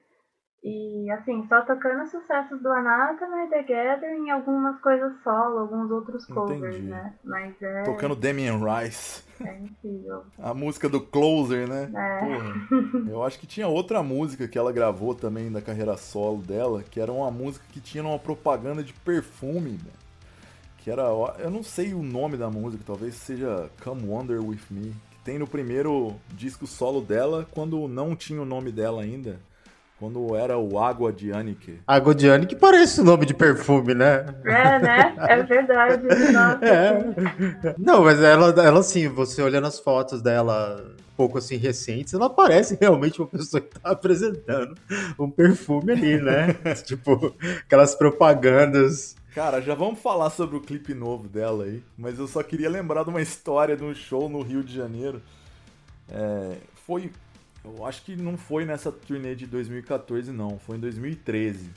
E 0.68 1.08
assim, 1.12 1.46
só 1.48 1.60
tocando 1.60 2.04
sucessos 2.10 2.60
do 2.60 2.68
Anathema 2.68 3.44
e 3.44 3.50
The 3.50 3.62
Gathering 3.62 4.26
e 4.26 4.30
algumas 4.30 4.76
coisas 4.80 5.12
solo, 5.22 5.60
alguns 5.60 5.88
outros 5.92 6.26
covers, 6.26 6.74
Entendi. 6.74 6.88
né? 6.88 7.14
Mas 7.22 7.54
é, 7.62 7.84
Tocando 7.84 8.16
Damien 8.16 8.58
Rice. 8.58 9.22
é 9.40 9.58
incrível. 9.60 10.24
A 10.42 10.52
música 10.52 10.88
do 10.88 11.00
Closer, 11.00 11.68
né? 11.68 11.88
É. 11.94 12.18
Porra. 12.18 13.06
Eu 13.08 13.22
acho 13.22 13.38
que 13.38 13.46
tinha 13.46 13.68
outra 13.68 14.02
música 14.02 14.48
que 14.48 14.58
ela 14.58 14.72
gravou 14.72 15.14
também 15.14 15.52
da 15.52 15.62
carreira 15.62 15.96
solo 15.96 16.42
dela, 16.42 16.82
que 16.82 16.98
era 16.98 17.12
uma 17.12 17.30
música 17.30 17.64
que 17.70 17.80
tinha 17.80 18.02
uma 18.02 18.18
propaganda 18.18 18.82
de 18.82 18.92
perfume, 18.92 19.70
né? 19.70 19.92
Que 20.78 20.90
era. 20.90 21.04
Eu 21.38 21.50
não 21.50 21.62
sei 21.62 21.94
o 21.94 22.02
nome 22.02 22.36
da 22.36 22.50
música, 22.50 22.82
talvez 22.84 23.14
seja 23.14 23.70
Come 23.84 24.04
Wonder 24.04 24.44
With 24.44 24.62
Me. 24.68 24.92
Que 25.12 25.18
tem 25.24 25.38
no 25.38 25.46
primeiro 25.46 26.16
disco 26.32 26.66
solo 26.66 27.00
dela, 27.00 27.46
quando 27.52 27.86
não 27.86 28.16
tinha 28.16 28.42
o 28.42 28.44
nome 28.44 28.72
dela 28.72 29.02
ainda. 29.02 29.38
Quando 29.98 30.36
era 30.36 30.58
o 30.58 30.78
Água 30.78 31.10
de 31.10 31.32
Anike. 31.32 31.80
A 31.86 31.98
Godiane 31.98 32.46
que 32.46 32.54
parece 32.54 33.00
o 33.00 33.04
nome 33.04 33.24
de 33.24 33.32
perfume, 33.32 33.94
né? 33.94 34.26
É, 34.44 34.78
né? 34.78 35.14
É 35.16 35.42
verdade. 35.42 36.02
Nossa, 36.32 36.64
É. 36.66 37.74
Não, 37.78 38.04
mas 38.04 38.20
ela, 38.20 38.50
ela 38.62 38.80
assim, 38.80 39.08
você 39.08 39.40
olhando 39.40 39.66
as 39.66 39.78
fotos 39.80 40.20
dela 40.20 40.84
um 41.00 41.16
pouco 41.16 41.38
assim 41.38 41.56
recentes, 41.56 42.12
ela 42.12 42.28
parece 42.28 42.76
realmente 42.78 43.18
uma 43.22 43.26
pessoa 43.26 43.58
que 43.58 43.70
tá 43.80 43.90
apresentando 43.90 44.74
um 45.18 45.30
perfume 45.30 45.92
ali, 45.92 46.20
né? 46.20 46.52
tipo, 46.84 47.34
aquelas 47.64 47.94
propagandas. 47.94 49.16
Cara, 49.34 49.62
já 49.62 49.74
vamos 49.74 49.98
falar 49.98 50.28
sobre 50.28 50.56
o 50.56 50.60
clipe 50.60 50.92
novo 50.92 51.26
dela 51.26 51.64
aí, 51.64 51.82
mas 51.96 52.18
eu 52.18 52.26
só 52.26 52.42
queria 52.42 52.68
lembrar 52.68 53.02
de 53.02 53.08
uma 53.08 53.22
história 53.22 53.74
de 53.74 53.84
um 53.84 53.94
show 53.94 54.28
no 54.28 54.42
Rio 54.42 54.62
de 54.62 54.74
Janeiro. 54.74 55.22
É, 56.10 56.56
foi. 56.86 57.10
Eu 57.66 57.84
acho 57.84 58.02
que 58.02 58.14
não 58.14 58.36
foi 58.36 58.64
nessa 58.64 58.92
turnê 58.92 59.34
de 59.34 59.44
2014, 59.44 60.30
não, 60.30 60.56
foi 60.56 60.76
em 60.76 60.80
2013. 60.80 61.68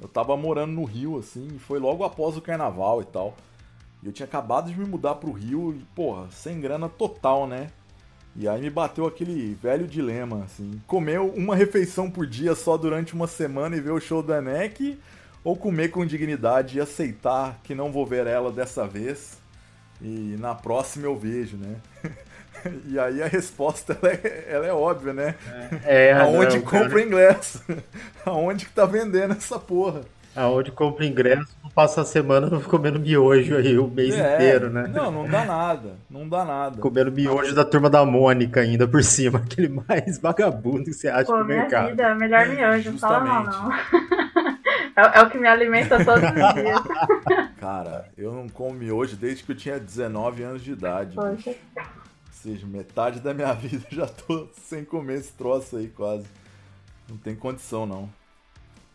Eu 0.00 0.08
tava 0.08 0.36
morando 0.36 0.72
no 0.72 0.84
Rio, 0.84 1.18
assim, 1.18 1.46
e 1.54 1.58
foi 1.58 1.78
logo 1.78 2.02
após 2.02 2.36
o 2.36 2.40
carnaval 2.40 3.00
e 3.00 3.04
tal. 3.04 3.36
E 4.02 4.06
eu 4.06 4.12
tinha 4.12 4.26
acabado 4.26 4.68
de 4.68 4.76
me 4.76 4.84
mudar 4.84 5.14
pro 5.14 5.30
Rio 5.30 5.72
e, 5.72 5.84
porra, 5.94 6.28
sem 6.32 6.60
grana 6.60 6.88
total, 6.88 7.46
né? 7.46 7.68
E 8.34 8.48
aí 8.48 8.60
me 8.60 8.70
bateu 8.70 9.06
aquele 9.06 9.54
velho 9.54 9.86
dilema, 9.86 10.42
assim. 10.44 10.82
Comer 10.86 11.20
uma 11.20 11.54
refeição 11.54 12.10
por 12.10 12.26
dia 12.26 12.56
só 12.56 12.76
durante 12.76 13.14
uma 13.14 13.28
semana 13.28 13.76
e 13.76 13.80
ver 13.80 13.92
o 13.92 14.00
show 14.00 14.22
da 14.24 14.40
NEC, 14.40 14.98
ou 15.44 15.56
comer 15.56 15.90
com 15.90 16.04
dignidade 16.04 16.78
e 16.78 16.80
aceitar 16.80 17.60
que 17.62 17.74
não 17.74 17.92
vou 17.92 18.04
ver 18.04 18.26
ela 18.26 18.50
dessa 18.50 18.86
vez 18.86 19.40
e 20.02 20.36
na 20.38 20.54
próxima 20.54 21.06
eu 21.06 21.16
vejo, 21.16 21.56
né? 21.56 21.76
e 22.86 22.98
aí 22.98 23.22
a 23.22 23.26
resposta 23.26 23.96
ela 24.02 24.12
é, 24.12 24.44
ela 24.48 24.66
é 24.66 24.72
óbvia, 24.72 25.12
né? 25.12 25.34
É, 25.84 26.12
Aonde 26.12 26.56
não, 26.58 26.64
cara. 26.64 26.84
compra 26.84 27.02
ingresso? 27.02 27.62
Aonde 28.24 28.66
que 28.66 28.72
tá 28.72 28.84
vendendo 28.84 29.32
essa 29.32 29.58
porra? 29.58 30.00
Aonde 30.36 30.70
compra 30.70 31.04
ingresso, 31.04 31.48
não 31.62 31.68
passa 31.70 32.02
a 32.02 32.04
semana 32.04 32.48
comendo 32.60 33.00
miojo 33.00 33.56
aí 33.56 33.76
o 33.76 33.88
mês 33.88 34.14
É, 34.14 34.34
inteiro, 34.36 34.70
né? 34.70 34.86
Não, 34.86 35.10
não 35.10 35.28
dá 35.28 35.44
nada. 35.44 35.94
Não 36.08 36.28
dá 36.28 36.44
nada. 36.44 36.80
Comendo 36.80 37.10
miojo 37.10 37.52
da 37.52 37.64
turma 37.64 37.90
da 37.90 38.04
Mônica 38.06 38.60
ainda 38.60 38.86
por 38.86 39.02
cima, 39.02 39.38
aquele 39.44 39.68
mais 39.68 40.18
vagabundo 40.18 40.84
que 40.84 40.92
você 40.92 41.08
acha 41.08 41.24
Pô, 41.26 41.38
no 41.38 41.44
minha 41.44 41.62
mercado. 41.62 41.88
vida, 41.88 42.04
é 42.04 42.12
o 42.12 42.16
melhor 42.16 42.46
miojo, 42.48 42.92
não 42.92 42.98
fala 42.98 43.20
mal 43.20 43.44
Justamente. 43.44 43.76
não. 43.92 44.60
É, 44.96 45.20
é 45.20 45.22
o 45.22 45.30
que 45.30 45.38
me 45.38 45.46
alimenta 45.46 46.04
todos 46.04 46.22
os 46.28 46.54
dias. 46.54 46.80
Cara, 47.60 48.06
eu 48.18 48.32
não 48.32 48.48
como 48.48 48.74
miojo 48.74 49.16
desde 49.16 49.44
que 49.44 49.52
eu 49.52 49.56
tinha 49.56 49.78
19 49.78 50.42
anos 50.42 50.62
de 50.62 50.72
idade. 50.72 51.14
Poxa. 51.14 51.30
bicho. 51.36 51.54
Ou 52.42 52.52
seja, 52.52 52.66
metade 52.66 53.20
da 53.20 53.34
minha 53.34 53.52
vida 53.60 53.84
eu 53.90 53.96
já 53.98 54.06
tô 54.06 54.48
sem 54.54 54.82
comer 54.84 55.18
esse 55.18 55.32
troço 55.32 55.76
aí 55.76 55.88
quase. 55.88 56.24
Não 57.08 57.16
tem 57.18 57.34
condição 57.36 57.84
não. 57.84 58.08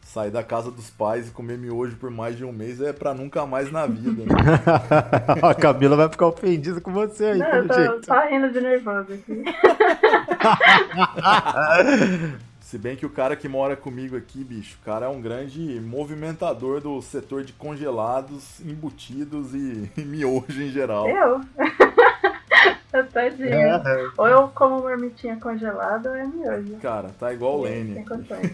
Sair 0.02 0.32
da 0.32 0.44
casa 0.44 0.72
dos 0.72 0.90
pais 0.90 1.28
e 1.28 1.32
comer 1.32 1.58
miojo 1.58 1.98
por 1.98 2.12
mais 2.12 2.38
de 2.38 2.46
um 2.46 2.52
mês 2.52 2.80
é 2.80 2.94
pra 2.94 3.14
nunca 3.14 3.46
mais 3.46 3.72
na 3.72 3.86
vida. 3.88 4.24
Né? 4.24 4.34
a 5.42 5.54
Camila 5.54 5.96
vai 5.96 6.08
ficar 6.10 6.28
ofendida 6.28 6.80
com 6.80 6.92
você 6.92 7.26
aí, 7.26 7.40
Não, 7.40 7.48
eu 7.48 7.68
tô 7.68 7.74
jeito. 7.74 8.06
só 8.06 8.28
rindo 8.28 8.52
de 8.52 8.62
nervoso 8.62 9.14
aqui. 9.14 9.44
Se 12.62 12.78
bem 12.78 12.96
que 12.96 13.06
o 13.06 13.10
cara 13.10 13.36
que 13.36 13.48
mora 13.48 13.76
comigo 13.76 14.18
aqui, 14.18 14.44
bicho, 14.44 14.78
o 14.82 14.86
cara 14.86 15.06
é 15.06 15.10
um 15.10 15.22
grande 15.22 15.80
movimentador 15.80 16.82
do 16.82 17.00
setor 17.02 17.44
de 17.44 17.54
congelados, 17.54 18.60
embutidos 18.60 19.54
e, 19.54 19.90
e 19.98 20.02
miojo 20.02 20.62
em 20.62 20.72
geral. 20.72 21.08
Eu? 21.08 21.42
Tadinho. 23.12 23.54
É, 23.54 24.12
Ou 24.18 24.28
eu 24.28 24.48
como 24.50 24.84
marmitinha 24.84 25.38
congelada 25.38 26.10
ou 26.10 26.16
é 26.16 26.26
miojo. 26.26 26.76
Cara, 26.78 27.10
tá 27.10 27.34
igual 27.34 27.60
o 27.60 27.64
Lene. 27.64 28.04
Condições. 28.06 28.52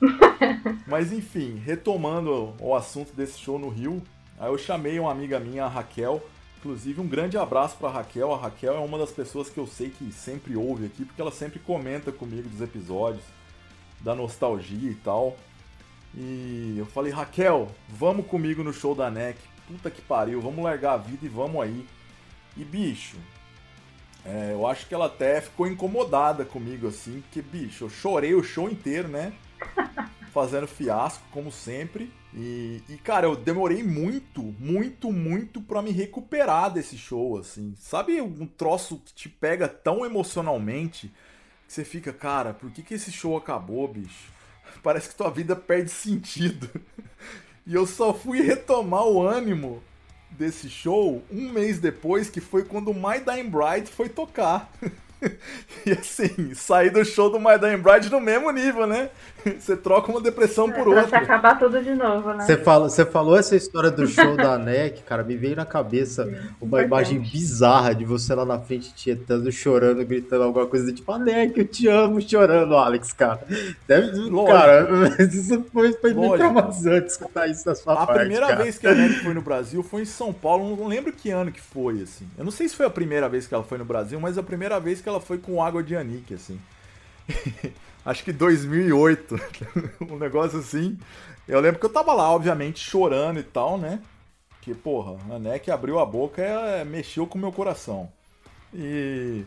Mas 0.86 1.12
enfim, 1.12 1.60
retomando 1.64 2.54
o 2.58 2.74
assunto 2.74 3.12
desse 3.12 3.38
show 3.38 3.58
no 3.58 3.68
Rio, 3.68 4.02
aí 4.38 4.50
eu 4.50 4.58
chamei 4.58 4.98
uma 4.98 5.12
amiga 5.12 5.38
minha, 5.38 5.64
a 5.64 5.68
Raquel. 5.68 6.22
Inclusive, 6.58 7.00
um 7.00 7.08
grande 7.08 7.38
abraço 7.38 7.76
pra 7.78 7.88
Raquel. 7.88 8.32
A 8.34 8.36
Raquel 8.36 8.74
é 8.74 8.78
uma 8.78 8.98
das 8.98 9.10
pessoas 9.10 9.48
que 9.48 9.58
eu 9.58 9.66
sei 9.66 9.90
que 9.90 10.12
sempre 10.12 10.56
ouve 10.56 10.86
aqui, 10.86 11.04
porque 11.04 11.20
ela 11.20 11.30
sempre 11.30 11.58
comenta 11.58 12.12
comigo 12.12 12.48
dos 12.48 12.60
episódios, 12.60 13.24
da 14.00 14.14
nostalgia 14.14 14.90
e 14.90 14.94
tal. 14.94 15.36
E 16.14 16.76
eu 16.78 16.86
falei, 16.86 17.12
Raquel, 17.12 17.68
vamos 17.88 18.26
comigo 18.26 18.62
no 18.62 18.72
show 18.72 18.94
da 18.94 19.10
NEC. 19.10 19.38
Puta 19.66 19.90
que 19.90 20.02
pariu, 20.02 20.40
vamos 20.40 20.62
largar 20.62 20.94
a 20.94 20.96
vida 20.98 21.24
e 21.24 21.28
vamos 21.28 21.62
aí. 21.62 21.86
E 22.56 22.64
bicho, 22.64 23.16
é, 24.24 24.52
eu 24.52 24.66
acho 24.66 24.86
que 24.86 24.94
ela 24.94 25.06
até 25.06 25.40
ficou 25.40 25.66
incomodada 25.66 26.44
comigo, 26.44 26.88
assim, 26.88 27.20
porque, 27.22 27.40
bicho, 27.40 27.84
eu 27.84 27.90
chorei 27.90 28.34
o 28.34 28.42
show 28.42 28.68
inteiro, 28.68 29.08
né? 29.08 29.32
Fazendo 30.32 30.66
fiasco, 30.66 31.22
como 31.30 31.50
sempre. 31.50 32.12
E, 32.32 32.82
e, 32.88 32.96
cara, 32.98 33.26
eu 33.26 33.34
demorei 33.34 33.82
muito, 33.82 34.42
muito, 34.58 35.10
muito 35.10 35.60
pra 35.60 35.82
me 35.82 35.90
recuperar 35.90 36.72
desse 36.72 36.96
show, 36.96 37.38
assim. 37.38 37.74
Sabe 37.76 38.20
um 38.20 38.46
troço 38.46 39.02
que 39.04 39.12
te 39.12 39.28
pega 39.28 39.66
tão 39.66 40.04
emocionalmente 40.04 41.12
que 41.66 41.72
você 41.72 41.84
fica, 41.84 42.12
cara, 42.12 42.52
por 42.54 42.70
que, 42.70 42.82
que 42.82 42.94
esse 42.94 43.10
show 43.10 43.36
acabou, 43.36 43.88
bicho? 43.88 44.30
Parece 44.82 45.08
que 45.08 45.16
tua 45.16 45.30
vida 45.30 45.56
perde 45.56 45.90
sentido. 45.90 46.70
E 47.66 47.74
eu 47.74 47.86
só 47.86 48.12
fui 48.12 48.40
retomar 48.40 49.04
o 49.04 49.22
ânimo 49.22 49.82
desse 50.30 50.68
show 50.68 51.22
um 51.30 51.50
mês 51.50 51.80
depois, 51.80 52.30
que 52.30 52.40
foi 52.40 52.64
quando 52.64 52.94
My 52.94 53.20
Dying 53.24 53.50
Bride 53.50 53.90
foi 53.90 54.08
tocar. 54.08 54.70
e 55.86 55.92
assim, 55.92 56.54
sair 56.54 56.90
do 56.90 57.04
show 57.04 57.30
do 57.30 57.38
My 57.38 57.58
Dying 57.58 57.78
Bride 57.78 58.10
no 58.10 58.20
mesmo 58.20 58.50
nível, 58.50 58.86
né? 58.86 59.10
Você 59.58 59.74
troca 59.74 60.10
uma 60.12 60.20
depressão 60.20 60.68
É, 60.68 60.72
por 60.72 60.84
pra 60.90 61.00
outra. 61.02 61.18
acabar 61.18 61.58
tudo 61.58 61.82
de 61.82 61.94
novo, 61.94 62.32
né? 62.34 62.44
Você, 62.44 62.58
fala, 62.58 62.90
você 62.90 63.06
falou 63.06 63.38
essa 63.38 63.56
história 63.56 63.90
do 63.90 64.06
show 64.06 64.36
da 64.36 64.58
NEC, 64.58 65.02
cara, 65.02 65.22
me 65.22 65.34
veio 65.34 65.56
na 65.56 65.64
cabeça 65.64 66.24
uma 66.60 66.82
importante. 66.82 66.86
imagem 66.86 67.18
bizarra 67.20 67.94
de 67.94 68.04
você 68.04 68.34
lá 68.34 68.44
na 68.44 68.58
frente 68.58 68.92
tietando, 68.94 69.50
chorando, 69.50 70.04
gritando 70.04 70.44
alguma 70.44 70.66
coisa 70.66 70.92
tipo, 70.92 71.10
ah, 71.10 71.18
NEC, 71.18 71.56
eu 71.58 71.66
te 71.66 71.88
amo, 71.88 72.20
chorando, 72.20 72.76
Alex, 72.76 73.14
cara. 73.14 73.40
Deve, 73.88 74.10
Lógico. 74.28 74.46
cara, 74.46 75.22
isso 75.22 75.64
foi, 75.72 75.92
foi 75.94 76.12
Lógico. 76.12 76.36
traumatizante 76.36 77.06
escutar 77.06 77.46
isso 77.48 77.64
da 77.64 77.74
sua 77.74 77.94
A 77.94 78.06
parte, 78.06 78.18
primeira 78.20 78.46
cara. 78.48 78.62
vez 78.62 78.76
que 78.78 78.86
a 78.86 78.94
NEC 78.94 79.22
foi 79.24 79.32
no 79.32 79.40
Brasil 79.40 79.82
foi 79.82 80.02
em 80.02 80.06
São 80.06 80.34
Paulo, 80.34 80.76
não 80.76 80.86
lembro 80.86 81.14
que 81.14 81.30
ano 81.30 81.50
que 81.50 81.60
foi, 81.62 82.02
assim. 82.02 82.26
Eu 82.36 82.44
não 82.44 82.52
sei 82.52 82.68
se 82.68 82.76
foi 82.76 82.84
a 82.84 82.90
primeira 82.90 83.26
vez 83.26 83.46
que 83.46 83.54
ela 83.54 83.64
foi 83.64 83.78
no 83.78 83.86
Brasil, 83.86 84.20
mas 84.20 84.36
a 84.36 84.42
primeira 84.42 84.78
vez 84.78 85.00
que 85.00 85.08
ela 85.10 85.20
foi 85.20 85.38
com 85.38 85.62
água 85.62 85.82
de 85.82 85.96
Anique, 85.96 86.34
assim. 86.34 86.60
Acho 88.04 88.24
que 88.24 88.32
2008, 88.32 89.38
um 90.10 90.16
negócio 90.16 90.58
assim. 90.58 90.98
Eu 91.46 91.60
lembro 91.60 91.78
que 91.78 91.86
eu 91.86 91.90
tava 91.90 92.12
lá, 92.14 92.30
obviamente, 92.30 92.80
chorando 92.80 93.38
e 93.40 93.42
tal, 93.42 93.76
né? 93.76 94.00
Que, 94.62 94.74
porra, 94.74 95.18
a 95.34 95.38
NEC 95.38 95.70
abriu 95.70 95.98
a 95.98 96.06
boca 96.06 96.42
e 96.42 96.84
mexeu 96.84 97.26
com 97.26 97.38
o 97.38 97.40
meu 97.40 97.52
coração. 97.52 98.10
E... 98.72 99.44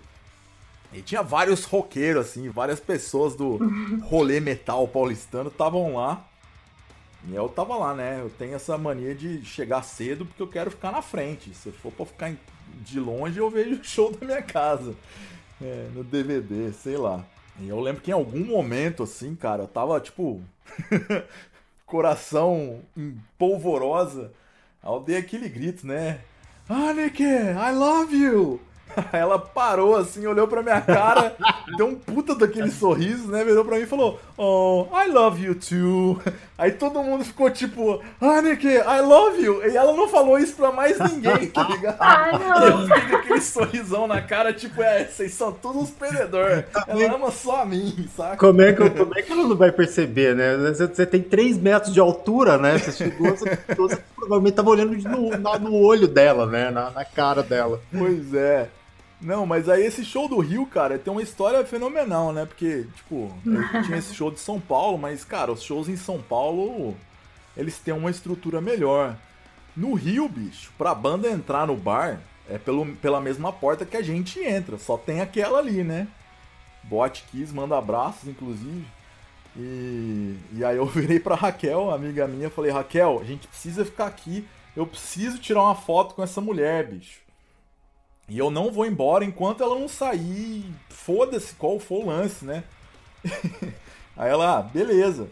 E 0.91 1.01
tinha 1.01 1.24
vários 1.24 1.64
roqueiros, 1.64 2.28
assim, 2.28 2.47
várias 2.49 2.80
pessoas 2.80 3.36
do 3.36 3.57
rolê 4.05 4.39
metal 4.39 4.88
paulistano 4.88 5.49
estavam 5.49 5.95
lá. 5.95 6.24
E 7.28 7.34
eu 7.34 7.49
tava 7.49 7.76
lá, 7.76 7.95
né? 7.95 8.20
Eu 8.22 8.30
tenho 8.30 8.53
essa 8.53 8.78
mania 8.78 9.16
de 9.16 9.43
chegar 9.43 9.82
cedo 9.82 10.26
porque 10.26 10.41
eu 10.41 10.47
quero 10.47 10.70
ficar 10.70 10.91
na 10.91 11.01
frente. 11.01 11.53
Se 11.55 11.72
for 11.72 11.91
pra 11.91 12.05
ficar 12.05 12.36
de 12.82 12.99
longe, 12.99 13.39
eu 13.39 13.49
vejo 13.49 13.82
o 13.82 13.84
show 13.84 14.11
da 14.11 14.26
minha 14.26 14.41
casa. 14.41 14.93
É, 15.61 15.87
no 15.93 16.03
DVD, 16.03 16.71
sei 16.73 16.97
lá. 16.97 17.23
E 17.59 17.69
eu 17.69 17.79
lembro 17.79 18.01
que 18.01 18.11
em 18.11 18.13
algum 18.13 18.43
momento, 18.43 19.03
assim, 19.03 19.35
cara, 19.35 19.63
eu 19.63 19.67
tava, 19.67 19.99
tipo... 19.99 20.41
coração 21.93 22.81
em 22.97 23.15
polvorosa. 23.37 24.31
Eu 24.83 24.99
dei 24.99 25.15
aquele 25.15 25.47
grito, 25.47 25.85
né? 25.85 26.21
Anneke, 26.67 27.23
I 27.23 27.71
love 27.71 28.15
you! 28.15 28.59
Ela 29.11 29.39
parou 29.39 29.95
assim, 29.95 30.25
olhou 30.25 30.47
pra 30.47 30.61
minha 30.61 30.81
cara, 30.81 31.35
deu 31.77 31.87
um 31.87 31.95
puta 31.95 32.35
daquele 32.35 32.71
sorriso, 32.71 33.27
né? 33.27 33.43
Virou 33.43 33.65
pra 33.65 33.77
mim 33.77 33.83
e 33.83 33.87
falou: 33.87 34.19
Oh, 34.37 34.87
I 34.93 35.09
love 35.11 35.43
you 35.43 35.55
too. 35.55 36.19
Aí 36.57 36.71
todo 36.71 37.03
mundo 37.03 37.23
ficou 37.23 37.49
tipo: 37.49 38.01
Anneke, 38.21 38.67
I 38.67 39.01
love 39.01 39.43
you. 39.43 39.63
E 39.67 39.75
ela 39.75 39.93
não 39.93 40.07
falou 40.07 40.39
isso 40.39 40.55
pra 40.55 40.71
mais 40.71 40.97
ninguém, 40.99 41.47
tá 41.47 41.67
ligado? 41.67 41.97
Ai, 41.99 42.31
não. 42.31 42.63
Eu 42.63 42.87
fiquei 42.87 43.15
aquele 43.15 43.41
sorrisão 43.41 44.07
na 44.07 44.21
cara, 44.21 44.53
tipo, 44.53 44.81
é, 44.81 45.05
vocês 45.05 45.33
são 45.33 45.51
todos 45.51 45.83
uns 45.83 45.91
perdedores. 45.91 46.65
Ela 46.87 47.15
ama 47.15 47.31
só 47.31 47.61
a 47.61 47.65
mim, 47.65 48.09
saca? 48.15 48.37
Como 48.37 48.61
é, 48.61 48.73
que, 48.73 48.89
como 48.89 49.17
é 49.17 49.21
que 49.21 49.31
ela 49.31 49.47
não 49.47 49.55
vai 49.55 49.71
perceber, 49.71 50.35
né? 50.35 50.57
Você, 50.57 50.87
você 50.87 51.05
tem 51.05 51.21
3 51.21 51.57
metros 51.57 51.93
de 51.93 51.99
altura, 51.99 52.57
né? 52.57 52.77
Você 52.77 52.91
chegou, 52.91 53.35
você, 53.35 53.57
você 53.75 53.99
provavelmente 54.15 54.55
tava 54.55 54.69
olhando 54.69 54.95
no, 55.09 55.59
no 55.59 55.75
olho 55.75 56.07
dela, 56.07 56.45
né? 56.45 56.71
Na, 56.71 56.91
na 56.91 57.05
cara 57.05 57.43
dela. 57.43 57.79
Pois 57.91 58.33
é. 58.33 58.69
Não, 59.24 59.45
mas 59.45 59.69
aí 59.69 59.86
esse 59.86 60.03
show 60.03 60.28
do 60.28 60.39
Rio, 60.39 60.65
cara, 60.65 60.99
tem 60.99 61.11
uma 61.11 61.21
história 61.21 61.65
fenomenal, 61.65 62.34
né? 62.34 62.45
Porque, 62.45 62.86
tipo, 62.95 63.34
tinha 63.86 63.97
esse 63.97 64.13
show 64.13 64.30
de 64.30 64.39
São 64.39 64.59
Paulo, 64.59 64.97
mas, 64.97 65.24
cara, 65.24 65.51
os 65.51 65.63
shows 65.63 65.88
em 65.88 65.95
São 65.95 66.21
Paulo, 66.21 66.95
eles 67.55 67.80
têm 67.80 67.93
uma 67.93 68.11
estrutura 68.11 68.59
melhor. 68.59 69.15
No 69.76 69.93
Rio, 69.93 70.28
bicho, 70.28 70.71
pra 70.78 70.93
banda 70.93 71.30
entrar 71.30 71.65
no 71.65 71.76
bar, 71.76 72.19
é 72.49 72.57
pelo, 72.57 72.86
pela 72.97 73.21
mesma 73.21 73.51
porta 73.51 73.86
que 73.86 73.97
a 73.97 74.01
gente 74.01 74.39
entra. 74.39 74.78
Só 74.78 74.97
tem 74.97 75.21
aquela 75.21 75.59
ali, 75.59 75.84
né? 75.84 76.07
Boate 76.84 77.24
Kiss 77.32 77.53
manda 77.53 77.78
abraços, 77.78 78.28
inclusive. 78.28 78.86
E, 79.55 80.36
e 80.53 80.65
aí 80.65 80.78
eu 80.78 80.86
virei 80.88 81.19
pra 81.19 81.36
Raquel, 81.36 81.91
amiga 81.91 82.28
minha, 82.28 82.49
falei, 82.49 82.71
Raquel, 82.71 83.19
a 83.21 83.24
gente 83.24 83.47
precisa 83.47 83.86
ficar 83.86 84.07
aqui. 84.07 84.45
Eu 84.76 84.86
preciso 84.86 85.38
tirar 85.38 85.63
uma 85.63 85.76
foto 85.76 86.15
com 86.15 86.24
essa 86.24 86.41
mulher, 86.41 86.88
bicho. 86.88 87.22
E 88.28 88.38
eu 88.38 88.49
não 88.49 88.71
vou 88.71 88.86
embora 88.86 89.26
enquanto 89.26 89.63
ela 89.63 89.78
não 89.78 89.88
sair. 89.88 90.65
Foda-se 90.89 91.53
qual 91.55 91.80
for 91.80 92.03
o 92.03 92.07
lance, 92.07 92.45
né? 92.45 92.63
aí 94.15 94.30
ela, 94.30 94.59
ah, 94.59 94.61
beleza. 94.61 95.30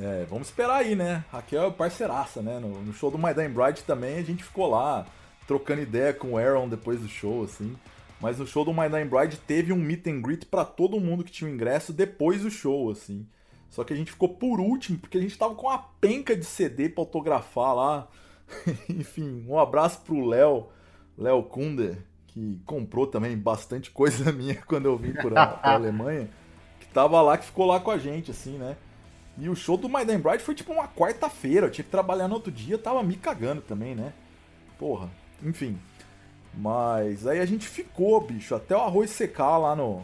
É, 0.00 0.24
vamos 0.28 0.48
esperar 0.48 0.76
aí, 0.76 0.94
né? 0.94 1.24
Raquel 1.30 1.64
é 1.64 1.70
parceiraça, 1.70 2.40
né? 2.40 2.58
No, 2.58 2.68
no 2.82 2.92
show 2.94 3.10
do 3.10 3.18
My 3.18 3.34
Dying 3.34 3.50
Bride 3.50 3.82
também 3.82 4.18
a 4.18 4.22
gente 4.22 4.42
ficou 4.42 4.70
lá 4.70 5.06
trocando 5.46 5.82
ideia 5.82 6.14
com 6.14 6.32
o 6.32 6.38
Aaron 6.38 6.68
depois 6.68 7.00
do 7.00 7.08
show, 7.08 7.44
assim. 7.44 7.76
Mas 8.20 8.38
no 8.38 8.46
show 8.46 8.64
do 8.64 8.72
My 8.72 8.88
Dying 8.88 9.08
Bride 9.08 9.36
teve 9.36 9.72
um 9.72 9.76
meet 9.76 10.06
and 10.06 10.20
greet 10.22 10.46
pra 10.46 10.64
todo 10.64 11.00
mundo 11.00 11.24
que 11.24 11.32
tinha 11.32 11.50
o 11.50 11.52
ingresso 11.52 11.92
depois 11.92 12.42
do 12.42 12.50
show, 12.50 12.90
assim. 12.90 13.26
Só 13.68 13.84
que 13.84 13.92
a 13.92 13.96
gente 13.96 14.12
ficou 14.12 14.28
por 14.28 14.60
último, 14.60 14.98
porque 14.98 15.18
a 15.18 15.20
gente 15.20 15.36
tava 15.36 15.54
com 15.54 15.66
uma 15.66 15.78
penca 16.00 16.36
de 16.36 16.44
CD 16.44 16.88
pra 16.88 17.02
autografar 17.02 17.74
lá. 17.74 18.08
Enfim, 18.88 19.44
um 19.48 19.58
abraço 19.58 20.00
pro 20.02 20.24
Léo, 20.24 20.68
Léo 21.16 21.42
Kunder, 21.42 21.98
que 22.26 22.60
comprou 22.64 23.06
também 23.06 23.36
bastante 23.36 23.90
coisa 23.92 24.32
minha 24.32 24.56
quando 24.66 24.86
eu 24.86 24.96
vim 24.96 25.12
pra, 25.12 25.46
pra 25.46 25.60
Alemanha. 25.74 26.28
Que 26.80 26.86
tava 26.88 27.20
lá, 27.22 27.38
que 27.38 27.46
ficou 27.46 27.66
lá 27.66 27.80
com 27.80 27.90
a 27.90 27.98
gente, 27.98 28.30
assim, 28.30 28.58
né? 28.58 28.76
E 29.38 29.48
o 29.48 29.56
show 29.56 29.76
do 29.76 29.88
My 29.88 30.04
Damn 30.04 30.20
Bride 30.20 30.42
foi 30.42 30.54
tipo 30.54 30.72
uma 30.72 30.86
quarta-feira, 30.86 31.66
eu 31.66 31.70
tinha 31.70 31.84
que 31.84 31.90
trabalhar 31.90 32.28
no 32.28 32.34
outro 32.34 32.52
dia, 32.52 32.74
eu 32.74 32.78
tava 32.78 33.02
me 33.02 33.16
cagando 33.16 33.62
também, 33.62 33.94
né? 33.94 34.12
Porra, 34.78 35.08
enfim. 35.42 35.78
Mas 36.54 37.26
aí 37.26 37.40
a 37.40 37.46
gente 37.46 37.66
ficou, 37.66 38.20
bicho, 38.20 38.54
até 38.54 38.76
o 38.76 38.80
arroz 38.80 39.10
secar 39.10 39.56
lá 39.58 39.74
no. 39.74 40.02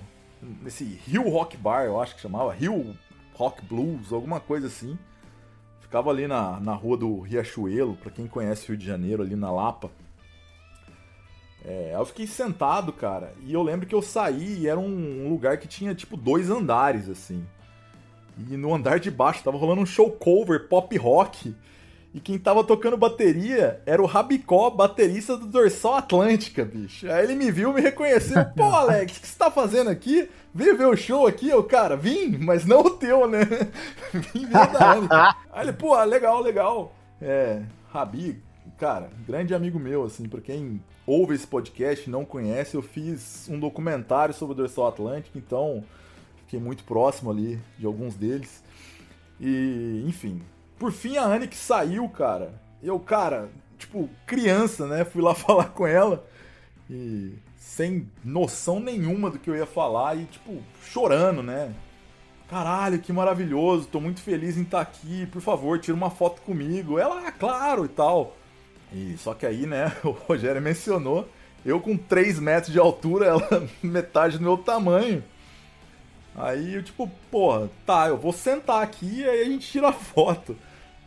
Nesse 0.63 0.85
Rio 0.85 1.29
Rock 1.29 1.57
Bar, 1.57 1.85
eu 1.85 2.01
acho 2.01 2.15
que 2.15 2.21
chamava. 2.23 2.55
Rio 2.55 2.97
Rock 3.35 3.63
Blues, 3.65 4.13
alguma 4.13 4.41
coisa 4.41 4.69
assim. 4.69 4.99
Ficava 5.81 6.11
ali 6.11 6.27
na, 6.27 6.61
na 6.61 6.75
rua 6.75 6.97
do 6.97 7.21
Riachuelo, 7.21 7.97
pra 7.97 8.11
quem 8.11 8.27
conhece 8.27 8.65
o 8.65 8.69
Rio 8.69 8.77
de 8.77 8.87
Janeiro, 8.87 9.23
ali 9.23 9.37
na 9.37 9.51
Lapa. 9.51 9.91
É, 11.65 11.93
eu 11.95 12.07
fiquei 12.07 12.27
sentado, 12.27 12.93
cara, 12.93 13.33
e 13.45 13.53
eu 13.53 13.63
lembro 13.63 13.87
que 13.87 13.95
eu 13.95 14.01
saí 14.01 14.61
e 14.61 14.69
era 14.69 14.79
um 14.79 15.29
lugar 15.29 15.59
que 15.59 15.67
tinha 15.67 15.95
tipo 15.95 16.17
dois 16.17 16.51
andares, 16.51 17.09
assim. 17.09 17.45
E 18.49 18.57
no 18.57 18.75
andar 18.75 19.01
de 19.01 19.11
baixo 19.11 19.43
tava 19.43 19.59
rolando 19.59 19.81
um 19.81 19.87
show 19.87 20.11
cover 20.11 20.69
pop 20.69 20.97
rock. 20.97 21.55
E 22.15 22.21
quem 22.21 22.39
tava 22.39 22.65
tocando 22.65 22.97
bateria 22.97 23.83
era 23.85 24.01
o 24.01 24.07
Rabicó, 24.07 24.71
baterista 24.71 25.37
do 25.37 25.47
Dorsal 25.47 25.97
Atlântica, 25.97 26.65
bicho. 26.65 27.11
Aí 27.11 27.25
ele 27.25 27.35
me 27.35 27.51
viu, 27.51 27.73
me 27.73 27.81
reconheceu. 27.81 28.45
Pô, 28.57 28.65
Alex, 28.65 29.19
o 29.19 29.21
que 29.21 29.27
você 29.27 29.39
tá 29.39 29.51
fazendo 29.51 29.91
aqui? 29.91 30.29
Veio 30.55 30.77
ver 30.77 30.87
o 30.87 30.97
show 30.97 31.27
aqui? 31.27 31.49
Eu, 31.49 31.63
cara, 31.65 31.97
vim, 31.97 32.39
mas 32.39 32.65
não 32.65 32.81
o 32.81 32.91
teu, 32.91 33.29
né? 33.29 33.41
vim 34.13 34.47
ver 34.47 34.67
da 34.73 34.93
Anica. 34.93 35.37
Aí 35.53 35.65
ele, 35.67 35.73
pô, 35.75 36.03
legal, 36.05 36.41
legal. 36.41 36.95
É, 37.21 37.63
Rabi, 37.93 38.43
cara, 38.79 39.11
grande 39.27 39.55
amigo 39.55 39.79
meu, 39.79 40.05
assim, 40.05 40.29
pra 40.29 40.41
quem 40.41 40.81
ouve 41.07 41.35
esse 41.35 41.47
podcast 41.47 42.09
e 42.09 42.13
não 42.13 42.25
conhece, 42.25 42.77
eu 42.77 42.83
fiz 42.83 43.49
um 43.51 43.59
documentário 43.59 44.33
sobre 44.33 44.53
o 44.55 44.57
Dorsal 44.57 44.87
Atlântica, 44.87 45.39
então 45.39 45.85
fiquei 46.45 46.61
muito 46.61 46.85
próximo 46.85 47.31
ali 47.31 47.59
de 47.77 47.85
alguns 47.85 48.15
deles. 48.15 48.63
E, 49.41 50.05
enfim. 50.07 50.41
Por 50.79 50.93
fim, 50.93 51.17
a 51.17 51.25
Anne 51.25 51.49
que 51.49 51.57
saiu, 51.57 52.09
cara. 52.09 52.55
Eu, 52.83 52.99
cara, 53.01 53.49
tipo, 53.77 54.09
criança, 54.25 54.87
né? 54.87 55.05
Fui 55.05 55.21
lá 55.21 55.35
falar 55.37 55.71
com 55.71 55.87
ela 55.87 56.25
e 56.89 57.35
sem 57.57 58.09
noção 58.25 58.81
nenhuma 58.81 59.29
do 59.31 59.39
que 59.39 59.51
eu 59.51 59.57
ia 59.57 59.67
falar 59.67 60.17
e, 60.17 60.25
tipo, 60.25 60.63
chorando, 60.83 61.43
né? 61.43 61.75
Caralho, 62.49 63.01
que 63.01 63.13
maravilhoso, 63.13 63.89
tô 63.89 64.01
muito 64.01 64.23
feliz 64.23 64.57
em 64.57 64.63
estar 64.63 64.81
aqui, 64.81 65.27
por 65.27 65.43
favor, 65.43 65.79
tira 65.79 65.97
uma 65.97 66.09
foto 66.09 66.41
comigo. 66.43 66.99
Ela, 66.99 67.27
ah, 67.27 67.33
claro 67.33 67.85
e 67.85 67.89
tal. 67.89 68.38
E 68.93 69.17
só 69.19 69.35
que 69.35 69.47
aí, 69.47 69.67
né, 69.67 69.93
o 70.05 70.11
Rogério 70.11 70.61
mencionou, 70.61 71.29
eu 71.65 71.81
com 71.81 71.97
3 71.97 72.39
metros 72.39 72.73
de 72.73 72.79
altura, 72.79 73.27
ela 73.27 73.69
metade 73.83 74.39
do 74.39 74.45
meu 74.45 74.57
tamanho. 74.57 75.23
Aí 76.35 76.75
eu 76.75 76.83
tipo, 76.83 77.11
porra, 77.31 77.69
tá, 77.85 78.09
eu 78.09 78.17
vou 78.17 78.33
sentar 78.33 78.83
aqui 78.83 79.21
e 79.21 79.29
aí 79.29 79.43
a 79.43 79.45
gente 79.45 79.69
tira 79.69 79.93
foto. 79.93 80.57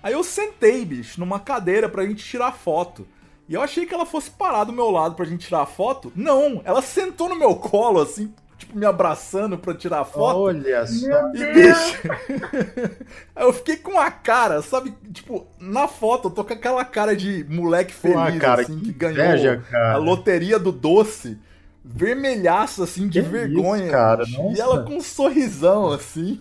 Aí 0.03 0.13
eu 0.13 0.23
sentei, 0.23 0.83
bicho, 0.83 1.19
numa 1.19 1.39
cadeira 1.39 1.87
pra 1.87 2.05
gente 2.05 2.23
tirar 2.23 2.51
foto. 2.51 3.07
E 3.47 3.53
eu 3.53 3.61
achei 3.61 3.85
que 3.85 3.93
ela 3.93 4.05
fosse 4.05 4.31
parar 4.31 4.63
do 4.63 4.73
meu 4.73 4.89
lado 4.89 5.15
pra 5.15 5.25
gente 5.25 5.45
tirar 5.45 5.61
a 5.61 5.65
foto. 5.65 6.11
Não, 6.15 6.61
ela 6.65 6.81
sentou 6.81 7.29
no 7.29 7.35
meu 7.35 7.55
colo, 7.55 8.01
assim, 8.01 8.33
tipo, 8.71 8.79
me 8.79 8.85
abraçando 8.85 9.57
pra 9.57 9.73
tirar 9.73 10.01
a 10.01 10.05
foto. 10.05 10.39
Olha 10.39 10.85
só. 10.87 11.31
E 11.33 11.53
bicho, 11.53 12.01
eu 13.35 13.53
fiquei 13.53 13.77
com 13.77 13.99
a 13.99 14.09
cara, 14.09 14.61
sabe? 14.61 14.93
Tipo, 15.13 15.47
na 15.59 15.87
foto 15.87 16.27
eu 16.27 16.31
tô 16.31 16.43
com 16.43 16.53
aquela 16.53 16.83
cara 16.85 17.15
de 17.15 17.45
moleque 17.49 17.93
feliz, 17.93 18.39
cara, 18.39 18.61
assim, 18.61 18.79
que 18.79 18.85
que 18.85 18.91
ganhou 18.93 19.25
inveja, 19.25 19.63
cara. 19.69 19.93
a 19.93 19.97
loteria 19.97 20.57
do 20.57 20.71
doce. 20.71 21.37
Vermelhaço, 21.83 22.83
assim, 22.83 23.07
de 23.07 23.23
Que 23.23 23.27
vergonha. 23.27 23.83
isso, 23.85 23.91
cara, 23.91 24.23
nossa. 24.27 24.55
E 24.55 24.61
ela 24.61 24.83
com 24.83 24.97
um 24.97 25.01
sorrisão, 25.01 25.91
assim. 25.91 26.39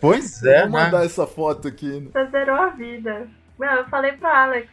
Pois 0.00 0.44
é, 0.44 0.62
Vou 0.68 0.70
mandar 0.70 1.00
né? 1.00 1.06
essa 1.06 1.26
foto 1.26 1.66
aqui. 1.66 2.08
Você 2.12 2.26
zerou 2.30 2.54
a 2.54 2.68
vida. 2.70 3.26
Meu, 3.58 3.70
eu 3.72 3.84
falei 3.88 4.12
pro 4.12 4.28
Alex 4.28 4.68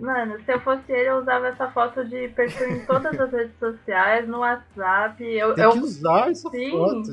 Mano, 0.00 0.36
se 0.44 0.52
eu 0.52 0.60
fosse 0.60 0.82
ele, 0.92 1.08
eu 1.10 1.18
usava 1.18 1.48
essa 1.48 1.68
foto 1.68 2.04
de 2.04 2.28
perfil 2.28 2.70
em 2.70 2.84
todas 2.86 3.18
as 3.18 3.30
redes 3.32 3.58
sociais, 3.58 4.28
no 4.28 4.38
WhatsApp. 4.38 5.22
Eu, 5.24 5.54
Tem 5.54 5.64
eu... 5.64 5.72
que 5.72 5.78
usar 5.80 6.30
essa 6.30 6.48
Sim. 6.50 6.70
foto. 6.70 7.10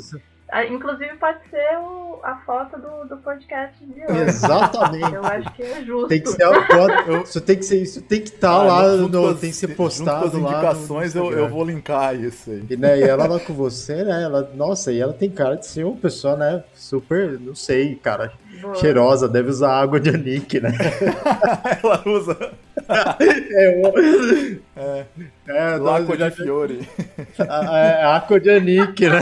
Inclusive 0.70 1.16
pode 1.16 1.40
ser 1.50 1.80
o- 1.80 2.20
a 2.22 2.36
foto 2.46 2.78
do, 2.80 3.06
do 3.10 3.18
podcast 3.24 3.74
de 3.84 4.02
hoje. 4.06 4.22
Exatamente. 4.22 5.12
Eu 5.16 5.24
acho 5.26 5.52
que 5.56 5.64
é 5.64 5.82
justo. 5.84 6.08
Tem 6.10 6.22
que 6.22 6.30
ser 6.30 6.44
a 6.44 6.66
foto. 6.68 7.24
Isso 7.24 7.42
tem 7.42 7.56
que 7.58 7.64
ser 7.66 7.82
isso, 7.82 8.02
tem 8.04 8.22
que 8.22 8.28
estar 8.30 8.52
Ah, 8.52 8.64
lá, 8.64 8.88
no- 8.98 9.34
tem 9.34 9.50
que 9.50 9.56
ser 9.56 9.68
junto 9.70 9.78
com 9.78 9.84
postado 9.84 10.26
as 10.28 10.34
lá. 10.34 10.40
no- 10.40 10.48
indicações, 10.52 11.16
no 11.16 11.32
eu, 11.32 11.40
eu 11.40 11.50
vou 11.50 11.66
linkar 11.66 12.14
isso 12.16 12.52
aí. 12.52 12.64
E, 12.70 12.78
né, 12.78 13.00
e 13.00 13.02
ela 13.04 13.26
lá 13.26 13.40
com 13.40 13.52
você, 13.54 14.04
né? 14.04 14.22
Ela, 14.24 14.52
nossa, 14.54 14.92
e 14.92 15.00
ela 15.00 15.14
tem 15.14 15.30
cara 15.32 15.56
de 15.56 15.66
ser 15.66 15.86
uma 15.86 15.98
pessoa, 15.98 16.36
né? 16.36 16.64
Super, 16.76 17.40
não 17.40 17.56
sei, 17.56 17.96
cara. 17.96 18.32
Cheirosa, 18.76 19.28
deve 19.28 19.50
usar 19.50 19.72
água 19.72 20.00
de 20.00 20.10
anique, 20.10 20.60
né? 20.60 20.72
Ela 21.84 22.02
usa 22.06 22.52
É, 23.20 23.82
o- 23.84 24.60
é, 24.76 25.06
é, 25.48 25.78
Laco 25.78 26.14
nossa, 26.16 26.18
de 26.18 26.32
Fiore. 26.32 26.90
a- 27.48 27.78
é 27.80 28.04
Aqua 28.16 28.40
de 28.40 28.50
anique, 28.50 29.08
né? 29.08 29.20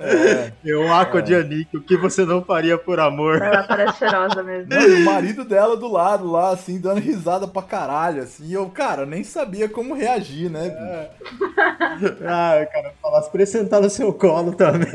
É. 0.00 0.52
Eu 0.64 0.92
Aqua 0.92 1.22
de 1.22 1.34
anique, 1.34 1.76
o 1.76 1.80
que 1.82 1.96
você 1.96 2.24
não 2.24 2.42
faria 2.42 2.76
por 2.76 2.98
amor? 2.98 3.40
Ela 3.40 3.62
parece 3.62 3.98
cheirosa 3.98 4.42
mesmo. 4.42 4.72
E 4.72 5.02
o 5.02 5.04
marido 5.04 5.44
dela 5.44 5.76
do 5.76 5.90
lado 5.90 6.30
lá, 6.30 6.50
assim, 6.50 6.80
dando 6.80 7.00
risada 7.00 7.46
pra 7.46 7.62
caralho, 7.62 8.22
assim. 8.22 8.44
E 8.46 8.52
eu, 8.54 8.68
cara, 8.68 9.06
nem 9.06 9.22
sabia 9.24 9.68
como 9.68 9.94
reagir, 9.94 10.50
né? 10.50 10.68
bicho? 10.70 11.40
Ah, 12.26 12.66
cara, 12.72 12.92
falasse 13.00 13.30
pra 13.30 13.40
ele 13.42 13.46
sentar 13.50 13.80
no 13.80 13.90
seu 13.90 14.12
colo 14.12 14.52
também. 14.52 14.88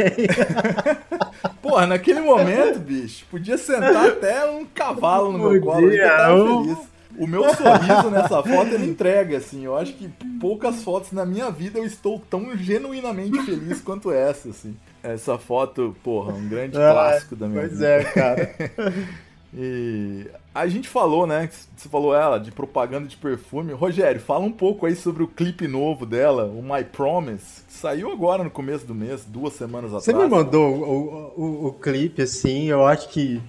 Porra, 1.61 1.87
naquele 1.87 2.19
momento, 2.21 2.79
bicho, 2.79 3.25
podia 3.29 3.57
sentar 3.57 4.07
até 4.07 4.45
um 4.49 4.65
cavalo 4.65 5.31
no 5.31 5.37
meu 5.49 5.61
colo, 5.61 5.81
Podia, 5.81 6.01
eu 6.03 6.17
tava 6.17 6.63
feliz. 6.63 6.77
O 7.17 7.25
meu 7.27 7.43
sorriso 7.53 8.09
nessa 8.11 8.43
foto 8.43 8.73
ele 8.73 8.89
entrega, 8.89 9.37
assim. 9.37 9.63
Eu 9.65 9.75
acho 9.77 9.93
que 9.93 10.07
poucas 10.39 10.83
fotos 10.83 11.11
na 11.11 11.25
minha 11.25 11.49
vida 11.51 11.79
eu 11.79 11.85
estou 11.85 12.19
tão 12.29 12.55
genuinamente 12.57 13.41
feliz 13.43 13.81
quanto 13.81 14.11
essa, 14.11 14.49
assim. 14.49 14.75
Essa 15.03 15.37
foto, 15.37 15.95
porra, 16.03 16.33
um 16.33 16.47
grande 16.47 16.77
Ah, 16.77 16.91
clássico 16.91 17.35
da 17.35 17.47
minha 17.47 17.61
Pois 17.61 17.73
vida. 17.73 17.87
é, 17.87 18.03
cara. 18.03 18.55
E 19.57 20.27
a 20.53 20.67
gente 20.67 20.89
falou, 20.89 21.25
né? 21.25 21.49
Você 21.77 21.87
falou 21.87 22.13
ela 22.13 22.37
de 22.37 22.51
propaganda 22.51 23.07
de 23.07 23.15
perfume. 23.15 23.71
Rogério, 23.71 24.19
fala 24.19 24.43
um 24.43 24.51
pouco 24.51 24.85
aí 24.85 24.97
sobre 24.97 25.23
o 25.23 25.27
clipe 25.29 25.65
novo 25.65 26.05
dela, 26.05 26.43
o 26.45 26.61
My 26.61 26.83
Promise. 26.83 27.61
que 27.65 27.71
Saiu 27.73 28.11
agora 28.11 28.43
no 28.43 28.49
começo 28.49 28.85
do 28.85 28.93
mês, 28.93 29.23
duas 29.25 29.53
semanas 29.53 29.91
Você 29.91 30.11
atrás. 30.11 30.29
me 30.29 30.35
mandou 30.35 30.75
o, 30.75 31.33
o, 31.41 31.67
o 31.67 31.73
clipe, 31.73 32.21
assim, 32.21 32.65
eu 32.65 32.85
acho 32.85 33.07
que. 33.07 33.41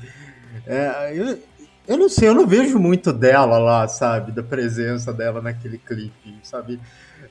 é, 0.65 1.13
eu, 1.13 1.39
eu 1.87 1.97
não 1.97 2.09
sei, 2.09 2.29
eu 2.29 2.35
não 2.35 2.47
vejo 2.47 2.79
muito 2.79 3.13
dela 3.13 3.59
lá, 3.59 3.87
sabe? 3.89 4.33
Da 4.33 4.43
presença 4.43 5.13
dela 5.13 5.41
naquele 5.41 5.79
clipe, 5.79 6.39
sabe? 6.43 6.81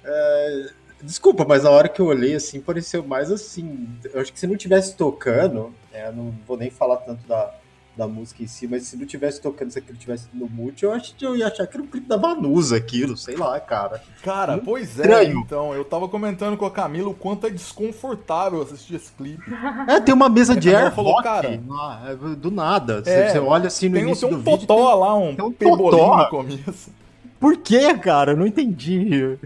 É, 0.03 0.69
desculpa, 1.01 1.45
mas 1.45 1.65
a 1.65 1.71
hora 1.71 1.89
que 1.89 1.99
eu 1.99 2.05
olhei, 2.05 2.35
assim, 2.35 2.61
pareceu 2.61 3.03
mais 3.03 3.31
assim. 3.31 3.89
Eu 4.13 4.21
acho 4.21 4.31
que 4.31 4.39
se 4.39 4.47
não 4.47 4.55
tivesse 4.55 4.95
tocando, 4.95 5.73
é, 5.91 6.07
eu 6.07 6.13
não 6.13 6.33
vou 6.47 6.57
nem 6.57 6.69
falar 6.69 6.97
tanto 6.97 7.27
da, 7.27 7.53
da 7.97 8.07
música 8.07 8.43
em 8.43 8.47
si, 8.47 8.67
mas 8.67 8.83
se 8.83 8.97
não 8.97 9.05
tivesse 9.05 9.41
tocando, 9.41 9.71
se 9.71 9.79
aquilo 9.79 9.97
tivesse 9.97 10.27
no 10.33 10.47
multi, 10.49 10.83
eu 10.83 10.91
acho 10.91 11.15
que 11.15 11.25
eu 11.25 11.35
ia 11.35 11.47
achar 11.47 11.65
que 11.65 11.75
era 11.77 11.83
um 11.83 11.87
clipe 11.87 12.07
da 12.07 12.17
Vanusa 12.17 12.75
aquilo, 12.77 13.15
sei 13.15 13.35
lá, 13.37 13.59
cara. 13.59 14.01
Cara, 14.21 14.53
Muito 14.53 14.65
pois 14.65 14.99
é, 14.99 15.03
estranho. 15.03 15.39
então. 15.39 15.73
Eu 15.73 15.85
tava 15.85 16.07
comentando 16.09 16.57
com 16.57 16.65
a 16.65 16.71
Camila 16.71 17.09
o 17.09 17.13
quanto 17.13 17.47
é 17.47 17.49
desconfortável 17.49 18.61
assistir 18.61 18.95
esse 18.95 19.11
clipe. 19.11 19.43
É, 19.87 19.99
tem 19.99 20.13
uma 20.13 20.29
mesa 20.29 20.55
de 20.55 20.73
air 20.75 20.91
falou, 20.93 21.13
rock 21.13 21.23
cara, 21.23 21.61
lá, 21.67 22.03
é, 22.09 22.15
do 22.35 22.49
nada. 22.51 23.03
Você, 23.03 23.09
É, 23.09 23.29
você 23.29 23.39
olha 23.39 23.67
assim 23.67 23.87
no 23.89 23.95
Tem, 23.95 24.03
um- 24.03 24.07
início 24.07 24.27
tem 24.27 24.37
do 24.37 24.41
um 24.41 24.43
vídeo. 24.53 24.67
totó 24.67 24.95
lá, 24.95 25.15
um, 25.15 25.35
tem 25.35 25.45
um 25.45 25.51
pebolim 25.51 25.91
totó. 25.97 26.17
no 26.17 26.29
começo. 26.29 26.91
Por 27.39 27.57
quê, 27.57 27.93
cara? 27.97 28.31
Eu 28.31 28.37
não 28.37 28.47
entendi. 28.47 29.37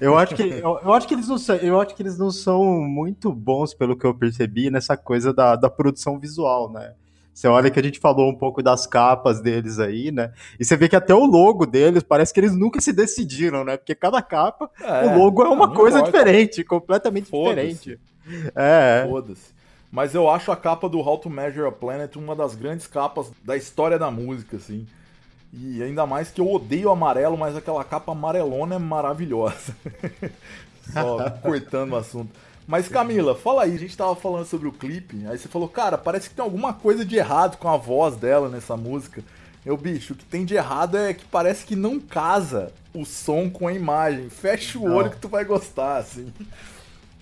Eu 0.00 0.16
acho 0.16 0.34
que 0.36 0.42
eu, 0.42 0.78
eu 0.84 0.92
acho 0.92 1.08
que 1.08 1.14
eles 1.14 1.26
não 1.26 1.38
são, 1.38 1.56
eu 1.56 1.80
acho 1.80 1.94
que 1.96 2.02
eles 2.02 2.16
não 2.18 2.30
são 2.30 2.62
muito 2.82 3.32
bons 3.32 3.74
pelo 3.74 3.96
que 3.96 4.04
eu 4.06 4.14
percebi 4.14 4.70
nessa 4.70 4.96
coisa 4.96 5.32
da, 5.32 5.56
da 5.56 5.68
produção 5.68 6.18
visual, 6.18 6.70
né? 6.70 6.92
Você 7.40 7.48
olha 7.48 7.70
que 7.70 7.80
a 7.80 7.82
gente 7.82 7.98
falou 7.98 8.28
um 8.28 8.34
pouco 8.34 8.62
das 8.62 8.86
capas 8.86 9.40
deles 9.40 9.78
aí, 9.78 10.12
né? 10.12 10.30
E 10.58 10.64
você 10.64 10.76
vê 10.76 10.90
que 10.90 10.94
até 10.94 11.14
o 11.14 11.24
logo 11.24 11.64
deles 11.64 12.02
parece 12.02 12.34
que 12.34 12.38
eles 12.38 12.54
nunca 12.54 12.82
se 12.82 12.92
decidiram, 12.92 13.64
né? 13.64 13.78
Porque 13.78 13.94
cada 13.94 14.20
capa, 14.20 14.70
É, 14.78 15.06
o 15.06 15.18
logo 15.18 15.42
é 15.42 15.48
uma 15.48 15.72
coisa 15.72 16.00
importa. 16.00 16.18
diferente, 16.18 16.62
completamente 16.62 17.32
diferente. 17.32 17.98
É. 18.54 19.06
Foda-se. 19.08 19.54
Mas 19.90 20.14
eu 20.14 20.28
acho 20.28 20.52
a 20.52 20.56
capa 20.56 20.86
do 20.86 20.98
How 21.00 21.16
to 21.16 21.30
Measure 21.30 21.66
a 21.66 21.72
Planet 21.72 22.14
uma 22.16 22.36
das 22.36 22.54
grandes 22.54 22.86
capas 22.86 23.32
da 23.42 23.56
história 23.56 23.98
da 23.98 24.10
música, 24.10 24.58
assim. 24.58 24.86
E 25.50 25.82
ainda 25.82 26.04
mais 26.04 26.30
que 26.30 26.42
eu 26.42 26.52
odeio 26.52 26.90
amarelo, 26.90 27.38
mas 27.38 27.56
aquela 27.56 27.82
capa 27.84 28.12
amarelona 28.12 28.74
é 28.74 28.78
maravilhosa. 28.78 29.74
Só 30.92 31.30
cortando 31.40 31.92
o 31.92 31.96
assunto. 31.96 32.38
Mas 32.70 32.86
Camila, 32.86 33.34
fala 33.34 33.64
aí, 33.64 33.74
a 33.74 33.78
gente 33.78 33.96
tava 33.96 34.14
falando 34.14 34.46
sobre 34.46 34.68
o 34.68 34.72
clipe, 34.72 35.26
aí 35.26 35.36
você 35.36 35.48
falou, 35.48 35.68
cara, 35.68 35.98
parece 35.98 36.28
que 36.28 36.36
tem 36.36 36.44
alguma 36.44 36.72
coisa 36.72 37.04
de 37.04 37.16
errado 37.16 37.56
com 37.56 37.68
a 37.68 37.76
voz 37.76 38.14
dela 38.14 38.48
nessa 38.48 38.76
música. 38.76 39.24
Eu, 39.66 39.76
bicho, 39.76 40.12
o 40.12 40.16
que 40.16 40.24
tem 40.24 40.44
de 40.44 40.54
errado 40.54 40.96
é 40.96 41.12
que 41.12 41.24
parece 41.24 41.66
que 41.66 41.74
não 41.74 41.98
casa 41.98 42.72
o 42.94 43.04
som 43.04 43.50
com 43.50 43.66
a 43.66 43.72
imagem. 43.72 44.30
Fecha 44.30 44.78
o 44.78 44.88
Não. 44.88 44.94
olho 44.94 45.10
que 45.10 45.16
tu 45.16 45.28
vai 45.28 45.44
gostar, 45.44 45.96
assim. 45.96 46.32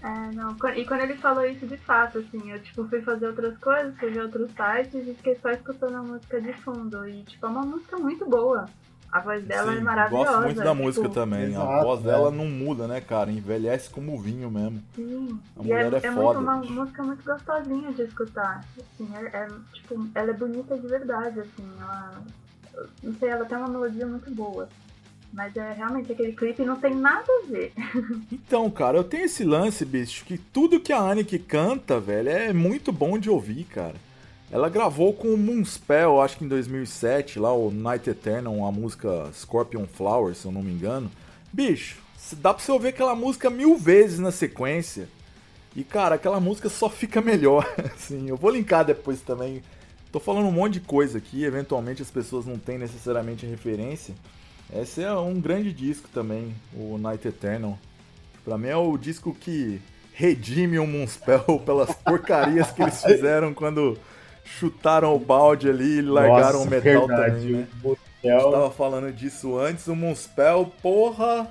É, 0.02 0.34
não. 0.34 0.54
E 0.76 0.84
quando 0.84 1.00
ele 1.00 1.16
falou 1.16 1.46
isso 1.46 1.66
de 1.66 1.78
fato, 1.78 2.18
assim, 2.18 2.52
eu 2.52 2.62
tipo 2.62 2.86
fui 2.86 3.00
fazer 3.00 3.28
outras 3.28 3.56
coisas, 3.56 3.98
fui 3.98 4.10
ver 4.10 4.24
outros 4.24 4.50
sites 4.52 5.08
e 5.08 5.14
fiquei 5.14 5.38
só 5.40 5.50
escutando 5.50 5.96
a 5.96 6.02
música 6.02 6.38
de 6.42 6.52
fundo. 6.52 7.08
E 7.08 7.22
tipo, 7.22 7.46
é 7.46 7.48
uma 7.48 7.64
música 7.64 7.96
muito 7.96 8.26
boa. 8.26 8.66
A 9.10 9.20
voz 9.20 9.42
dela 9.44 9.72
Sim, 9.72 9.78
é 9.78 9.80
maravilhosa. 9.80 10.26
Gosto 10.26 10.44
muito 10.44 10.56
da 10.58 10.70
tipo, 10.70 10.82
música 10.82 11.08
também. 11.08 11.44
a 11.44 11.48
exato, 11.48 11.84
voz 11.84 12.00
é. 12.00 12.02
dela 12.04 12.30
não 12.30 12.46
muda, 12.46 12.86
né, 12.86 13.00
cara? 13.00 13.30
Envelhece 13.30 13.88
como 13.88 14.20
vinho 14.20 14.50
mesmo. 14.50 14.82
Sim. 14.94 15.40
A 15.56 15.62
e 15.62 15.72
é, 15.72 15.84
mulher 15.84 15.94
é 15.94 16.06
é 16.06 16.12
foda, 16.12 16.40
muito 16.40 16.72
uma 16.72 16.82
música 16.82 17.02
muito 17.02 17.24
gostosinha 17.24 17.92
de 17.92 18.02
escutar. 18.02 18.64
Assim, 18.78 19.10
é, 19.14 19.24
é, 19.36 19.48
tipo, 19.72 20.06
ela 20.14 20.30
é 20.30 20.34
bonita 20.34 20.76
de 20.76 20.86
verdade, 20.86 21.40
assim, 21.40 21.66
ela. 21.80 22.22
Não 23.02 23.14
sei, 23.14 23.30
ela 23.30 23.44
tem 23.46 23.56
uma 23.56 23.68
melodia 23.68 24.06
muito 24.06 24.30
boa. 24.30 24.68
Mas 25.32 25.56
é 25.56 25.72
realmente 25.72 26.12
aquele 26.12 26.32
clipe 26.32 26.64
não 26.64 26.76
tem 26.76 26.94
nada 26.94 27.26
a 27.26 27.50
ver. 27.50 27.72
Então, 28.30 28.70
cara, 28.70 28.96
eu 28.96 29.04
tenho 29.04 29.24
esse 29.24 29.44
lance, 29.44 29.84
bicho, 29.84 30.24
que 30.24 30.38
tudo 30.38 30.80
que 30.80 30.92
a 30.92 30.98
Annick 30.98 31.38
canta, 31.40 32.00
velho, 32.00 32.28
é 32.30 32.52
muito 32.52 32.90
bom 32.90 33.18
de 33.18 33.28
ouvir, 33.28 33.64
cara. 33.64 33.94
Ela 34.50 34.70
gravou 34.70 35.12
com 35.12 35.28
o 35.28 35.36
Moonspell, 35.36 36.22
acho 36.22 36.38
que 36.38 36.44
em 36.44 36.48
2007, 36.48 37.38
lá 37.38 37.52
o 37.52 37.70
Night 37.70 38.08
Eternal, 38.08 38.64
a 38.64 38.72
música 38.72 39.30
Scorpion 39.34 39.84
Flower, 39.86 40.34
se 40.34 40.46
eu 40.46 40.52
não 40.52 40.62
me 40.62 40.72
engano. 40.72 41.10
Bicho, 41.52 41.98
dá 42.38 42.54
pra 42.54 42.62
você 42.62 42.72
ouvir 42.72 42.88
aquela 42.88 43.14
música 43.14 43.50
mil 43.50 43.76
vezes 43.76 44.18
na 44.18 44.30
sequência. 44.30 45.06
E, 45.76 45.84
cara, 45.84 46.14
aquela 46.14 46.40
música 46.40 46.70
só 46.70 46.88
fica 46.88 47.20
melhor, 47.22 47.66
assim. 47.94 48.28
Eu 48.28 48.36
vou 48.36 48.50
linkar 48.50 48.86
depois 48.86 49.20
também. 49.20 49.62
Tô 50.10 50.18
falando 50.18 50.46
um 50.46 50.52
monte 50.52 50.74
de 50.74 50.80
coisa 50.80 51.18
aqui, 51.18 51.44
eventualmente 51.44 52.00
as 52.00 52.10
pessoas 52.10 52.46
não 52.46 52.58
têm 52.58 52.78
necessariamente 52.78 53.44
referência. 53.44 54.14
Esse 54.74 55.02
é 55.02 55.12
um 55.12 55.38
grande 55.38 55.72
disco 55.72 56.08
também, 56.12 56.54
o 56.74 56.96
Night 56.96 57.28
Eternal. 57.28 57.78
Pra 58.44 58.56
mim 58.56 58.68
é 58.68 58.76
o 58.76 58.96
disco 58.96 59.36
que 59.38 59.78
redime 60.14 60.78
o 60.78 60.86
Moonspell 60.86 61.60
pelas 61.64 61.94
porcarias 61.94 62.72
que 62.72 62.80
eles 62.80 63.00
fizeram 63.04 63.52
quando 63.52 63.98
chutaram 64.58 65.14
o 65.14 65.18
balde 65.18 65.68
ali 65.68 65.98
e 65.98 66.02
largaram 66.02 66.64
Nossa, 66.64 66.66
o 66.66 66.70
metal 66.70 67.06
verdade, 67.06 67.40
também, 67.40 67.52
né? 67.52 67.68
o 67.84 67.96
A 68.24 68.26
gente 68.26 68.50
tava 68.50 68.70
falando 68.70 69.12
disso 69.12 69.58
antes, 69.58 69.86
o 69.86 69.94
Moonspell, 69.94 70.72
porra, 70.82 71.48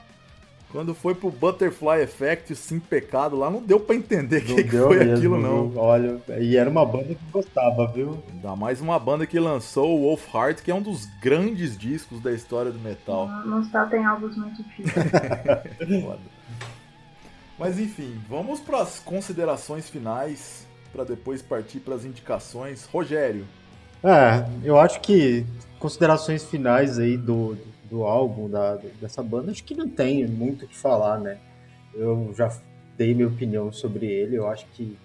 quando 0.71 0.93
foi 0.93 1.15
pro 1.15 1.31
Butterfly 1.31 2.01
Effect, 2.01 2.51
o 2.51 2.55
Sim 2.55 2.79
Pecado 2.79 3.37
lá, 3.37 3.49
não 3.49 3.61
deu 3.61 3.79
pra 3.79 3.95
entender 3.95 4.39
o 4.39 4.55
que, 4.55 4.63
que 4.63 4.77
foi 4.77 4.97
mesmo, 4.97 5.15
aquilo 5.15 5.39
não. 5.39 5.69
viu? 5.69 5.79
Olha, 5.79 6.21
e 6.39 6.57
era 6.57 6.69
uma 6.69 6.85
banda 6.85 7.15
que 7.15 7.31
gostava, 7.31 7.87
viu? 7.87 8.21
Ainda 8.29 8.55
mais 8.55 8.81
uma 8.81 8.99
banda 8.99 9.25
que 9.25 9.39
lançou 9.39 9.97
o 9.97 10.01
Wolf 10.01 10.33
Heart, 10.33 10.61
que 10.61 10.69
é 10.69 10.75
um 10.75 10.81
dos 10.81 11.05
grandes 11.21 11.77
discos 11.77 12.19
da 12.19 12.33
história 12.33 12.71
do 12.71 12.79
metal. 12.79 13.27
Não 13.45 13.61
está 13.61 13.85
tem 13.85 14.03
álbuns 14.03 14.35
muito 14.35 14.61
difíceis. 14.61 14.93
Foda. 16.03 16.19
Mas 17.57 17.79
enfim, 17.79 18.19
vamos 18.29 18.59
para 18.59 18.81
as 18.81 18.99
considerações 18.99 19.89
finais 19.89 20.66
para 20.91 21.03
depois 21.03 21.41
partir 21.41 21.79
para 21.79 21.95
as 21.95 22.05
indicações. 22.05 22.85
Rogério, 22.85 23.45
É, 24.03 24.45
eu 24.63 24.79
acho 24.79 25.01
que 25.01 25.45
considerações 25.79 26.43
finais 26.43 26.99
aí 26.99 27.17
do, 27.17 27.57
do 27.89 28.03
álbum, 28.03 28.49
da, 28.49 28.75
dessa 29.01 29.23
banda, 29.23 29.51
acho 29.51 29.63
que 29.63 29.75
não 29.75 29.87
tem 29.87 30.25
muito 30.27 30.65
o 30.65 30.67
que 30.67 30.77
falar, 30.77 31.19
né? 31.19 31.37
Eu 31.93 32.33
já 32.35 32.55
dei 32.97 33.13
minha 33.13 33.27
opinião 33.27 33.71
sobre 33.71 34.05
ele, 34.05 34.37
eu 34.37 34.47
acho 34.47 34.65
que 34.73 34.97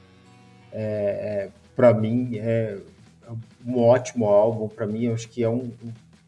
é, 0.73 0.83
é, 0.83 1.51
para 1.75 1.93
mim 1.93 2.37
é 2.37 2.79
um 3.67 3.79
ótimo 3.79 4.27
álbum, 4.27 4.69
para 4.69 4.87
mim 4.87 5.05
eu 5.05 5.15
acho 5.15 5.29
que 5.29 5.43
é 5.43 5.49
um, 5.49 5.71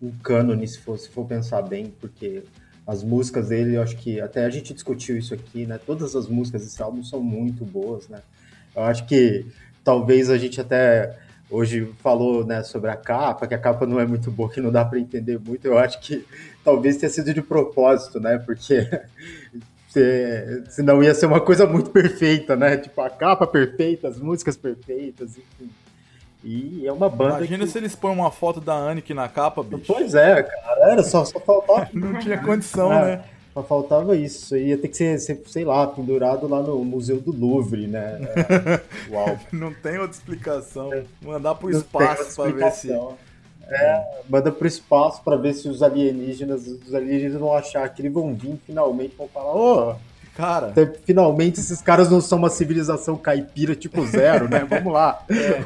um 0.03 0.11
cânone 0.23 0.67
se 0.67 0.79
for, 0.81 0.99
se 0.99 1.09
for 1.09 1.27
pensar 1.27 1.63
bem, 1.63 1.93
porque 2.01 2.43
as 2.87 3.03
músicas 3.03 3.49
dele, 3.49 3.77
eu 3.77 3.83
acho 3.83 3.97
que 3.97 4.21
até 4.21 4.45
a 4.45 4.51
gente 4.51 4.75
discutiu 4.75 5.17
isso 5.17 5.33
aqui, 5.33 5.65
né? 5.67 5.79
Todas 5.79 6.15
as 6.15 6.29
músicas 6.29 6.63
desse 6.63 6.83
álbum 6.83 7.03
são 7.03 7.23
muito 7.23 7.65
boas, 7.65 8.09
né? 8.09 8.21
Eu 8.75 8.83
acho 8.83 9.07
que 9.07 9.47
talvez 9.83 10.31
a 10.31 10.39
gente 10.39 10.61
até 10.61 11.17
hoje 11.51 11.93
falou 12.03 12.45
né, 12.45 12.63
sobre 12.63 12.91
a 12.91 12.97
capa, 12.97 13.47
que 13.47 13.55
a 13.55 13.59
capa 13.59 13.87
não 13.87 14.01
é 14.01 14.07
muito 14.07 14.31
boa, 14.31 14.51
que 14.51 14.61
não 14.61 14.73
dá 14.73 14.85
para 14.85 14.99
entender 14.99 15.39
muito. 15.39 15.65
Eu 15.65 15.79
acho 15.79 16.01
que 16.01 16.25
talvez 16.65 16.97
tenha 16.97 17.11
sido 17.11 17.33
de 17.33 17.43
propósito, 17.43 18.19
né? 18.19 18.39
Porque 18.39 18.89
senão 20.69 21.03
ia 21.03 21.15
ser 21.15 21.27
uma 21.27 21.41
coisa 21.41 21.67
muito 21.67 21.91
perfeita, 21.91 22.57
né? 22.57 22.77
Tipo, 22.77 23.01
a 23.03 23.11
capa 23.11 23.47
perfeita, 23.47 24.09
as 24.09 24.19
músicas 24.19 24.57
perfeitas, 24.57 25.37
enfim. 25.39 25.71
E 26.43 26.87
é 26.87 26.93
uma 26.93 27.09
banda. 27.09 27.39
Imagina 27.39 27.65
que... 27.65 27.71
se 27.71 27.79
eles 27.79 27.97
põem 27.97 28.13
uma 28.13 28.31
foto 28.31 28.61
da 28.61 28.75
Annick 28.75 29.15
na 29.15 29.29
capa, 29.29 29.63
bicho. 29.63 29.85
Pois 29.87 30.15
é, 30.15 30.43
cara. 30.43 30.93
Era 30.93 31.03
só, 31.03 31.25
só 31.25 31.41
faltava. 31.41 31.89
não 31.95 32.19
tinha 32.19 32.37
condição, 32.39 32.93
é. 32.93 33.17
né? 33.17 33.25
Só 33.55 33.63
faltava 33.63 34.17
isso. 34.17 34.57
Ia 34.57 34.77
ter 34.77 34.89
que 34.89 34.97
ser, 34.97 35.19
ser, 35.21 35.41
sei 35.47 35.65
lá, 35.65 35.87
pendurado 35.87 36.49
lá 36.49 36.61
no 36.61 36.85
Museu 36.85 37.21
do 37.21 37.31
Louvre, 37.31 37.87
né? 37.87 38.19
Uau. 39.09 39.39
Não 39.53 39.73
tem 39.73 39.97
outra 39.99 40.17
explicação. 40.17 40.91
Mandar 41.23 41.55
pro 41.55 41.71
espaço 41.71 42.35
para 42.35 42.51
ver 42.51 42.73
se. 42.73 42.91
É, 43.67 44.23
manda 44.29 44.53
pro 44.53 44.67
espaço 44.67 45.23
para 45.23 45.37
ver 45.37 45.55
se 45.55 45.69
os 45.69 45.83
alienígenas, 45.83 46.67
os 46.67 46.95
alienígenas 46.95 47.41
vão 47.41 47.55
achar 47.55 47.89
que 47.89 48.03
eles 48.03 48.13
vão 48.13 48.35
vir 48.35 48.61
finalmente 48.67 49.17
vão 49.17 49.27
falar, 49.27 49.55
ô, 49.55 49.91
oh, 49.91 49.97
Cara. 50.37 50.73
Finalmente 51.05 51.61
esses 51.61 51.81
caras 51.81 52.11
não 52.11 52.21
são 52.21 52.39
uma 52.39 52.51
civilização 52.51 53.17
caipira 53.17 53.75
tipo 53.75 54.05
zero, 54.05 54.49
né? 54.49 54.65
Vamos 54.69 54.93
lá. 54.93 55.25
É. 55.31 55.63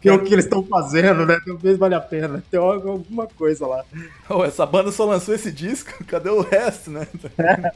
Que 0.00 0.08
é 0.08 0.12
o 0.12 0.24
que 0.24 0.32
eles 0.32 0.44
estão 0.44 0.62
fazendo, 0.64 1.24
né? 1.24 1.40
Talvez 1.46 1.78
vale 1.78 1.94
a 1.94 2.00
pena. 2.00 2.42
Tem 2.50 2.58
alguma 2.58 3.26
coisa 3.26 3.66
lá. 3.66 3.84
Oh, 4.28 4.44
essa 4.44 4.66
banda 4.66 4.90
só 4.90 5.04
lançou 5.04 5.34
esse 5.34 5.52
disco? 5.52 5.92
Cadê 6.06 6.30
o 6.30 6.40
resto, 6.40 6.90
né? 6.90 7.06
É. 7.38 7.72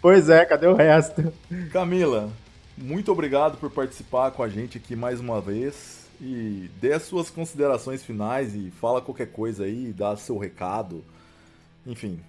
Pois 0.00 0.28
é, 0.28 0.44
cadê 0.44 0.66
o 0.66 0.74
resto? 0.74 1.32
Camila, 1.72 2.30
muito 2.76 3.10
obrigado 3.10 3.58
por 3.58 3.70
participar 3.70 4.30
com 4.30 4.42
a 4.42 4.48
gente 4.48 4.78
aqui 4.78 4.94
mais 4.94 5.20
uma 5.20 5.40
vez. 5.40 6.00
E 6.20 6.70
dê 6.80 6.92
as 6.92 7.02
suas 7.02 7.30
considerações 7.30 8.02
finais 8.02 8.54
e 8.54 8.70
fala 8.80 9.00
qualquer 9.00 9.28
coisa 9.28 9.64
aí, 9.64 9.92
dá 9.92 10.16
seu 10.16 10.36
recado. 10.36 11.02
Enfim, 11.86 12.20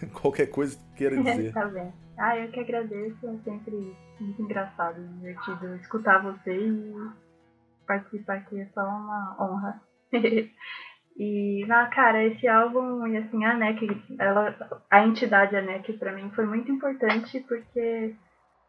qualquer 0.20 0.46
coisa 0.46 0.76
que 0.76 0.96
queira 0.96 1.16
dizer. 1.22 1.52
tá 1.52 1.66
bem. 1.66 1.92
Ah, 2.18 2.36
eu 2.36 2.50
que 2.50 2.60
agradeço, 2.60 3.26
é 3.26 3.36
sempre 3.44 3.96
muito 4.20 4.42
engraçado, 4.42 5.00
divertido 5.18 5.76
escutar 5.76 6.22
você 6.22 6.52
e 6.52 6.94
participar 7.86 8.38
aqui 8.38 8.60
é 8.60 8.66
só 8.74 8.82
uma 8.82 9.36
honra. 9.40 9.80
e, 11.16 11.64
na 11.66 11.86
cara, 11.86 12.24
esse 12.24 12.48
álbum 12.48 13.06
e 13.06 13.16
assim, 13.16 13.44
a 13.44 13.54
NEC, 13.54 13.86
ela, 14.18 14.82
a 14.90 15.06
entidade 15.06 15.54
a 15.54 15.62
NEC 15.62 15.92
pra 15.94 16.12
mim 16.12 16.30
foi 16.34 16.44
muito 16.44 16.72
importante 16.72 17.40
porque, 17.48 18.16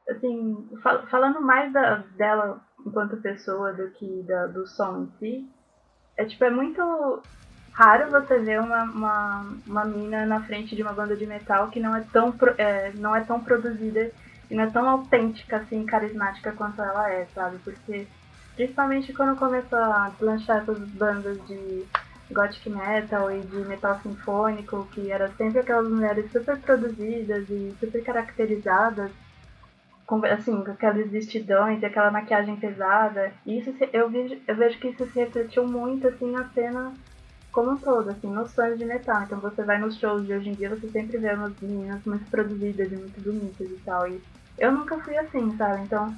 assim, 0.09 0.69
fal 0.83 1.07
falando 1.07 1.41
mais 1.41 1.73
da, 1.73 1.97
dela 2.17 2.61
enquanto 2.85 3.21
pessoa 3.21 3.73
do 3.73 3.89
que 3.91 4.23
da, 4.23 4.45
do 4.47 4.67
som 4.67 5.03
em 5.03 5.11
si, 5.17 5.49
é 6.17 6.25
tipo, 6.25 6.43
é 6.43 6.49
muito 6.49 7.21
raro 7.79 8.11
você 8.11 8.37
ver 8.39 8.59
uma, 8.59 8.83
uma, 8.83 9.53
uma 9.65 9.85
mina 9.85 10.25
na 10.25 10.41
frente 10.41 10.75
de 10.75 10.81
uma 10.81 10.91
banda 10.91 11.15
de 11.15 11.25
metal 11.25 11.69
que 11.69 11.79
não 11.79 11.95
é 11.95 12.03
tão, 12.11 12.35
é, 12.57 12.91
não 12.95 13.15
é 13.15 13.21
tão 13.21 13.39
produzida 13.39 14.11
e 14.51 14.53
não 14.53 14.65
é 14.65 14.69
tão 14.69 14.89
autêntica, 14.89 15.55
assim, 15.55 15.85
carismática 15.85 16.51
quanto 16.51 16.81
ela 16.81 17.09
é, 17.09 17.25
sabe? 17.33 17.57
Porque, 17.59 18.05
principalmente 18.53 19.13
quando 19.13 19.39
começou 19.39 19.79
a 19.79 20.11
lançar 20.19 20.61
essas 20.61 20.77
bandas 20.89 21.39
de 21.47 21.85
gothic 22.29 22.69
metal 22.69 23.31
e 23.31 23.39
de 23.39 23.57
metal 23.59 23.97
sinfônico, 24.03 24.85
que 24.91 25.09
era 25.09 25.31
sempre 25.37 25.59
aquelas 25.59 25.89
mulheres 25.89 26.29
super 26.33 26.57
produzidas 26.57 27.49
e 27.49 27.73
super 27.79 28.03
caracterizadas, 28.03 29.09
com, 30.05 30.25
assim, 30.25 30.65
com 30.65 30.71
aqueles 30.71 31.09
vestidões 31.09 31.81
e 31.81 31.85
aquela 31.85 32.11
maquiagem 32.11 32.57
pesada. 32.57 33.31
E 33.45 33.57
isso 33.57 33.73
eu 33.93 34.09
vejo, 34.09 34.37
eu 34.45 34.55
vejo 34.57 34.77
que 34.79 34.89
isso 34.89 35.05
se 35.05 35.17
refletiu 35.17 35.65
muito, 35.65 36.09
assim, 36.09 36.29
na 36.29 36.43
cena 36.49 36.91
como 37.51 37.71
um 37.71 37.77
todo, 37.77 38.09
assim, 38.09 38.31
nos 38.31 38.53
fãs 38.53 38.77
de 38.77 38.85
metal. 38.85 39.23
Então 39.23 39.39
você 39.39 39.63
vai 39.63 39.79
nos 39.79 39.97
shows 39.99 40.25
de 40.25 40.33
hoje 40.33 40.49
em 40.49 40.55
dia, 40.55 40.69
você 40.69 40.89
sempre 40.91 41.17
vê 41.17 41.33
umas 41.33 41.59
meninas 41.61 42.03
muito 42.05 42.29
produzidas 42.29 42.91
e 42.91 42.95
muito 42.95 43.21
bonitas 43.21 43.69
e 43.69 43.83
tal. 43.83 44.07
E 44.07 44.21
eu 44.57 44.71
nunca 44.71 44.99
fui 45.03 45.17
assim, 45.17 45.55
sabe? 45.57 45.83
Então, 45.83 46.13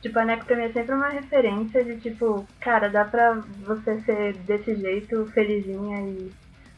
tipo, 0.00 0.18
a 0.18 0.24
NEC 0.24 0.44
pra 0.44 0.56
mim 0.56 0.62
é 0.64 0.72
sempre 0.72 0.94
uma 0.94 1.08
referência 1.08 1.84
de 1.84 2.00
tipo, 2.00 2.48
cara, 2.60 2.88
dá 2.88 3.04
pra 3.04 3.34
você 3.66 4.00
ser 4.02 4.34
desse 4.44 4.74
jeito, 4.76 5.26
felizinha 5.32 6.00
e 6.10 6.32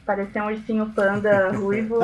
parecer 0.04 0.42
um 0.42 0.46
ursinho 0.46 0.90
panda 0.94 1.52
ruivo 1.56 1.98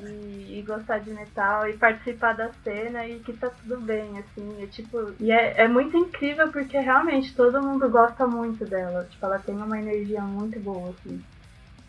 e, 0.00 0.58
e, 0.58 0.64
gostar 0.66 0.98
de 0.98 1.10
metal 1.10 1.68
e 1.68 1.76
participar 1.76 2.34
da 2.34 2.50
cena 2.62 3.06
e 3.06 3.18
que 3.20 3.32
tá 3.32 3.50
tudo 3.50 3.80
bem, 3.80 4.18
assim, 4.18 4.62
é 4.62 4.66
tipo. 4.66 5.12
E 5.20 5.30
é, 5.30 5.62
é 5.62 5.68
muito 5.68 5.96
incrível 5.96 6.50
porque 6.50 6.78
realmente 6.78 7.34
todo 7.34 7.62
mundo 7.62 7.88
gosta 7.88 8.26
muito 8.26 8.64
dela. 8.64 9.06
Tipo, 9.10 9.26
ela 9.26 9.38
tem 9.38 9.54
uma 9.54 9.78
energia 9.78 10.20
muito 10.20 10.58
boa, 10.60 10.90
assim. 10.90 11.22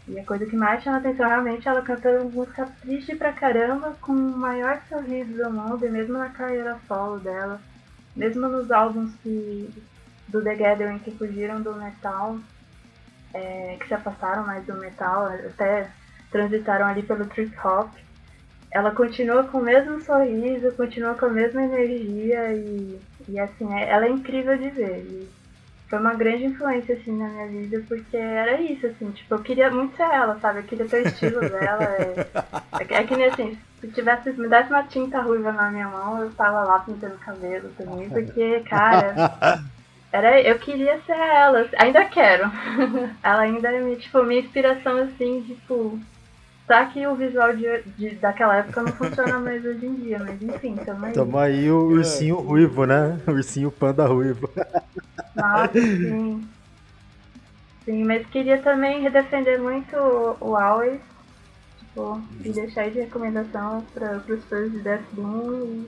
E 0.07 0.19
a 0.19 0.25
coisa 0.25 0.45
que 0.45 0.55
mais 0.55 0.83
chama 0.83 0.97
atenção 0.97 1.27
realmente 1.27 1.67
é 1.67 1.71
ela 1.71 1.81
cantando 1.81 2.29
música 2.29 2.67
triste 2.81 3.15
pra 3.15 3.33
caramba, 3.33 3.95
com 4.01 4.11
o 4.11 4.37
maior 4.37 4.79
sorriso 4.87 5.33
do 5.33 5.49
mundo, 5.49 5.83
e 5.83 5.89
mesmo 5.89 6.17
na 6.17 6.29
carreira 6.29 6.77
solo 6.87 7.19
dela, 7.19 7.59
mesmo 8.15 8.47
nos 8.47 8.71
álbuns 8.71 9.11
que, 9.23 9.67
do 10.27 10.43
The 10.43 10.55
Gathering 10.55 10.99
que 10.99 11.09
fugiram 11.09 11.59
do 11.59 11.73
metal, 11.73 12.37
é, 13.35 13.77
que 13.79 13.87
se 13.87 13.93
afastaram 13.93 14.45
mais 14.45 14.65
do 14.65 14.75
metal, 14.75 15.25
até 15.25 15.87
transitaram 16.31 16.85
ali 16.85 17.03
pelo 17.03 17.25
trip 17.25 17.53
hop, 17.63 17.91
ela 18.71 18.91
continua 18.91 19.43
com 19.43 19.59
o 19.59 19.63
mesmo 19.63 20.01
sorriso, 20.01 20.71
continua 20.73 21.15
com 21.15 21.25
a 21.27 21.29
mesma 21.29 21.63
energia 21.63 22.53
e, 22.53 22.99
e 23.27 23.39
assim, 23.39 23.73
é, 23.73 23.89
ela 23.89 24.05
é 24.05 24.09
incrível 24.09 24.57
de 24.57 24.69
ver. 24.69 24.99
E 24.99 25.29
foi 25.89 25.99
uma 25.99 26.13
grande 26.13 26.45
influência 26.45 26.95
assim 26.95 27.17
na 27.17 27.27
minha 27.27 27.47
vida, 27.47 27.83
porque 27.87 28.17
era 28.17 28.59
isso, 28.59 28.87
assim, 28.87 29.11
tipo, 29.11 29.35
eu 29.35 29.39
queria 29.39 29.69
muito 29.69 29.95
ser 29.95 30.03
ela, 30.03 30.37
sabe? 30.39 30.59
Eu 30.59 30.63
queria 30.63 30.87
ter 30.87 31.03
o 31.03 31.07
estilo 31.07 31.39
dela. 31.47 31.83
É, 31.83 32.27
é, 32.79 32.93
é 32.95 33.03
que 33.03 33.15
nem 33.15 33.27
assim, 33.27 33.57
se 33.79 33.87
tivesse, 33.89 34.31
me 34.33 34.47
desse 34.47 34.69
uma 34.69 34.83
tinta 34.83 35.21
ruiva 35.21 35.51
na 35.51 35.69
minha 35.69 35.87
mão, 35.87 36.21
eu 36.21 36.31
tava 36.31 36.63
lá 36.63 36.79
pintando 36.79 37.17
cabelo 37.17 37.69
também, 37.77 38.09
porque, 38.11 38.61
cara, 38.61 39.13
era, 40.15 40.41
eu 40.41 40.57
queria 40.57 40.99
ser 41.05 41.11
ela, 41.11 41.67
ainda 41.77 42.05
quero. 42.05 42.49
ela 43.21 43.41
ainda 43.41 43.69
é 43.69 43.95
tipo, 43.95 44.23
minha 44.23 44.39
inspiração 44.39 44.97
assim, 44.97 45.41
tipo. 45.41 45.99
Tá 46.65 46.83
que 46.87 47.05
o 47.05 47.13
visual 47.13 47.55
de, 47.55 47.83
de, 47.95 48.15
daquela 48.15 48.57
época 48.57 48.81
não 48.81 48.91
funciona 48.93 49.37
mais 49.37 49.63
hoje 49.63 49.85
em 49.85 49.93
dia, 49.95 50.17
mas 50.17 50.41
enfim, 50.41 50.75
tamo 50.75 51.05
aí. 51.05 51.13
Tamo 51.13 51.37
aí 51.37 51.69
o 51.69 51.89
ursinho 51.89 52.37
ruivo, 52.37 52.85
né? 52.85 53.19
O 53.27 53.31
ursinho 53.31 53.69
panda 53.69 54.07
ruivo. 54.07 54.49
Nossa, 55.35 55.73
sim. 55.79 56.43
Sim, 57.83 58.03
mas 58.05 58.25
queria 58.29 58.57
também 58.63 59.01
redefender 59.01 59.61
muito 59.61 59.95
o 60.41 60.55
Always, 60.55 60.99
tipo, 61.77 62.19
e 62.43 62.49
deixar 62.49 62.89
de 62.89 63.01
recomendação 63.01 63.85
para 63.93 64.23
os 64.27 64.43
fãs 64.45 64.71
de 64.71 64.79
Death 64.79 65.05
Doom, 65.11 65.83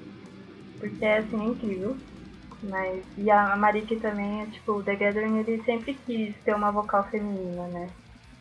porque 0.80 1.04
é 1.04 1.18
assim, 1.18 1.42
é 1.42 1.46
incrível. 1.46 1.98
Mas, 2.64 3.03
e 3.18 3.30
a 3.30 3.55
Mariki 3.55 3.97
também, 3.97 4.45
tipo, 4.47 4.74
o 4.74 4.84
The 4.84 4.95
Gathering 4.95 5.39
ele 5.39 5.62
sempre 5.64 5.93
quis 6.05 6.36
ter 6.43 6.55
uma 6.55 6.72
vocal 6.72 7.03
feminina, 7.03 7.68
né? 7.68 7.89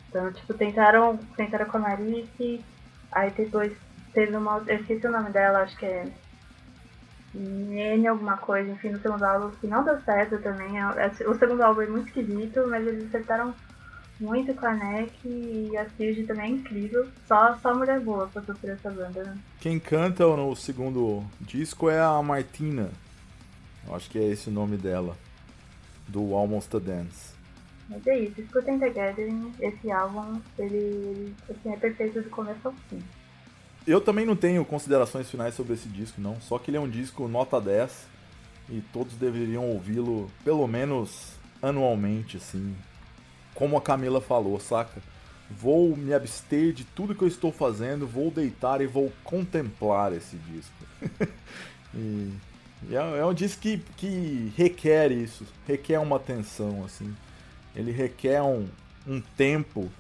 Então, 0.08 0.32
tipo, 0.32 0.54
tentaram, 0.54 1.18
tentaram 1.36 1.66
com 1.66 1.76
a 1.76 1.80
Mariki, 1.80 2.64
aí 3.12 3.30
depois 3.30 3.72
teve 4.14 4.34
uma. 4.34 4.62
Eu 4.66 4.76
esqueci 4.76 5.06
o 5.06 5.12
nome 5.12 5.30
dela, 5.30 5.60
acho 5.60 5.76
que 5.76 5.84
é. 5.84 6.06
N 7.34 8.06
alguma 8.06 8.38
coisa, 8.38 8.70
enfim, 8.70 8.88
no 8.88 9.00
segundo 9.00 9.22
álbum, 9.22 9.50
que 9.60 9.66
não 9.66 9.84
deu 9.84 10.00
certo 10.00 10.38
também. 10.38 10.78
É, 10.78 10.82
é, 10.82 11.28
o 11.28 11.34
segundo 11.38 11.62
álbum 11.62 11.82
é 11.82 11.86
muito 11.86 12.06
esquisito, 12.06 12.66
mas 12.66 12.86
eles 12.86 13.06
acertaram 13.08 13.54
muito 14.18 14.54
com 14.54 14.64
a 14.64 14.72
NEC 14.72 15.12
e 15.24 15.76
a 15.76 15.86
Siege 15.90 16.24
também 16.24 16.44
é 16.46 16.54
incrível. 16.54 17.06
Só, 17.28 17.54
só 17.58 17.74
mulher 17.74 18.00
boa 18.00 18.26
pra 18.28 18.40
sofrer 18.40 18.72
essa 18.72 18.90
banda, 18.90 19.22
né? 19.22 19.36
Quem 19.60 19.78
canta 19.78 20.24
no 20.24 20.56
segundo 20.56 21.24
disco 21.42 21.90
é 21.90 22.00
a 22.00 22.22
Martina. 22.22 22.90
Acho 23.93 24.11
que 24.11 24.18
é 24.18 24.24
esse 24.24 24.49
o 24.49 24.53
nome 24.53 24.76
dela. 24.76 25.16
Do 26.09 26.34
Almost 26.34 26.76
a 26.76 26.78
Dance. 26.78 27.37
Mas 27.89 28.07
é 28.07 28.18
isso, 28.18 28.41
escutem 28.41 28.78
The 28.78 28.91
Gathering, 28.91 29.53
esse 29.61 29.91
álbum, 29.93 30.41
ele, 30.59 31.32
assim, 31.49 31.72
é 31.72 31.76
perfeito 31.76 32.20
do 32.20 32.30
começo 32.30 32.66
ao 32.66 32.74
fim. 32.89 33.01
Eu 33.87 34.01
também 34.01 34.26
não 34.26 34.34
tenho 34.34 34.64
considerações 34.64 35.30
finais 35.30 35.55
sobre 35.55 35.74
esse 35.74 35.89
disco, 35.89 36.20
não. 36.20 36.41
Só 36.41 36.59
que 36.59 36.70
ele 36.70 36.76
é 36.76 36.80
um 36.80 36.89
disco 36.89 37.28
nota 37.28 37.61
10 37.61 38.07
e 38.68 38.80
todos 38.93 39.14
deveriam 39.14 39.68
ouvi-lo 39.70 40.28
pelo 40.45 40.66
menos 40.66 41.34
anualmente, 41.62 42.37
assim. 42.37 42.76
Como 43.55 43.76
a 43.76 43.80
Camila 43.80 44.20
falou, 44.20 44.59
saca? 44.59 45.01
Vou 45.49 45.97
me 45.97 46.12
abster 46.12 46.72
de 46.72 46.84
tudo 46.84 47.14
que 47.14 47.22
eu 47.22 47.28
estou 47.28 47.53
fazendo, 47.53 48.09
vou 48.09 48.32
deitar 48.32 48.80
e 48.80 48.87
vou 48.87 49.12
contemplar 49.22 50.12
esse 50.12 50.37
disco. 50.37 50.74
e 51.95 52.32
é, 52.90 53.18
é 53.18 53.24
um 53.24 53.34
disco 53.34 53.60
que, 53.60 53.78
que 53.96 54.52
requer 54.56 55.10
isso, 55.10 55.44
requer 55.66 55.98
uma 55.98 56.16
atenção, 56.16 56.84
assim. 56.84 57.14
Ele 57.74 57.92
requer 57.92 58.42
um, 58.42 58.68
um 59.06 59.20
tempo 59.36 59.90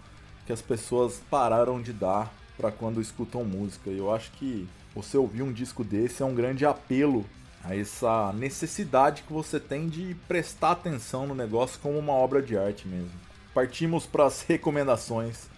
que 0.46 0.52
as 0.52 0.62
pessoas 0.62 1.20
pararam 1.30 1.82
de 1.82 1.92
dar 1.92 2.32
para 2.56 2.70
quando 2.70 3.00
escutam 3.00 3.44
música. 3.44 3.90
E 3.90 3.98
eu 3.98 4.12
acho 4.12 4.30
que 4.32 4.68
você 4.94 5.16
ouvir 5.18 5.42
um 5.42 5.52
disco 5.52 5.84
desse 5.84 6.22
é 6.22 6.26
um 6.26 6.34
grande 6.34 6.64
apelo 6.64 7.24
a 7.62 7.76
essa 7.76 8.32
necessidade 8.32 9.22
que 9.22 9.32
você 9.32 9.58
tem 9.58 9.88
de 9.88 10.16
prestar 10.28 10.70
atenção 10.70 11.26
no 11.26 11.34
negócio 11.34 11.80
como 11.82 11.98
uma 11.98 12.12
obra 12.12 12.40
de 12.40 12.56
arte 12.56 12.86
mesmo. 12.86 13.10
Partimos 13.52 14.06
para 14.06 14.26
as 14.26 14.42
recomendações. 14.42 15.48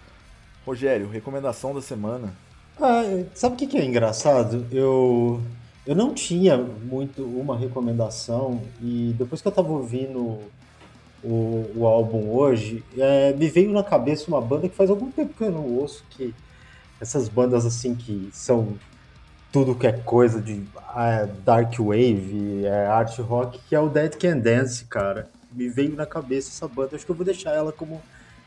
Rogério, 0.64 1.08
recomendação 1.08 1.74
da 1.74 1.80
semana. 1.80 2.34
Ah, 2.80 3.02
sabe 3.34 3.54
o 3.54 3.68
que 3.68 3.76
é 3.76 3.84
engraçado? 3.84 4.66
Eu, 4.70 5.42
eu 5.89 5.95
não 5.95 6.12
tinha 6.12 6.59
muito 6.59 7.24
uma 7.24 7.57
recomendação 7.57 8.61
e 8.78 9.14
depois 9.16 9.41
que 9.41 9.49
eu 9.49 9.53
tava 9.53 9.72
ouvindo 9.72 10.39
o, 11.24 11.70
o 11.74 11.86
álbum 11.86 12.28
hoje, 12.30 12.84
é, 12.99 13.32
me 13.32 13.49
veio 13.49 13.72
na 13.72 13.82
cabeça 13.82 14.28
uma 14.28 14.39
banda 14.39 14.68
que 14.68 14.76
faz 14.76 14.91
algum 14.91 15.11
tempo 15.11 15.32
que 15.32 15.45
eu 15.45 15.51
não 15.51 15.64
ouço, 15.64 16.05
que 16.11 16.34
essas 17.01 17.26
bandas 17.26 17.64
assim 17.64 17.95
que 17.95 18.28
são 18.34 18.76
tudo 19.51 19.74
que 19.74 19.86
é 19.86 19.93
coisa 19.93 20.43
de 20.43 20.62
é, 20.95 21.26
dark 21.43 21.78
wave, 21.78 22.66
é, 22.66 22.84
art 22.84 23.18
rock, 23.20 23.59
que 23.66 23.74
é 23.74 23.80
o 23.80 23.89
Dead 23.89 24.14
Can 24.16 24.41
Dance, 24.41 24.84
cara. 24.84 25.26
Me 25.51 25.70
veio 25.70 25.97
na 25.97 26.05
cabeça 26.05 26.51
essa 26.51 26.68
banda, 26.68 26.97
acho 26.97 27.07
que 27.07 27.11
eu 27.11 27.16
vou 27.16 27.24
deixar 27.24 27.53
ela 27.53 27.72
como, 27.72 28.03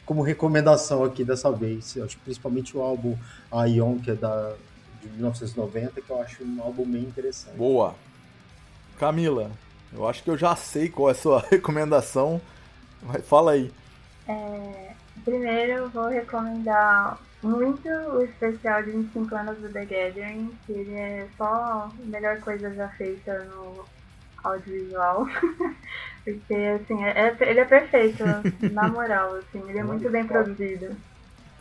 como 0.06 0.22
recomendação 0.22 1.04
aqui 1.04 1.24
dessa 1.24 1.52
vez. 1.52 1.98
Acho 1.98 2.18
que 2.18 2.24
principalmente 2.24 2.78
o 2.78 2.82
álbum 2.82 3.18
Ion, 3.68 3.98
que 3.98 4.12
é 4.12 4.16
da, 4.16 4.54
de 5.02 5.10
1990, 5.10 6.02
que 6.02 6.10
eu 6.10 6.22
acho 6.22 6.44
um 6.44 6.62
álbum 6.62 6.86
bem 6.86 7.04
interessante. 7.04 7.58
Boa. 7.58 7.96
Camila, 9.00 9.52
eu 9.92 10.08
acho 10.08 10.24
que 10.24 10.30
eu 10.30 10.38
já 10.38 10.56
sei 10.56 10.90
qual 10.90 11.10
é 11.10 11.12
a 11.12 11.16
sua 11.16 11.40
recomendação. 11.50 12.40
Mas 13.02 13.28
fala 13.28 13.54
aí. 13.54 13.72
É, 14.28 14.92
primeiro 15.24 15.72
eu 15.74 15.90
vou 15.90 16.08
recomendar 16.08 17.18
muito 17.42 17.90
o 17.90 18.22
especial 18.22 18.84
de 18.84 18.92
25 18.92 19.36
anos 19.36 19.58
do 19.58 19.70
The 19.70 19.86
Gathering, 19.86 20.52
que 20.66 20.72
ele 20.72 20.94
é 20.94 21.28
só 21.38 21.46
a 21.46 21.92
melhor 22.06 22.40
coisa 22.42 22.74
já 22.74 22.88
feita 22.90 23.44
no 23.46 23.84
audiovisual. 24.44 25.28
Porque, 26.24 26.54
assim, 26.54 27.04
é, 27.04 27.10
é, 27.10 27.38
ele 27.50 27.60
é 27.60 27.66
perfeito, 27.66 28.24
na 28.72 28.88
moral, 28.88 29.36
assim, 29.36 29.68
ele 29.68 29.80
é 29.80 29.84
muito 29.84 30.10
bem 30.10 30.26
produzido. 30.26 30.96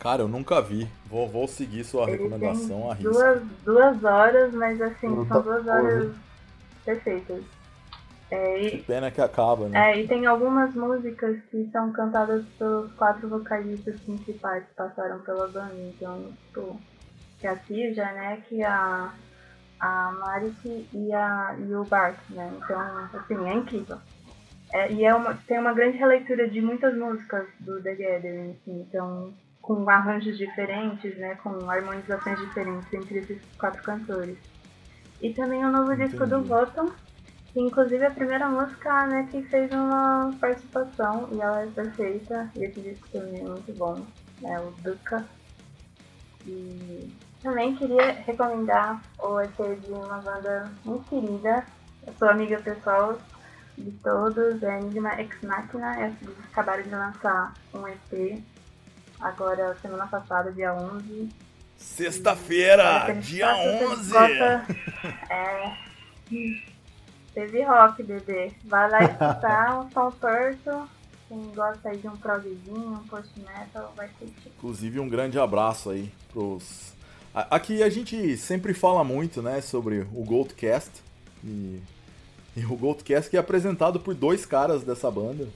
Cara, 0.01 0.23
eu 0.23 0.27
nunca 0.27 0.59
vi. 0.59 0.89
Vou, 1.05 1.29
vou 1.29 1.47
seguir 1.47 1.83
sua 1.83 2.09
ele 2.09 2.13
recomendação 2.13 2.89
a 2.89 2.95
risco. 2.95 3.13
Duas, 3.13 3.43
duas 3.63 4.03
horas, 4.03 4.51
mas 4.51 4.81
assim, 4.81 5.27
são 5.27 5.41
duas 5.43 5.67
horas 5.67 6.11
perfeitas. 6.83 7.43
É, 8.31 8.61
e, 8.63 8.71
que 8.71 8.77
pena 8.79 9.11
que 9.11 9.21
acaba, 9.21 9.67
né? 9.67 9.91
É, 9.91 10.01
e 10.01 10.07
tem 10.07 10.25
algumas 10.25 10.73
músicas 10.73 11.37
que 11.51 11.69
são 11.71 11.91
cantadas 11.91 12.43
pelos 12.57 12.91
quatro 12.93 13.29
vocalistas 13.29 13.99
principais 13.99 14.65
que 14.65 14.73
passaram 14.73 15.19
pela 15.19 15.47
banda. 15.47 15.75
Então, 15.77 16.33
tipo, 16.47 16.79
que 17.39 17.45
é 17.45 17.51
a 17.51 17.55
Cija, 17.57 18.11
né? 18.13 18.41
Que 18.49 18.63
é 18.63 18.65
a, 18.65 19.13
a 19.79 20.11
Marik 20.13 20.87
e, 20.91 21.13
a, 21.13 21.55
e 21.59 21.75
o 21.75 21.83
Bart, 21.83 22.17
né? 22.31 22.51
Então, 22.57 22.79
assim, 23.13 23.47
é 23.47 23.53
incrível. 23.53 23.99
É, 24.73 24.91
e 24.91 25.05
é 25.05 25.13
uma, 25.13 25.35
tem 25.45 25.59
uma 25.59 25.73
grande 25.73 25.97
releitura 25.97 26.49
de 26.49 26.59
muitas 26.59 26.97
músicas 26.97 27.45
do 27.59 27.79
The 27.83 27.93
Gathering, 27.93 28.51
assim, 28.51 28.81
então, 28.81 29.33
com 29.61 29.89
arranjos 29.89 30.37
diferentes, 30.37 31.17
né? 31.17 31.35
Com 31.35 31.69
harmonizações 31.69 32.39
diferentes 32.39 32.91
entre 32.93 33.19
esses 33.19 33.41
quatro 33.57 33.81
cantores. 33.83 34.37
E 35.21 35.33
também 35.33 35.63
o 35.63 35.71
novo 35.71 35.93
Entendi. 35.93 36.09
disco 36.09 36.25
do 36.25 36.41
Voton, 36.43 36.91
Inclusive 37.55 38.05
a 38.05 38.11
primeira 38.11 38.47
música, 38.47 39.07
né, 39.07 39.27
que 39.29 39.43
fez 39.43 39.69
uma 39.71 40.31
participação 40.39 41.27
e 41.33 41.41
ela 41.41 41.63
é 41.63 41.67
perfeita. 41.67 42.49
E 42.55 42.63
esse 42.63 42.79
disco 42.79 43.07
também 43.09 43.41
é 43.41 43.43
muito 43.43 43.73
bom, 43.73 44.05
né, 44.41 44.59
o 44.61 44.71
Duca. 44.81 45.25
E 46.45 47.13
também 47.43 47.75
queria 47.75 48.13
recomendar 48.25 49.01
o 49.19 49.41
EP 49.41 49.81
de 49.81 49.91
uma 49.91 50.19
banda 50.19 50.71
muito 50.85 51.09
querida, 51.09 51.65
eu 52.07 52.13
sou 52.17 52.29
amiga 52.29 52.59
pessoal 52.61 53.19
de 53.77 53.91
todos, 53.91 54.63
é 54.63 54.79
Enigma 54.79 55.19
Ex 55.19 55.41
Machina, 55.43 55.99
eles 55.99 56.17
acabaram 56.51 56.83
de 56.83 56.89
lançar 56.89 57.53
um 57.73 57.87
EP 57.87 58.43
agora 59.21 59.77
semana 59.81 60.07
passada, 60.07 60.51
dia 60.51 60.73
11. 60.73 61.29
Sexta-feira, 61.77 63.13
dia 63.21 63.55
11! 63.55 64.11
Gosta, 64.11 64.65
é, 65.29 65.73
Teve 67.33 67.63
rock, 67.63 68.03
bebê. 68.03 68.51
Vai 68.65 68.89
lá 68.89 69.03
escutar 69.03 69.79
um 69.79 69.91
som 69.91 70.11
torto. 70.11 70.89
Quem 71.27 71.41
gosta 71.55 71.89
aí 71.89 71.97
de 71.97 72.07
um 72.07 72.17
progzinho, 72.17 72.93
um 72.93 73.07
post-metal, 73.07 73.93
vai 73.95 74.09
curtir. 74.19 74.49
Inclusive, 74.57 74.99
um 74.99 75.07
grande 75.07 75.39
abraço 75.39 75.89
aí 75.89 76.11
pros... 76.31 76.91
Aqui 77.33 77.81
a 77.81 77.89
gente 77.89 78.35
sempre 78.35 78.73
fala 78.73 79.05
muito, 79.05 79.41
né, 79.41 79.61
sobre 79.61 80.01
o 80.13 80.25
Goldcast. 80.25 80.91
E, 81.41 81.81
e 82.57 82.65
o 82.65 82.75
Goldcast 82.75 83.29
que 83.29 83.37
é 83.37 83.39
apresentado 83.39 84.01
por 84.01 84.13
dois 84.13 84.45
caras 84.45 84.83
dessa 84.83 85.09
banda. 85.09 85.47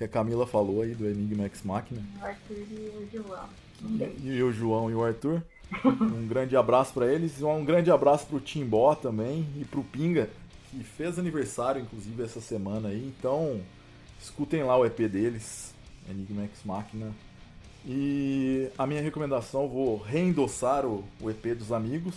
Que 0.00 0.04
a 0.04 0.08
Camila 0.08 0.46
falou 0.46 0.80
aí, 0.80 0.94
do 0.94 1.06
Enigma 1.06 1.44
X 1.44 1.62
Machina. 1.62 2.02
O 2.18 2.24
Arthur 2.24 2.56
e 2.56 2.90
o 2.96 3.08
João. 3.12 3.48
E, 3.84 4.28
e 4.28 4.42
o 4.42 4.50
João 4.50 4.90
e 4.90 4.94
o 4.94 5.04
Arthur. 5.04 5.42
Um 5.84 6.26
grande 6.26 6.56
abraço 6.56 6.94
para 6.94 7.12
eles. 7.12 7.42
Um 7.42 7.62
grande 7.66 7.90
abraço 7.90 8.26
pro 8.26 8.40
Timbó 8.40 8.94
também 8.94 9.46
e 9.60 9.64
pro 9.66 9.84
Pinga 9.84 10.30
que 10.70 10.82
fez 10.82 11.18
aniversário, 11.18 11.82
inclusive, 11.82 12.22
essa 12.22 12.40
semana 12.40 12.88
aí. 12.88 13.12
Então, 13.18 13.60
escutem 14.18 14.62
lá 14.62 14.74
o 14.74 14.86
EP 14.86 15.00
deles, 15.00 15.74
Enigma 16.08 16.44
X 16.44 16.64
Machina. 16.64 17.12
E 17.84 18.70
a 18.78 18.86
minha 18.86 19.02
recomendação, 19.02 19.68
vou 19.68 19.98
reendossar 19.98 20.86
o, 20.86 21.04
o 21.20 21.28
EP 21.28 21.54
dos 21.58 21.72
amigos, 21.72 22.14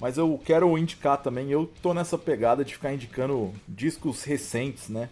mas 0.00 0.18
eu 0.18 0.40
quero 0.44 0.78
indicar 0.78 1.20
também, 1.20 1.50
eu 1.50 1.68
tô 1.82 1.92
nessa 1.92 2.16
pegada 2.16 2.64
de 2.64 2.74
ficar 2.74 2.94
indicando 2.94 3.52
discos 3.66 4.22
recentes, 4.22 4.88
né? 4.88 5.08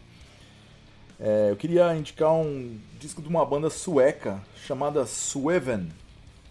É, 1.22 1.50
eu 1.50 1.56
queria 1.56 1.94
indicar 1.94 2.32
um 2.32 2.78
disco 2.98 3.20
de 3.20 3.28
uma 3.28 3.44
banda 3.44 3.68
sueca 3.68 4.40
chamada 4.66 5.02
Sweven, 5.02 5.88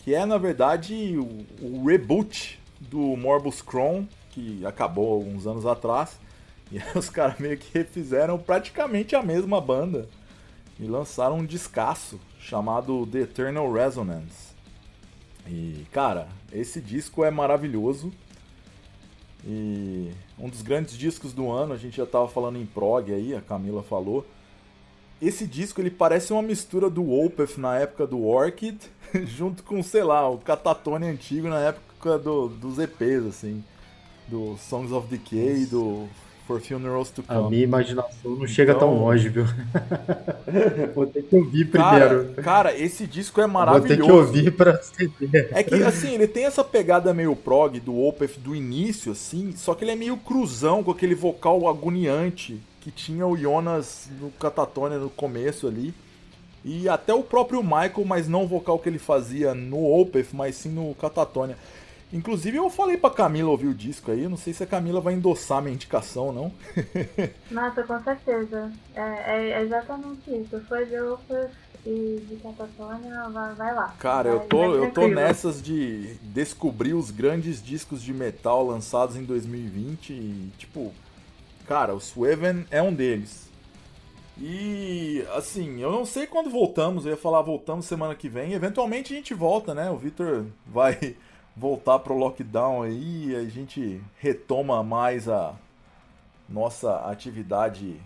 que 0.04 0.14
é 0.14 0.28
na 0.28 0.38
verdade 0.38 1.18
o, 1.18 1.46
o 1.60 1.86
reboot 1.88 2.60
do 2.80 3.00
Morbus 3.18 3.64
Crohn, 3.64 4.06
que 4.30 4.64
acabou 4.64 5.12
alguns 5.12 5.48
anos 5.48 5.66
atrás. 5.66 6.18
E 6.72 6.80
os 6.96 7.10
caras 7.10 7.40
meio 7.40 7.58
que 7.58 7.76
refizeram 7.76 8.38
praticamente 8.38 9.16
a 9.16 9.24
mesma 9.24 9.60
banda 9.60 10.08
e 10.80 10.84
lançaram 10.84 11.40
um 11.40 11.44
descasso 11.44 12.20
chamado 12.40 13.08
The 13.08 13.22
Eternal 13.22 13.74
Resonance. 13.74 14.54
E 15.48 15.88
cara, 15.92 16.28
esse 16.54 16.80
disco 16.80 17.26
é 17.26 17.32
maravilhoso. 17.32 18.14
E 19.44 20.12
um 20.38 20.48
dos 20.48 20.62
grandes 20.62 20.96
discos 20.96 21.34
do 21.34 21.50
ano, 21.50 21.74
a 21.74 21.78
gente 21.78 21.98
já 21.98 22.06
tava 22.06 22.28
falando 22.28 22.60
em 22.60 22.68
prog 22.68 23.12
aí, 23.12 23.34
a 23.34 23.42
Camila 23.42 23.82
falou. 23.82 24.24
Esse 25.22 25.46
disco 25.46 25.82
ele 25.82 25.92
parece 25.92 26.32
uma 26.32 26.42
mistura 26.42 26.90
do 26.90 27.12
Opeth 27.12 27.58
na 27.58 27.78
época 27.78 28.08
do 28.08 28.26
Orchid, 28.26 28.78
junto 29.26 29.64
com, 29.64 29.82
sei 29.84 30.04
lá, 30.04 30.30
o 30.30 30.38
Catatone 30.38 31.08
antigo 31.08 31.48
na 31.48 31.60
época 31.60 32.18
do, 32.18 32.48
dos 32.48 32.80
EPs, 32.80 33.26
assim 33.28 33.64
do 34.30 34.56
Songs 34.58 34.92
of 34.92 35.08
Decay, 35.08 35.66
do 35.66 36.08
For 36.46 36.62
Funerals 36.62 37.10
to 37.10 37.24
Come. 37.24 37.40
A 37.40 37.50
minha 37.50 37.64
imaginação 37.64 38.36
não 38.36 38.48
chega 38.48 38.74
então... 38.74 38.90
tão 38.90 39.00
longe, 39.00 39.28
viu? 39.28 39.46
Vou 40.96 41.08
ter 41.08 41.24
que 41.24 41.36
ouvir 41.36 41.66
primeiro. 41.66 42.34
Cara, 42.34 42.44
cara, 42.44 42.78
esse 42.78 43.06
disco 43.06 43.42
é 43.42 43.48
maravilhoso. 43.48 43.88
Vou 43.88 43.98
ter 43.98 44.04
que 44.04 44.12
ouvir 44.12 44.52
pra 44.52 44.80
entender. 45.00 45.50
É 45.52 45.64
que, 45.64 45.76
assim, 45.76 46.14
ele 46.14 46.28
tem 46.28 46.46
essa 46.46 46.64
pegada 46.64 47.14
meio 47.14 47.36
prog 47.36 47.80
do 47.80 48.00
Opeth 48.00 48.38
do 48.38 48.56
início, 48.56 49.12
assim, 49.12 49.54
só 49.56 49.74
que 49.74 49.84
ele 49.84 49.92
é 49.92 49.96
meio 49.96 50.16
cruzão 50.18 50.84
com 50.84 50.92
aquele 50.92 51.16
vocal 51.16 51.68
agoniante 51.68 52.60
que 52.82 52.92
tinha 52.92 53.26
o 53.26 53.38
Jonas 53.38 54.10
no 54.20 54.32
Catatonia 54.32 54.98
no 54.98 55.10
começo 55.10 55.68
ali. 55.68 55.94
E 56.64 56.90
até 56.90 57.14
o 57.14 57.24
próprio 57.24 57.64
Michael, 57.64 58.06
mas 58.06 58.28
não 58.28 58.44
o 58.44 58.48
vocal 58.48 58.80
que 58.80 58.90
ele 58.90 59.00
fazia 59.00 59.54
no 59.54 59.84
Opeth, 60.00 60.28
mas 60.34 60.56
sim 60.56 60.70
no 60.70 60.94
Catatonia. 60.96 61.58
Inclusive 62.12 62.58
eu 62.58 62.70
falei 62.70 62.98
pra 62.98 63.12
Camila 63.12 63.52
ouvir 63.52 63.68
o 63.68 63.74
disco 63.74 64.12
aí, 64.12 64.24
eu 64.24 64.30
não 64.30 64.38
sei 64.38 64.52
se 64.52 64.64
a 64.64 64.68
Camila 64.68 65.00
vai 65.00 65.14
endossar 65.14 65.62
minha 65.62 65.76
indicação, 65.76 66.34
não. 66.34 66.52
Nossa, 67.52 67.84
com 67.84 68.04
certeza. 68.04 68.72
É, 68.96 69.52
é 69.52 69.62
exatamente 69.62 70.30
isso. 70.32 70.60
Foi 70.68 70.86
de 70.86 71.00
Opus 71.00 71.52
e 71.86 72.26
de 72.28 72.36
Catatônia, 72.38 73.30
vai, 73.30 73.54
vai, 73.54 73.76
lá. 73.76 73.96
Cara, 74.00 74.30
vai, 74.30 74.38
eu 74.38 74.48
tô, 74.48 74.76
eu 74.76 74.92
tô 74.92 75.08
nessas 75.08 75.62
de 75.62 76.16
descobrir 76.24 76.96
os 76.96 77.12
grandes 77.12 77.64
discos 77.64 78.02
de 78.02 78.12
metal 78.12 78.66
lançados 78.66 79.16
em 79.16 79.24
2020 79.24 80.10
e, 80.12 80.52
tipo, 80.58 80.92
cara, 81.70 81.94
o 81.94 82.00
Sweven 82.00 82.66
é 82.72 82.82
um 82.82 82.92
deles. 82.92 83.48
E 84.40 85.24
assim, 85.36 85.80
eu 85.80 85.92
não 85.92 86.04
sei 86.04 86.26
quando 86.26 86.50
voltamos, 86.50 87.06
eu 87.06 87.12
ia 87.12 87.18
falar 87.18 87.44
voltamos 87.44 87.86
semana 87.86 88.16
que 88.16 88.28
vem, 88.28 88.54
eventualmente 88.54 89.14
a 89.14 89.16
gente 89.16 89.36
volta, 89.36 89.76
né? 89.76 89.88
O 89.92 89.96
Victor 89.96 90.48
vai 90.66 91.16
voltar 91.56 92.00
pro 92.00 92.18
lockdown 92.18 92.82
aí, 92.82 93.36
a 93.36 93.44
gente 93.44 94.02
retoma 94.18 94.82
mais 94.82 95.30
a 95.30 95.54
nossa 96.48 97.02
atividade 97.02 98.02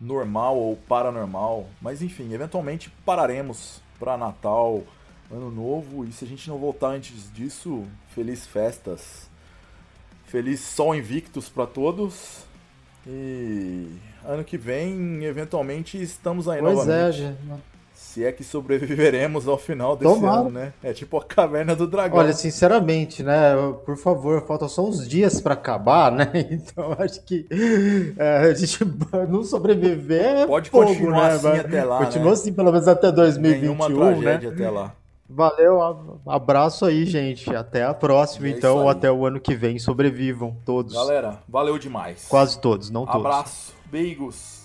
normal 0.00 0.56
ou 0.56 0.76
paranormal. 0.76 1.68
Mas 1.80 2.02
enfim, 2.02 2.32
eventualmente 2.32 2.90
pararemos 3.06 3.80
para 3.96 4.16
Natal, 4.16 4.82
Ano 5.30 5.52
Novo, 5.52 6.04
e 6.04 6.10
se 6.10 6.24
a 6.24 6.28
gente 6.28 6.48
não 6.48 6.58
voltar 6.58 6.88
antes 6.88 7.32
disso, 7.32 7.84
feliz 8.08 8.44
festas. 8.44 9.30
Feliz 10.24 10.58
Sol 10.58 10.96
Invictus 10.96 11.48
para 11.48 11.64
todos. 11.64 12.52
E 13.06 13.86
ano 14.24 14.42
que 14.44 14.56
vem, 14.56 15.24
eventualmente, 15.24 16.00
estamos 16.00 16.48
aí 16.48 16.60
pois 16.60 16.78
novamente. 16.78 17.08
é, 17.08 17.12
gente. 17.12 17.38
Se 17.92 18.24
é 18.24 18.30
que 18.30 18.44
sobreviveremos 18.44 19.48
ao 19.48 19.58
final 19.58 19.96
desse 19.96 20.14
Tomara. 20.14 20.40
ano, 20.42 20.50
né? 20.50 20.72
É 20.82 20.92
tipo 20.92 21.18
a 21.18 21.24
caverna 21.24 21.74
do 21.74 21.84
dragão. 21.86 22.18
Olha, 22.18 22.32
sinceramente, 22.32 23.24
né? 23.24 23.54
Por 23.84 23.96
favor, 23.96 24.46
faltam 24.46 24.68
só 24.68 24.86
uns 24.86 25.06
dias 25.08 25.40
pra 25.40 25.54
acabar, 25.54 26.12
né? 26.12 26.30
Então 26.50 26.96
acho 26.98 27.20
que 27.24 27.44
é, 28.16 28.50
a 28.50 28.54
gente 28.54 28.78
não 29.28 29.42
sobreviver 29.42 30.22
é 30.22 30.46
Pode 30.46 30.70
fogo, 30.70 30.86
continuar 30.86 31.28
né? 31.30 31.34
assim 31.34 31.58
até 31.58 31.84
lá, 31.84 31.98
Continua 32.04 32.26
né? 32.26 32.32
assim 32.32 32.52
pelo 32.52 32.70
menos 32.70 32.86
até 32.86 33.10
Nenhuma 33.10 33.88
2021, 33.88 33.98
né? 33.98 34.22
tragédia 34.22 34.50
até 34.50 34.70
lá. 34.70 34.94
Valeu, 35.28 35.82
ab- 35.82 36.20
abraço 36.26 36.84
aí, 36.84 37.06
gente. 37.06 37.54
Até 37.54 37.82
a 37.84 37.94
próxima, 37.94 38.46
É 38.46 38.50
então, 38.50 38.88
até 38.88 39.10
o 39.10 39.24
ano 39.24 39.40
que 39.40 39.54
vem. 39.54 39.78
Sobrevivam 39.78 40.56
todos. 40.64 40.92
Galera, 40.94 41.38
valeu 41.48 41.78
demais. 41.78 42.26
Quase 42.28 42.58
todos, 42.60 42.90
não 42.90 43.06
todos. 43.06 43.20
Abraço, 43.24 43.74
beigos. 43.86 44.63